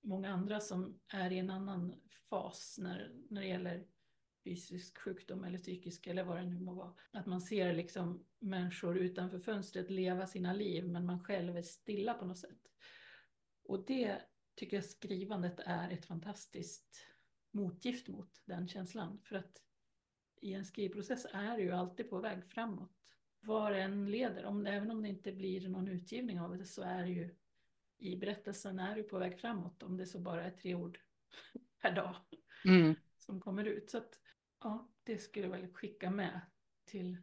många 0.02 0.30
andra 0.30 0.60
som 0.60 1.00
är 1.08 1.32
i 1.32 1.40
en 1.40 1.50
annan 1.50 2.02
fas 2.32 2.78
när, 2.80 3.12
när 3.30 3.42
det 3.42 3.48
gäller 3.48 3.88
fysisk 4.44 4.98
sjukdom 4.98 5.44
eller 5.44 5.58
psykisk 5.58 6.08
eller 6.08 6.24
vad 6.24 6.38
det 6.38 6.46
nu 6.46 6.60
må 6.60 6.74
vara. 6.74 6.94
Att 7.12 7.26
man 7.26 7.42
ser 7.42 7.74
liksom 7.74 8.26
människor 8.40 8.98
utanför 8.98 9.40
fönstret 9.40 9.90
leva 9.90 10.28
sina 10.28 10.54
liv 10.54 10.88
men 10.88 11.06
man 11.06 11.24
själv 11.24 11.58
är 11.58 11.62
stilla 11.62 12.14
på 12.14 12.26
något 12.26 12.38
sätt. 12.38 12.68
Och 13.64 13.86
det 13.86 14.22
tycker 14.56 14.78
jag 14.78 14.86
skrivandet 14.86 15.60
är 15.60 15.90
ett 15.90 16.06
fantastiskt 16.06 17.06
motgift 17.52 18.08
mot 18.08 18.42
den 18.46 18.68
känslan. 18.68 19.20
För 19.24 19.36
att 19.36 19.62
i 20.42 20.54
en 20.54 20.66
skrivprocess 20.66 21.26
är 21.32 21.58
du 21.58 21.64
ju 21.64 21.72
alltid 21.72 22.10
på 22.10 22.20
väg 22.20 22.46
framåt. 22.46 22.92
Var 23.40 23.72
det 23.72 23.82
än 23.82 24.12
leder, 24.12 24.46
om, 24.46 24.66
även 24.66 24.92
om 24.92 25.02
det 25.02 25.10
inte 25.10 25.32
blir 25.32 25.70
någon 25.70 25.88
utgivning 25.88 26.40
av 26.40 26.58
det 26.58 26.66
så 26.66 26.82
är 26.82 27.04
det 27.04 27.10
ju 27.10 27.36
i 27.98 28.18
berättelsen 28.18 28.80
är 28.80 28.96
du 28.96 29.04
på 29.04 29.18
väg 29.18 29.40
framåt 29.40 29.84
om 29.84 29.98
det 29.98 30.06
så 30.06 30.20
bara 30.20 30.44
är 30.44 30.52
tre 30.52 30.76
ord 30.76 31.00
per 31.82 31.92
dag 31.96 32.16
Mm. 32.66 32.96
som 33.18 33.42
kommer 33.42 33.66
ut. 33.66 33.90
Så 33.90 33.98
att, 33.98 34.20
ja, 34.60 34.90
det 35.04 35.18
skulle 35.18 35.46
jag 35.46 35.52
väl 35.52 35.74
skicka 35.74 36.12
med 36.12 36.42
till 36.86 37.18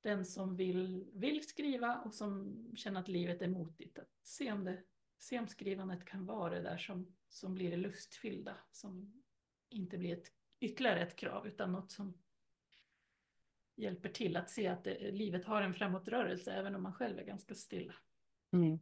den 0.00 0.24
som 0.24 0.56
vill, 0.56 1.10
vill 1.12 1.48
skriva 1.48 1.98
och 2.00 2.14
som 2.14 2.56
känner 2.76 3.00
att 3.00 3.08
livet 3.08 3.42
är 3.42 3.48
motigt. 3.48 3.98
Att 3.98 4.10
se 4.22 4.52
om, 4.52 4.64
det, 4.64 4.82
se 5.18 5.38
om 5.38 5.48
skrivandet 5.48 6.04
kan 6.04 6.26
vara 6.26 6.54
det 6.54 6.62
där 6.62 6.78
som, 6.78 7.16
som 7.28 7.54
blir 7.54 7.70
det 7.70 7.76
lustfyllda, 7.76 8.56
som 8.70 9.22
inte 9.68 9.98
blir 9.98 10.12
ett, 10.12 10.32
ytterligare 10.60 11.02
ett 11.02 11.16
krav 11.16 11.46
utan 11.46 11.72
något 11.72 11.90
som 11.90 12.18
hjälper 13.76 14.08
till 14.08 14.36
att 14.36 14.50
se 14.50 14.68
att 14.68 14.84
det, 14.84 15.10
livet 15.10 15.44
har 15.44 15.62
en 15.62 15.74
framåtrörelse 15.74 16.52
även 16.52 16.74
om 16.74 16.82
man 16.82 16.94
själv 16.94 17.18
är 17.18 17.24
ganska 17.24 17.54
stilla. 17.54 17.94
Mm. 18.52 18.78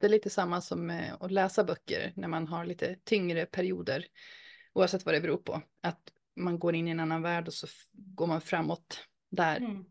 Det 0.00 0.06
är 0.06 0.10
lite 0.10 0.30
samma 0.30 0.60
som 0.60 0.86
med 0.86 1.16
att 1.20 1.30
läsa 1.30 1.64
böcker 1.64 2.12
när 2.16 2.28
man 2.28 2.46
har 2.46 2.64
lite 2.64 2.96
tyngre 3.04 3.46
perioder. 3.46 4.06
Oavsett 4.72 5.06
vad 5.06 5.14
det 5.14 5.20
beror 5.20 5.36
på. 5.36 5.62
Att 5.80 6.12
man 6.36 6.58
går 6.58 6.74
in 6.74 6.88
i 6.88 6.90
en 6.90 7.00
annan 7.00 7.22
värld 7.22 7.46
och 7.46 7.54
så 7.54 7.66
går 7.92 8.26
man 8.26 8.40
framåt 8.40 9.08
där. 9.30 9.56
Mm. 9.56 9.84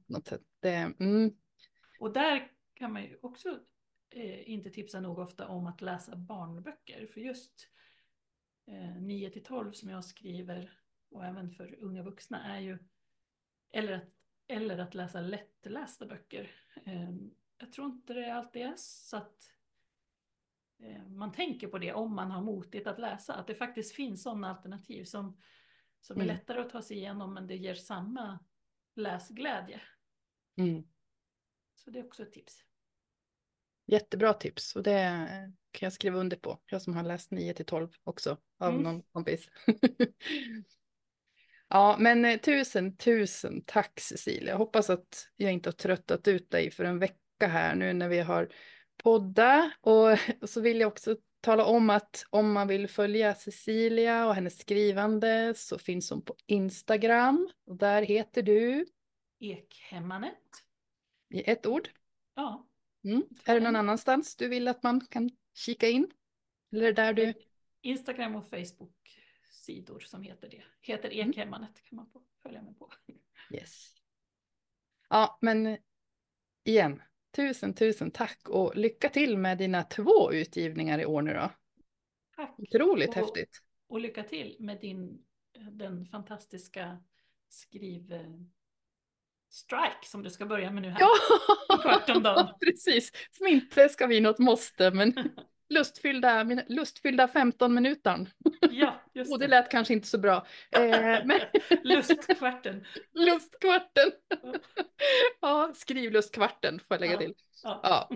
Det, 0.60 0.94
mm, 1.00 1.32
Och 2.00 2.14
där 2.14 2.52
kan 2.74 2.94
man 2.94 3.04
ju 3.04 3.18
också 3.22 3.60
eh, 4.10 4.50
inte 4.50 4.70
tipsa 4.70 5.00
nog 5.00 5.20
ofta 5.20 5.48
om 5.48 5.68
att 5.68 5.82
läsa 5.82 6.16
barnböcker. 6.16 7.08
För 7.14 7.22
just 7.22 7.68
eh, 8.68 9.02
9 9.02 9.30
till 9.30 9.44
12 9.44 9.72
som 9.72 9.90
jag 9.90 10.06
skriver 10.06 10.74
och 11.12 11.26
även 11.26 11.52
för 11.52 11.84
unga 11.84 12.04
vuxna 12.04 12.56
är 12.56 12.60
ju 12.60 12.78
eller 13.72 13.94
att, 13.94 14.14
eller 14.48 14.78
att 14.78 14.94
läsa 14.94 15.22
lättlästa 15.22 16.06
böcker. 16.06 16.52
Eh, 16.86 17.12
jag 17.58 17.72
tror 17.74 17.88
inte 17.88 18.14
det 18.14 18.34
alltid 18.34 18.62
är 18.62 18.74
så 18.78 19.18
att 19.18 19.52
eh, 19.54 19.59
man 21.08 21.32
tänker 21.32 21.68
på 21.68 21.78
det 21.78 21.94
om 21.94 22.16
man 22.16 22.32
har 22.32 22.42
motigt 22.42 22.88
att 22.88 23.00
läsa. 23.00 23.34
Att 23.34 23.48
det 23.48 23.56
faktiskt 23.56 23.96
finns 23.96 24.24
sådana 24.24 24.50
alternativ 24.50 25.04
som, 25.04 25.38
som 26.02 26.18
är 26.18 26.24
Mm. 26.24 26.36
lättare 26.36 26.62
att 26.62 26.70
ta 26.70 26.82
sig 26.82 26.98
igenom 26.98 27.34
men 27.34 27.48
det 27.48 27.56
ger 27.56 27.76
samma 27.76 28.40
läsglädje. 28.96 29.82
mm. 30.58 30.84
Så 31.76 31.92
det 31.92 32.00
är 32.00 32.06
också 32.06 32.24
ett 32.24 32.34
tips. 32.34 32.64
Jättebra 33.86 34.34
tips 34.34 34.76
och 34.76 34.84
det 34.84 35.28
kan 35.72 35.86
jag 35.86 35.94
skriva 35.94 36.20
under 36.20 36.38
på. 36.38 36.62
Jag 36.66 36.82
som 36.82 36.96
har 36.96 37.04
läst 37.04 37.32
9 37.32 37.54
till 37.54 37.66
12 37.66 37.90
också 38.04 38.38
av 38.58 38.70
Mm. 38.70 38.82
någon 38.84 39.02
kompis. 39.04 39.50
ja, 41.70 41.96
men 42.00 42.26
eh, 42.26 42.40
tusen, 42.40 42.98
tusen 42.98 43.64
tack 43.66 44.00
Cecilia. 44.00 44.50
Jag 44.50 44.58
hoppas 44.58 44.90
att 44.90 45.30
jag 45.36 45.54
inte 45.54 45.70
har 45.70 45.74
tröttat 45.74 46.28
ut 46.28 46.52
dig 46.52 46.72
för 46.72 46.84
en 46.84 47.00
vecka 47.00 47.48
här 47.48 47.76
nu 47.76 47.94
när 47.94 48.10
vi 48.10 48.20
har 48.20 48.50
podda 49.04 49.72
och, 49.82 50.18
så 50.50 50.62
vill 50.62 50.80
jag 50.80 50.88
också 50.88 51.18
tala 51.42 51.66
om 51.66 51.90
att 51.90 52.26
om 52.30 52.52
man 52.52 52.68
vill 52.68 52.88
följa 52.88 53.36
Cecilia 53.36 54.28
och 54.28 54.36
hennes 54.36 54.60
skrivande 54.60 55.54
så 55.58 55.78
finns 55.78 56.10
hon 56.10 56.22
på 56.22 56.36
Instagram 56.46 57.50
och 57.66 57.76
där 57.76 58.02
heter 58.02 58.42
du 58.42 58.86
Ekhemmanet. 59.40 60.34
i 61.30 61.50
ett 61.50 61.66
ord. 61.66 61.90
Ja, 62.36 62.70
Mm. 63.04 63.24
Är 63.46 63.54
det 63.54 63.60
någon 63.60 63.76
annanstans 63.76 64.36
du 64.36 64.48
vill 64.48 64.68
att 64.68 64.84
man 64.84 65.02
kan 65.02 65.30
kika 65.54 65.88
in? 65.88 66.12
Eller 66.72 66.94
där 66.94 67.14
du... 67.14 67.34
Instagram 67.82 68.36
och 68.36 68.50
Facebook-sidor 68.50 70.00
som 70.00 70.24
heter 70.24 70.50
det. 70.50 70.64
Heter 70.82 71.10
Mm. 71.14 71.30
Ekhemmanet 71.30 71.84
kan 71.84 71.96
man 71.96 72.10
följa 72.44 72.62
med 72.62 72.80
på. 72.80 72.92
Yes. 73.54 73.94
Ja, 75.10 75.38
men 75.42 75.78
igen, 76.64 77.02
tusen, 77.36 77.74
tusen 77.74 78.12
tack 78.12 78.50
och 78.50 78.76
lycka 78.76 79.10
till 79.10 79.38
med 79.38 79.58
dina 79.58 79.84
två 79.84 80.34
utgivningar 80.34 81.00
i 81.00 81.06
år 81.06 81.22
nu 81.22 81.34
då. 81.34 81.52
Tack. 82.36 82.56
Otroligt 82.58 83.10
Och- 83.10 83.16
häftigt. 83.16 83.62
Och 83.90 84.00
lycka 84.00 84.24
till 84.24 84.56
med 84.60 84.80
din, 84.82 85.26
den 85.72 86.06
fantastiska 86.06 86.98
skriv... 87.50 88.14
eh, 88.14 88.22
Strike 89.52 90.06
som 90.06 90.24
du 90.24 90.30
ska 90.30 90.46
börja 90.46 90.72
med 90.72 90.82
nu 90.82 90.90
här. 90.90 91.00
Ja, 91.00 91.78
kvart 91.82 92.60
precis. 92.66 93.12
Som 93.32 93.48
inte 93.48 93.90
ska 93.90 94.08
bli 94.08 94.20
något 94.20 94.40
måste, 94.40 94.92
men 94.92 95.14
lustfyllda, 95.70 96.44
lustfyllda 96.68 97.28
15 97.28 97.74
minuter. 97.74 98.28
Ja, 98.72 98.99
just 99.20 99.32
Och 99.34 99.40
det 99.40 99.48
lät 99.48 99.72
kanske 99.72 99.94
inte 99.94 100.08
så 100.08 100.18
bra. 100.18 100.46
Eh, 100.72 101.26
men 101.26 101.40
Lustkvarten. 101.84 102.86
lustkvarten. 103.14 104.12
Ja, 105.42 105.72
skrivlustkvarten 105.76 106.80
får 106.80 106.86
jag 106.96 107.02
lägga 107.02 107.14
Ja. 107.14 107.20
till. 107.20 107.34
Ja. 107.64 107.80
Ja. 107.84 108.10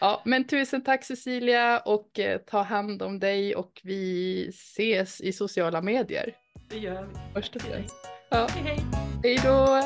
Ja, 0.00 0.22
men 0.24 0.46
tusen 0.46 0.84
tack 0.84 1.04
Cecilia 1.04 1.78
och 1.78 2.18
eh, 2.18 2.38
ta 2.38 2.62
hand 2.62 3.02
om 3.02 3.18
dig 3.20 3.54
och 3.56 3.80
vi 3.82 4.46
ses 4.48 5.20
i 5.20 5.32
sociala 5.32 5.82
medier 5.82 6.34
Det 6.68 6.78
gör 6.78 7.02
vi. 7.02 7.14
först 7.34 7.56
och 7.56 7.62
främst. 7.62 7.94
Ja, 8.30 8.46
Hej 8.50 8.62
hej. 8.62 8.78
hej 9.22 9.40
då! 9.44 9.82